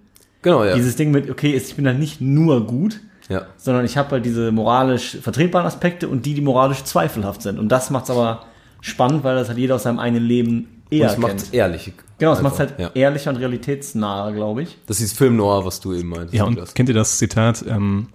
Genau, 0.42 0.64
ja. 0.64 0.74
Dieses 0.74 0.96
Ding 0.96 1.10
mit, 1.10 1.30
okay, 1.30 1.54
ich 1.54 1.74
bin 1.74 1.84
da 1.84 1.92
nicht 1.92 2.20
nur 2.20 2.66
gut, 2.66 3.00
ja. 3.28 3.42
sondern 3.56 3.84
ich 3.84 3.96
habe 3.96 4.10
halt 4.12 4.24
diese 4.24 4.52
moralisch 4.52 5.18
vertretbaren 5.20 5.66
Aspekte 5.66 6.08
und 6.08 6.24
die, 6.24 6.34
die 6.34 6.42
moralisch 6.42 6.84
zweifelhaft 6.84 7.42
sind. 7.42 7.58
Und 7.58 7.68
das 7.70 7.90
macht 7.90 8.04
es 8.04 8.10
aber 8.10 8.44
spannend, 8.80 9.24
weil 9.24 9.36
das 9.36 9.48
halt 9.48 9.58
jeder 9.58 9.76
aus 9.76 9.84
seinem 9.84 9.98
eigenen 9.98 10.24
Leben 10.24 10.73
eher 10.98 11.10
es 11.10 11.18
macht 11.18 11.36
kennt. 11.38 11.54
ehrlich. 11.54 11.92
Genau, 12.18 12.32
es 12.32 12.42
macht 12.42 12.58
halt 12.58 12.78
ja. 12.78 12.90
ehrlicher 12.94 13.30
und 13.30 13.36
realitätsnaher, 13.36 14.32
glaube 14.32 14.62
ich. 14.62 14.78
Das 14.86 15.00
ist 15.00 15.16
Film 15.16 15.36
Noir, 15.36 15.64
was 15.64 15.80
du 15.80 15.92
eben 15.92 16.08
meintest. 16.08 16.34
Ja, 16.34 16.44
und 16.44 16.74
kennt 16.74 16.88
ihr 16.88 16.94
das 16.94 17.18
Zitat? 17.18 17.64
Ähm, 17.68 18.08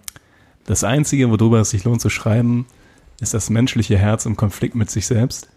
das 0.66 0.84
Einzige, 0.84 1.30
worüber 1.30 1.60
es 1.60 1.72
sich 1.72 1.84
lohnt 1.84 2.02
zu 2.02 2.10
schreiben, 2.10 2.66
ist 3.20 3.34
das 3.34 3.50
menschliche 3.50 3.98
Herz 3.98 4.26
im 4.26 4.36
Konflikt 4.36 4.76
mit 4.76 4.90
sich 4.90 5.08
selbst. 5.08 5.50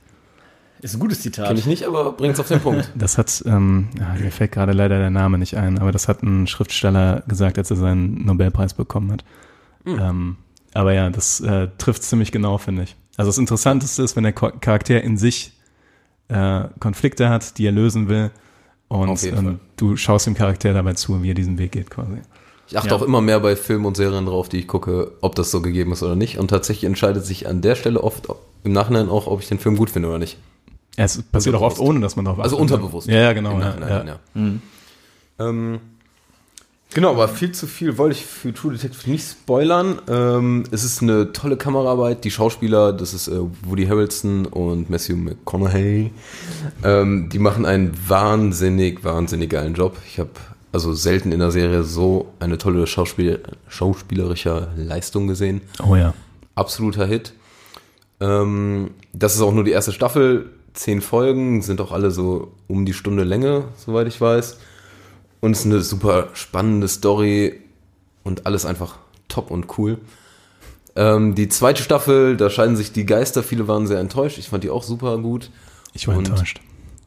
Ist 0.80 0.94
ein 0.94 1.00
gutes 1.00 1.20
Zitat. 1.22 1.46
Kenn 1.46 1.56
ich 1.56 1.66
nicht, 1.66 1.84
aber 1.84 2.12
bringt's 2.12 2.40
auf 2.40 2.48
den 2.48 2.60
Punkt. 2.60 2.90
Das 2.96 3.16
hat, 3.16 3.42
ähm, 3.46 3.88
ja, 3.98 4.14
mir 4.20 4.32
fällt 4.32 4.50
gerade 4.50 4.72
leider 4.72 4.98
der 4.98 5.10
Name 5.10 5.38
nicht 5.38 5.56
ein, 5.56 5.78
aber 5.78 5.92
das 5.92 6.08
hat 6.08 6.24
ein 6.24 6.48
Schriftsteller 6.48 7.22
gesagt, 7.28 7.56
als 7.56 7.70
er 7.70 7.76
seinen 7.76 8.24
Nobelpreis 8.24 8.74
bekommen 8.74 9.12
hat. 9.12 9.24
Ähm, 9.86 10.36
aber 10.74 10.92
ja, 10.92 11.10
das 11.10 11.40
äh, 11.40 11.68
trifft 11.78 12.02
ziemlich 12.02 12.32
genau, 12.32 12.58
finde 12.58 12.82
ich. 12.84 12.96
Also 13.16 13.28
das 13.28 13.38
Interessanteste 13.38 14.02
ist, 14.02 14.16
wenn 14.16 14.24
der 14.24 14.32
Charakter 14.32 15.00
in 15.02 15.16
sich 15.16 15.52
äh, 16.32 16.68
Konflikte 16.80 17.28
hat, 17.28 17.58
die 17.58 17.66
er 17.66 17.72
lösen 17.72 18.08
will. 18.08 18.30
Und 18.88 19.22
ähm, 19.24 19.58
du 19.76 19.96
schaust 19.96 20.26
dem 20.26 20.34
Charakter 20.34 20.72
dabei 20.74 20.92
zu, 20.94 21.22
wie 21.22 21.30
er 21.30 21.34
diesen 21.34 21.58
Weg 21.58 21.72
geht 21.72 21.88
quasi. 21.90 22.18
Ich 22.68 22.76
achte 22.78 22.90
Ja. 22.90 22.96
auch 22.96 23.02
immer 23.02 23.20
mehr 23.20 23.40
bei 23.40 23.56
Filmen 23.56 23.84
und 23.86 23.96
Serien 23.96 24.26
drauf, 24.26 24.48
die 24.48 24.58
ich 24.58 24.68
gucke, 24.68 25.12
ob 25.20 25.34
das 25.34 25.50
so 25.50 25.60
gegeben 25.62 25.92
ist 25.92 26.02
oder 26.02 26.16
nicht. 26.16 26.38
Und 26.38 26.48
tatsächlich 26.48 26.84
entscheidet 26.84 27.24
sich 27.24 27.46
an 27.48 27.60
der 27.62 27.74
Stelle 27.74 28.02
oft 28.02 28.28
im 28.64 28.72
Nachhinein 28.72 29.08
auch, 29.08 29.26
ob 29.26 29.40
ich 29.40 29.48
den 29.48 29.58
Film 29.58 29.76
gut 29.76 29.90
finde 29.90 30.08
oder 30.08 30.18
nicht. 30.18 30.36
Ja, 30.98 31.04
es 31.04 31.22
passiert 31.22 31.54
auch 31.54 31.62
oft, 31.62 31.78
ohne 31.80 32.00
dass 32.00 32.16
man 32.16 32.24
darauf 32.26 32.40
Also 32.40 32.56
achtet. 32.56 32.70
unterbewusst. 32.70 33.08
Ja, 33.08 33.16
ja, 33.20 33.32
genau. 33.32 33.52
Im 33.52 33.60
Ja, 33.60 33.66
Nachhinein, 33.68 34.06
ja. 34.06 34.18
ja. 34.34 35.48
Ähm, 35.48 35.80
genau, 36.94 37.10
aber 37.12 37.28
viel 37.28 37.52
zu 37.52 37.66
viel 37.66 37.98
wollte 37.98 38.16
ich 38.16 38.24
für 38.24 38.52
True 38.52 38.72
Detective 38.72 39.10
nicht 39.10 39.28
spoilern. 39.28 40.00
Ähm, 40.08 40.64
es 40.70 40.84
ist 40.84 41.02
eine 41.02 41.32
tolle 41.32 41.56
Kameraarbeit. 41.56 42.24
Die 42.24 42.30
Schauspieler, 42.30 42.92
das 42.92 43.14
ist 43.14 43.28
äh, 43.28 43.40
Woody 43.64 43.86
Harrelson 43.86 44.46
und 44.46 44.90
Matthew 44.90 45.16
McConaughey, 45.16 46.12
ähm, 46.84 47.28
die 47.30 47.38
machen 47.38 47.66
einen 47.66 47.92
wahnsinnig, 48.08 49.04
wahnsinnig 49.04 49.50
geilen 49.50 49.74
Job. 49.74 49.96
Ich 50.06 50.18
habe 50.18 50.30
also 50.72 50.94
selten 50.94 51.32
in 51.32 51.40
der 51.40 51.50
Serie 51.50 51.82
so 51.82 52.32
eine 52.40 52.58
tolle 52.58 52.86
Schauspiel 52.86 53.42
schauspielerische 53.68 54.68
Leistung 54.76 55.26
gesehen. 55.26 55.60
Oh 55.86 55.96
ja. 55.96 56.14
absoluter 56.54 57.06
Hit. 57.06 57.34
Ähm, 58.20 58.92
das 59.12 59.34
ist 59.34 59.42
auch 59.42 59.52
nur 59.52 59.64
die 59.64 59.72
erste 59.72 59.92
Staffel. 59.92 60.50
Zehn 60.72 61.02
Folgen 61.02 61.60
sind 61.60 61.80
auch 61.82 61.92
alle 61.92 62.10
so 62.10 62.52
um 62.66 62.86
die 62.86 62.94
Stunde 62.94 63.24
Länge, 63.24 63.64
soweit 63.76 64.06
ich 64.06 64.20
weiß. 64.20 64.58
Und 65.42 65.52
es 65.52 65.60
ist 65.60 65.66
eine 65.66 65.80
super 65.82 66.28
spannende 66.34 66.88
Story 66.88 67.60
und 68.22 68.46
alles 68.46 68.64
einfach 68.64 68.96
top 69.28 69.50
und 69.50 69.76
cool. 69.76 69.98
Ähm, 70.94 71.34
die 71.34 71.48
zweite 71.48 71.82
Staffel, 71.82 72.36
da 72.36 72.48
scheiden 72.48 72.76
sich 72.76 72.92
die 72.92 73.04
Geister. 73.06 73.42
Viele 73.42 73.66
waren 73.66 73.86
sehr 73.86 73.98
enttäuscht. 73.98 74.38
Ich 74.38 74.48
fand 74.48 74.62
die 74.64 74.70
auch 74.70 74.82
super 74.84 75.18
gut. 75.18 75.50
Ich 75.94 76.06
war 76.08 76.16
Und- 76.16 76.28
enttäuscht. 76.28 76.60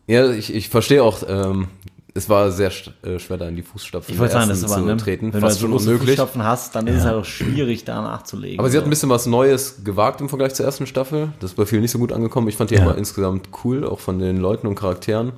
Ja, 0.07 0.29
ich, 0.31 0.53
ich 0.53 0.69
verstehe 0.69 1.01
auch, 1.01 1.23
ähm, 1.27 1.67
es 2.13 2.29
war 2.29 2.51
sehr 2.51 2.71
äh, 3.03 3.17
schwer, 3.19 3.37
da 3.37 3.47
in 3.47 3.55
die 3.55 3.63
Fußstapfen 3.63 4.13
Ich 4.13 4.19
wollte 4.19 4.33
sagen, 4.33 4.49
das 4.49 4.63
aber, 4.63 4.81
ne, 4.81 4.95
zu 4.97 5.03
treten. 5.03 5.33
wenn 5.33 5.41
du 5.41 5.47
Fast 5.47 5.55
so 5.59 5.61
schon 5.61 5.71
große 5.71 5.85
unmöglich. 5.89 6.09
Fußstapfen 6.11 6.43
hast, 6.43 6.75
dann 6.75 6.85
ist 6.87 6.97
es 6.97 7.03
halt 7.05 7.15
auch 7.15 7.25
schwierig, 7.25 7.85
da 7.85 8.01
nachzulegen. 8.03 8.59
Aber 8.59 8.69
sie 8.69 8.77
hat 8.77 8.83
ein 8.83 8.89
bisschen 8.91 9.09
was 9.09 9.25
Neues 9.25 9.83
gewagt 9.83 10.21
im 10.21 10.29
Vergleich 10.29 10.53
zur 10.53 10.65
ersten 10.65 10.85
Staffel. 10.85 11.33
Das 11.39 11.51
ist 11.51 11.57
bei 11.57 11.65
vielen 11.65 11.81
nicht 11.81 11.91
so 11.91 11.97
gut 11.99 12.11
angekommen. 12.11 12.47
Ich 12.49 12.55
fand 12.57 12.69
die 12.69 12.75
Ja. 12.75 12.83
aber 12.83 12.97
insgesamt 12.97 13.49
cool, 13.63 13.83
auch 13.87 13.99
von 13.99 14.19
den 14.19 14.37
Leuten 14.37 14.67
und 14.67 14.75
Charakteren. 14.75 15.31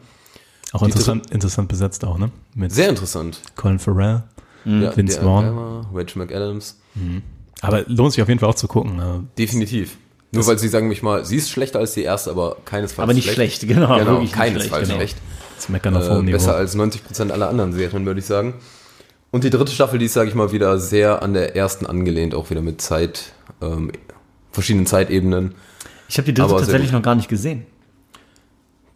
Auch 0.74 0.84
interessant, 0.84 1.32
interessant 1.32 1.70
besetzt 1.70 2.03
auch, 2.03 2.18
ne? 2.18 2.30
Mit 2.55 2.72
Sehr 2.72 2.89
interessant. 2.89 3.41
Colin 3.55 3.80
Farrell. 3.80 4.24
Ja, 4.65 4.95
Vince 4.95 5.22
Vaughn. 5.22 5.86
Rachel 5.93 6.22
McAdams. 6.22 6.78
Aber 7.61 7.84
lohnt 7.88 8.11
sich 8.13 8.22
auf 8.22 8.28
jeden 8.28 8.39
Fall 8.39 8.49
auch 8.49 8.55
zu 8.55 8.68
gucken. 8.68 8.97
Ne? 8.97 9.24
Definitiv. 9.38 9.97
Nur 10.32 10.45
weil 10.45 10.59
sie 10.59 10.68
sagen 10.68 10.89
mich 10.89 11.01
mal, 11.01 11.24
sie 11.24 11.38
ist 11.38 11.49
schlechter 11.49 11.80
als 11.80 11.93
die 11.93 12.03
erste, 12.03 12.32
aber 12.32 12.57
keinesfalls 12.65 13.03
Aber 13.03 13.13
nicht 13.13 13.32
schlecht, 13.32 13.65
genau, 13.68 13.97
Genau, 13.97 14.20
nicht 14.20 14.34
keinesfalls 14.34 14.88
schlecht, 14.88 14.89
genau. 14.89 14.95
schlecht. 14.97 15.18
Das 15.55 16.07
Äh, 16.07 16.09
hohem 16.13 16.26
Niveau. 16.26 16.34
besser 16.38 16.55
als 16.55 16.76
90% 16.76 17.32
aller 17.32 17.49
anderen 17.49 17.72
Serien, 17.74 18.05
würde 18.05 18.20
ich 18.20 18.26
sagen. 18.26 18.55
Und 19.32 19.43
die 19.43 19.49
dritte 19.49 19.72
Staffel, 19.72 19.99
die 19.99 20.05
ist, 20.05 20.13
sage 20.13 20.30
ich 20.30 20.36
mal, 20.36 20.51
wieder 20.51 20.78
sehr 20.80 21.22
an 21.24 21.34
der 21.34 21.55
ersten 21.55 21.86
angelehnt, 21.86 22.36
auch 22.36 22.49
wieder 22.49 22.61
mit 22.61 22.82
Zeit, 22.82 23.32
ähm, 23.61 23.91
verschiedenen 24.51 24.86
Zeitebenen. 24.86 25.55
Ich 26.09 26.18
habe 26.18 26.26
die 26.26 26.34
dritte 26.34 26.49
aber 26.51 26.59
tatsächlich 26.59 26.91
noch 26.91 27.01
gar 27.01 27.15
nicht 27.15 27.30
gesehen. 27.30 27.65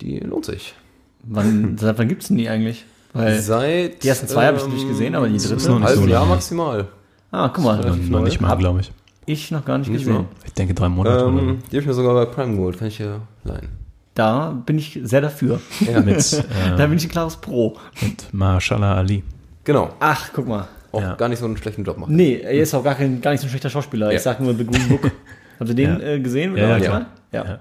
Die 0.02 0.20
lohnt 0.20 0.46
sich. 0.46 0.76
Wann, 1.24 1.78
seit 1.80 1.98
wann 1.98 2.08
gibt's 2.08 2.28
denn 2.28 2.38
die 2.38 2.50
eigentlich? 2.50 2.86
Weil, 3.14 3.40
Seit 3.42 4.04
die 4.04 4.08
ersten 4.08 4.28
zwei 4.28 4.48
habe 4.48 4.58
ich 4.58 4.68
nicht 4.68 4.88
gesehen, 4.88 5.16
aber 5.16 5.28
die 5.28 5.36
ist 5.36 5.50
dritte. 5.50 5.68
noch 5.70 5.76
ein 5.78 5.82
nicht 5.82 5.96
so 5.96 6.08
Jahr 6.08 6.26
maximal. 6.26 6.88
Ah, 7.32 7.50
guck 7.54 7.64
mal. 7.66 7.78
noch, 7.86 7.98
noch 7.98 8.22
nicht 8.24 8.40
mal, 8.40 8.56
glaube 8.56 8.80
ich. 8.82 8.92
Ich 9.26 9.52
noch 9.52 9.64
gar 9.66 9.78
nicht, 9.78 9.90
Nicht 9.90 10.00
gesehen. 10.06 10.14
mal. 10.14 10.26
Ich 10.46 10.54
denke 10.54 10.74
drei 10.74 10.88
Monate. 10.90 11.26
Ähm, 11.26 11.60
die 11.64 11.76
habe 11.76 11.82
ich 11.82 11.86
mir 11.88 11.94
sogar 11.94 12.14
bei 12.14 12.26
Prime 12.26 12.56
geholt, 12.56 12.78
kann 12.80 12.88
ich 12.88 12.98
hier 12.98 13.22
leihen. 13.44 13.68
Da 14.16 14.52
bin 14.66 14.78
ich 14.78 15.00
sehr 15.04 15.22
dafür. 15.22 15.60
oder? 15.90 16.02
Mit, 16.06 16.44
Da 16.78 16.84
äh, 16.84 16.88
bin 16.88 16.98
ich 16.98 17.06
ein 17.06 17.10
klares 17.12 17.36
Pro. 17.38 17.78
mit 18.02 18.34
Mahershala 18.34 18.96
Ali. 18.96 19.24
Genau, 19.64 19.92
Ach, 20.00 20.30
guck 20.34 20.48
mal. 20.48 20.68
auch 20.94 21.02
Ja. 21.02 21.16
gar 21.16 21.28
nicht 21.30 21.40
so 21.40 21.46
einen 21.46 21.56
schlechten 21.58 21.84
Job 21.84 21.98
machen. 21.98 22.16
Nee, 22.16 22.40
er 22.42 22.52
ist 22.52 22.74
auch 22.74 22.84
gar, 22.84 22.96
kein, 22.96 23.22
gar 23.22 23.32
nicht 23.32 23.42
so 23.42 23.48
ein 23.48 23.50
schlechter 23.50 23.70
Schauspieler. 23.70 24.08
Ja. 24.10 24.16
Ich 24.18 24.22
sag 24.24 24.40
nur 24.40 24.54
The 24.56 24.66
Green 24.66 24.88
Book. 24.90 25.12
Habt 25.60 25.70
ihr 25.70 25.76
den 25.76 26.00
Ja. 26.00 26.06
äh, 26.08 26.20
gesehen? 26.20 26.56
Ja, 26.58 26.78
ja, 26.78 26.78
ja. 26.78 27.06
Ja. 27.34 27.60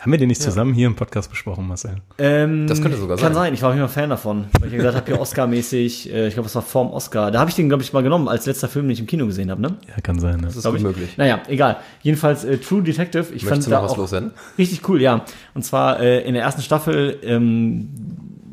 Haben 0.00 0.12
wir 0.12 0.18
den 0.18 0.28
nicht 0.28 0.40
zusammen 0.40 0.72
hier 0.72 0.86
im 0.86 0.96
Podcast 0.96 1.28
besprochen, 1.28 1.68
Marcel? 1.68 1.96
Ähm, 2.16 2.66
Das 2.66 2.80
könnte 2.80 2.96
sogar 2.96 3.18
Kann 3.18 3.34
sein. 3.34 3.44
sein, 3.44 3.54
ich 3.54 3.60
war 3.60 3.70
auch 3.70 3.74
immer 3.76 3.88
Fan 3.88 4.08
davon. 4.08 4.46
Weil 4.58 4.68
ich 4.68 4.72
ja 4.72 4.78
gesagt 4.78 4.96
habe, 4.96 5.06
hier 5.06 5.20
Oscar-mäßig, 5.20 6.10
äh, 6.10 6.28
ich 6.28 6.34
glaube, 6.34 6.46
es 6.48 6.54
war 6.54 6.62
vorm 6.62 6.90
Oscar. 6.90 7.30
Da 7.30 7.38
habe 7.38 7.50
ich 7.50 7.56
den, 7.56 7.68
glaube 7.68 7.82
ich, 7.82 7.92
mal 7.92 8.02
genommen, 8.02 8.26
als 8.26 8.46
letzter 8.46 8.68
Film, 8.68 8.86
den 8.86 8.92
ich 8.92 9.00
im 9.00 9.06
Kino 9.06 9.26
gesehen 9.26 9.50
habe, 9.50 9.60
ne? 9.60 9.76
Ja, 9.88 10.00
kann 10.02 10.18
sein. 10.18 10.36
Ne? 10.40 10.46
Das 10.46 10.56
ist 10.56 10.62
Glaub 10.62 10.72
gut 10.72 10.78
ich. 10.80 10.86
möglich. 10.86 11.18
Naja, 11.18 11.40
egal. 11.48 11.76
Jedenfalls 12.02 12.44
äh, 12.44 12.56
True 12.56 12.82
Detective. 12.82 13.24
Ich 13.24 13.42
Möchtest 13.44 13.48
fand 13.50 13.66
du 13.66 13.70
da 13.70 13.76
noch 13.76 13.84
was 13.84 13.92
auch 13.92 13.96
loswerden? 13.98 14.30
richtig 14.56 14.88
cool, 14.88 15.02
ja. 15.02 15.24
Und 15.52 15.64
zwar 15.66 16.00
äh, 16.00 16.22
in 16.26 16.32
der 16.32 16.44
ersten 16.44 16.62
Staffel 16.62 17.18
ähm, 17.22 17.90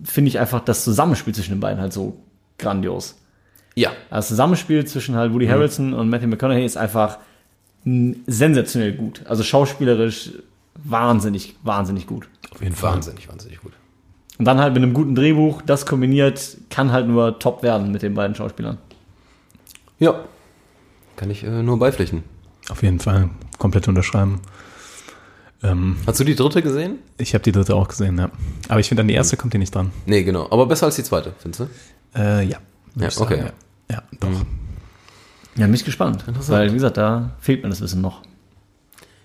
finde 0.04 0.28
ich 0.28 0.40
einfach 0.40 0.60
das 0.60 0.84
Zusammenspiel 0.84 1.34
zwischen 1.34 1.52
den 1.54 1.60
beiden 1.62 1.80
halt 1.80 1.94
so 1.94 2.18
grandios. 2.58 3.16
Ja, 3.76 3.92
Das 4.10 4.28
Zusammenspiel 4.28 4.84
zwischen 4.86 5.16
halt 5.16 5.30
Mhm. 5.32 5.36
Woody 5.36 5.48
Harrelson 5.48 5.94
und 5.94 6.10
Matthew 6.10 6.28
McConaughey 6.28 6.66
ist 6.66 6.76
einfach 6.78 7.20
sensationell 7.86 8.94
gut. 8.94 9.22
Also 9.28 9.44
schauspielerisch 9.44 10.32
wahnsinnig, 10.84 11.56
wahnsinnig 11.64 12.08
gut. 12.08 12.28
Auf 12.52 12.62
jeden 12.62 12.76
Fall. 12.76 12.94
wahnsinnig, 12.94 13.30
wahnsinnig 13.30 13.62
gut. 13.62 13.74
Und 14.38 14.46
dann 14.46 14.60
halt 14.60 14.74
mit 14.74 14.84
einem 14.84 14.94
guten 14.94 15.16
Drehbuch, 15.16 15.62
das 15.64 15.86
kombiniert, 15.86 16.58
kann 16.70 16.92
halt 16.92 17.08
nur 17.08 17.40
top 17.40 17.64
werden 17.64 17.92
mit 17.92 18.04
den 18.04 18.14
beiden 18.14 18.36
Schauspielern. 18.36 18.78
Ja, 20.00 20.24
kann 21.16 21.32
ich 21.32 21.44
äh, 21.44 21.64
nur 21.64 21.80
beipflichten. 21.80 22.24
Auf 22.70 22.84
jeden 22.84 23.00
Fall. 23.00 23.30
Komplett 23.58 23.88
unterschreiben. 23.88 24.40
Ähm, 25.64 25.98
Hast 26.06 26.20
du 26.20 26.24
die 26.24 26.36
dritte 26.36 26.62
gesehen? 26.62 27.00
ich 27.18 27.34
habe 27.34 27.44
die 27.44 27.52
dritte 27.52 27.74
auch 27.76 27.88
gesehen, 27.88 28.20
ja. 28.20 28.30
Aber 28.70 28.80
ich 28.80 28.88
finde, 28.88 29.02
an 29.02 29.08
die 29.08 29.16
erste 29.16 29.38
kommt 29.38 29.54
die 29.54 29.58
nicht 29.58 29.74
dran. 29.74 29.92
Nee, 30.06 30.24
genau. 30.24 30.48
Aber 30.52 30.68
besser 30.68 30.86
als 30.86 30.96
die 30.98 31.04
zweite, 31.04 31.34
findest 31.40 31.62
du? 31.62 32.20
Äh, 32.20 32.44
ja. 32.46 32.60
Ja, 32.96 33.08
ich 33.08 33.14
sagen, 33.16 33.34
okay. 33.34 33.52
Ja, 33.90 33.96
ja 33.96 34.04
doch. 34.20 34.30
Ja, 35.56 35.66
bin 35.66 35.74
ich 35.74 35.86
gespannt. 35.86 36.24
Weil, 36.48 36.70
wie 36.70 36.76
gesagt, 36.76 36.98
da 36.98 37.32
fehlt 37.40 37.64
mir 37.64 37.70
das 37.70 37.82
Wissen 37.82 38.02
noch. 38.02 38.22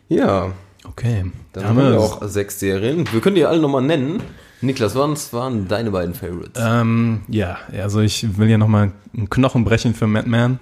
Ja, 0.08 0.52
Okay. 0.92 1.24
dann 1.52 1.62
Da 1.62 1.68
haben 1.68 1.78
wir 1.78 1.98
auch 1.98 2.22
sechs 2.22 2.60
Serien. 2.60 3.10
Wir 3.12 3.20
können 3.20 3.36
die 3.36 3.44
alle 3.44 3.60
nochmal 3.60 3.82
nennen. 3.82 4.22
Niklas, 4.60 4.94
was 4.94 5.32
waren 5.32 5.66
deine 5.66 5.90
beiden 5.90 6.14
Favorites? 6.14 6.62
Ähm, 6.64 7.22
ja, 7.28 7.58
also 7.72 8.00
ich 8.00 8.38
will 8.38 8.48
ja 8.48 8.58
nochmal 8.58 8.92
einen 9.16 9.28
Knochen 9.28 9.64
brechen 9.64 9.94
für 9.94 10.06
Madman 10.06 10.60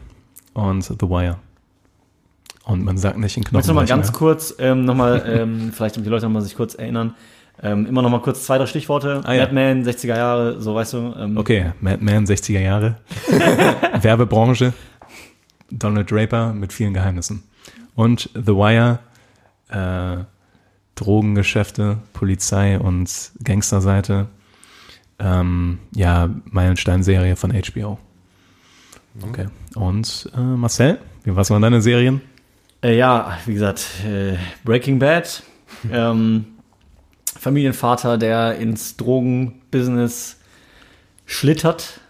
und 0.54 0.82
The 0.84 0.96
Wire. 1.02 1.36
Und 2.64 2.84
man 2.84 2.96
sagt 2.96 3.18
nicht 3.18 3.36
in 3.36 3.44
Knochen 3.44 3.58
Jetzt 3.58 3.66
noch 3.66 3.74
mal 3.74 3.82
brechen, 3.82 3.96
ganz 3.96 4.08
ja. 4.08 4.14
kurz, 4.14 4.54
ähm, 4.58 4.84
nochmal, 4.84 5.22
ähm, 5.26 5.72
vielleicht 5.74 5.98
um 5.98 6.04
die 6.04 6.08
Leute 6.08 6.26
nochmal 6.26 6.42
sich 6.42 6.54
kurz 6.56 6.74
erinnern, 6.74 7.14
ähm, 7.62 7.84
immer 7.84 8.00
nochmal 8.00 8.22
kurz 8.22 8.44
zwei, 8.44 8.56
drei 8.56 8.66
Stichworte. 8.66 9.20
Ah, 9.24 9.34
ja. 9.34 9.44
Batman, 9.44 9.84
60er 9.84 10.16
Jahre, 10.16 10.60
so 10.62 10.74
weißt 10.74 10.92
du. 10.94 11.14
Ähm, 11.18 11.36
Okay, 11.36 11.72
Madman, 11.80 12.24
60er 12.24 12.60
Jahre. 12.60 12.96
Werbebranche. 14.00 14.72
Donald 15.70 16.10
Draper 16.10 16.52
mit 16.54 16.72
vielen 16.72 16.94
Geheimnissen. 16.94 17.42
Und 17.94 18.30
The 18.34 18.54
Wire, 18.54 19.00
äh, 19.70 20.24
Drogengeschäfte, 20.94 21.98
Polizei 22.12 22.78
und 22.78 23.32
Gangsterseite. 23.42 24.28
Ähm, 25.18 25.78
ja, 25.94 26.28
Meilenstein-Serie 26.44 27.36
von 27.36 27.52
HBO. 27.52 27.98
Okay. 29.22 29.48
Und 29.74 30.30
äh, 30.36 30.40
Marcel, 30.40 30.98
wie 31.24 31.34
was 31.36 31.50
waren 31.50 31.62
deine 31.62 31.80
Serien? 31.82 32.20
Äh, 32.82 32.96
ja, 32.96 33.38
wie 33.46 33.54
gesagt, 33.54 33.86
äh, 34.06 34.36
Breaking 34.64 34.98
Bad. 34.98 35.42
ähm, 35.92 36.46
Familienvater, 37.38 38.18
der 38.18 38.56
ins 38.56 38.96
Drogenbusiness 38.96 40.36
schlittert, 41.26 42.00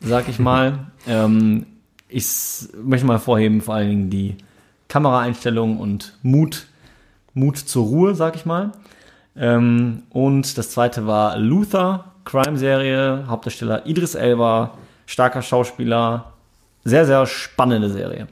sag 0.00 0.28
ich 0.28 0.38
mal. 0.38 0.90
ähm, 1.06 1.66
ich 2.08 2.26
möchte 2.82 3.06
mal 3.06 3.14
hervorheben, 3.14 3.60
vor 3.60 3.74
allen 3.74 3.88
Dingen 3.88 4.10
die 4.10 4.36
Kameraeinstellung 4.90 5.78
und 5.78 6.12
Mut, 6.22 6.66
Mut 7.32 7.56
zur 7.56 7.86
Ruhe, 7.86 8.14
sag 8.14 8.36
ich 8.36 8.44
mal. 8.44 8.72
Ähm, 9.36 10.02
und 10.10 10.58
das 10.58 10.70
zweite 10.70 11.06
war 11.06 11.38
Luther, 11.38 12.12
Crime-Serie, 12.26 13.24
Hauptdarsteller 13.28 13.86
Idris 13.86 14.14
Elba, 14.14 14.76
starker 15.06 15.40
Schauspieler, 15.40 16.32
sehr, 16.84 17.06
sehr 17.06 17.24
spannende 17.26 17.88
Serie. 17.88 18.26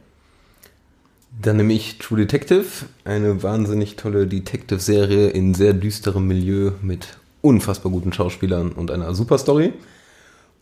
Dann 1.40 1.56
nehme 1.56 1.72
ich 1.72 1.98
True 1.98 2.18
Detective, 2.18 2.66
eine 3.04 3.42
wahnsinnig 3.42 3.96
tolle 3.96 4.26
Detective-Serie 4.26 5.28
in 5.28 5.54
sehr 5.54 5.72
düsterem 5.72 6.26
Milieu 6.26 6.72
mit 6.82 7.18
unfassbar 7.40 7.92
guten 7.92 8.12
Schauspielern 8.12 8.72
und 8.72 8.90
einer 8.90 9.14
super 9.14 9.38
Story. 9.38 9.72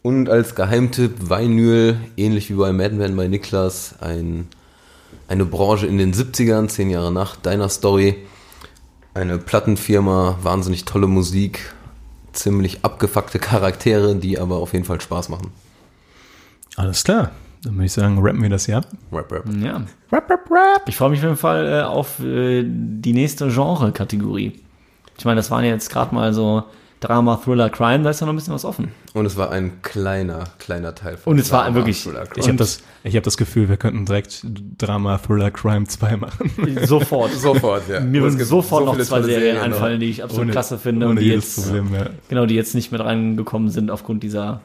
Und 0.03 0.29
als 0.29 0.55
Geheimtipp 0.55 1.31
Vinyl, 1.31 1.97
ähnlich 2.17 2.51
wie 2.51 2.55
bei 2.55 2.73
Madman 2.73 3.17
bei 3.17 3.27
Niklas, 3.27 3.95
ein, 4.01 4.49
eine 5.29 5.45
Branche 5.45 5.87
in 5.87 5.99
den 5.99 6.13
70ern, 6.13 6.69
zehn 6.69 6.91
Jahre 6.91 7.13
nach 7.13 7.37
deiner 7.37 7.69
Story. 7.69 8.17
Eine 9.15 9.39
Plattenfirma, 9.39 10.39
wahnsinnig 10.43 10.85
tolle 10.85 11.07
Musik, 11.07 11.75
ziemlich 12.33 12.85
abgefuckte 12.85 13.39
Charaktere, 13.39 14.15
die 14.17 14.39
aber 14.39 14.57
auf 14.57 14.73
jeden 14.73 14.85
Fall 14.85 15.01
Spaß 15.01 15.29
machen. 15.31 15.53
Alles 16.77 17.03
klar. 17.05 17.33
Dann 17.63 17.75
würde 17.75 17.87
ich 17.87 17.93
sagen, 17.93 18.19
rappen 18.21 18.43
wir 18.43 18.51
das 18.51 18.67
hier 18.67 18.77
ab. 18.77 18.87
Rap, 19.11 19.33
rap. 19.33 19.45
Ja. 19.61 19.83
Ich 20.87 20.97
freue 20.97 21.11
mich 21.11 21.19
auf 21.21 21.25
jeden 21.25 21.37
Fall 21.37 21.67
äh, 21.67 21.83
auf 21.83 22.21
äh, 22.21 22.63
die 22.65 23.13
nächste 23.13 23.49
Genre-Kategorie. 23.49 24.61
Ich 25.19 25.25
meine, 25.25 25.37
das 25.37 25.51
waren 25.51 25.65
ja 25.65 25.71
jetzt 25.71 25.91
gerade 25.91 26.15
mal 26.15 26.33
so 26.33 26.65
Drama, 27.01 27.37
Thriller, 27.37 27.69
Crime, 27.69 28.03
da 28.05 28.11
ist 28.11 28.21
ja 28.21 28.27
noch 28.27 28.33
ein 28.33 28.37
bisschen 28.37 28.55
was 28.55 28.65
offen. 28.65 28.91
Und 29.13 29.27
es 29.27 29.37
war 29.37 29.51
ein 29.51 29.83
kleiner, 29.83 30.45
kleiner 30.59 30.95
Teil 30.95 31.17
von 31.19 31.35
Und 31.35 31.39
es 31.39 31.53
war 31.53 31.65
Drama, 31.65 31.77
wirklich- 31.77 32.03
Thriller, 32.03 32.25
Crime. 32.25 32.41
Ich 32.41 32.47
habe 32.49 32.57
das, 32.57 32.81
ich 33.05 33.15
hab 33.17 33.23
das 33.23 33.37
Gefühl, 33.37 33.69
wir 33.69 33.77
könnten 33.77 34.07
direkt 34.07 34.45
Drama, 34.79 35.19
Thriller, 35.19 35.51
Crime 35.51 35.87
2 35.87 36.17
machen. 36.17 36.51
Sofort. 36.87 37.33
Sofort, 37.35 37.89
ja. 37.89 38.01
Mir 38.01 38.23
würden 38.23 38.43
sofort 38.43 38.87
so 38.87 38.93
noch 38.95 39.01
zwei 39.05 39.21
Serien 39.23 39.59
einfallen, 39.59 40.01
die 40.01 40.09
ich 40.11 40.23
absolut 40.25 40.45
Ohne- 40.47 40.53
klasse 40.53 40.79
finde 40.79 41.07
ohne 41.07 41.11
und 41.17 41.21
die 41.21 41.27
jedes 41.27 41.57
jetzt, 41.57 41.67
Problem, 41.67 41.95
ja. 41.95 42.07
genau, 42.29 42.47
die 42.47 42.55
jetzt 42.55 42.75
nicht 42.75 42.91
mit 42.93 43.01
reingekommen 43.03 43.69
sind 43.69 43.91
aufgrund 43.91 44.23
dieser 44.23 44.61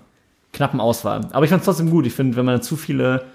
knappen 0.53 0.79
Auswahl. 0.79 1.27
Aber 1.33 1.43
ich 1.43 1.49
fand 1.49 1.61
es 1.61 1.65
trotzdem 1.65 1.89
gut. 1.89 2.05
Ich 2.05 2.13
finde, 2.13 2.37
wenn 2.37 2.45
man 2.45 2.61
zu 2.61 2.77
viele, 2.77 3.25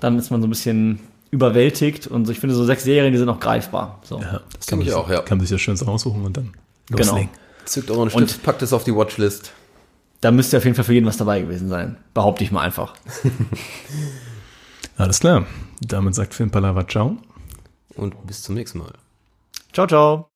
dann 0.00 0.18
ist 0.18 0.30
man 0.30 0.40
so 0.40 0.46
ein 0.46 0.50
bisschen 0.50 1.00
überwältigt 1.32 2.06
und 2.06 2.26
so, 2.26 2.32
ich 2.32 2.38
finde 2.38 2.54
so 2.54 2.64
sechs 2.64 2.84
Serien, 2.84 3.12
die 3.12 3.18
sind 3.18 3.28
auch 3.28 3.40
greifbar. 3.40 3.98
So. 4.04 4.20
Ja, 4.20 4.40
das 4.56 4.66
Kenn 4.66 4.80
ich 4.80 4.86
man 4.86 4.96
auch, 4.96 5.10
ja. 5.10 5.20
Kann 5.22 5.38
man 5.38 5.46
sich 5.46 5.54
das 5.54 5.60
schön 5.60 5.76
aussuchen 5.88 6.24
und 6.24 6.36
dann 6.36 6.52
Genau. 6.90 7.18
Zückt 7.66 7.90
euren 7.90 8.10
Stift, 8.10 8.42
packt 8.42 8.62
es 8.62 8.72
auf 8.72 8.84
die 8.84 8.94
Watchlist. 8.94 9.52
Da 10.20 10.30
müsste 10.30 10.56
auf 10.56 10.64
jeden 10.64 10.74
Fall 10.74 10.84
für 10.84 10.94
jeden 10.94 11.06
was 11.06 11.18
dabei 11.18 11.40
gewesen 11.40 11.68
sein. 11.68 11.96
Behaupte 12.14 12.42
ich 12.42 12.50
mal 12.50 12.62
einfach. 12.62 12.94
Alles 14.96 15.20
klar. 15.20 15.46
Damit 15.80 16.14
sagt 16.14 16.34
Filmpalava 16.34 16.88
ciao. 16.88 17.18
und 17.96 18.26
bis 18.26 18.42
zum 18.42 18.54
nächsten 18.54 18.78
Mal. 18.78 18.92
Ciao, 19.72 19.86
ciao. 19.86 20.35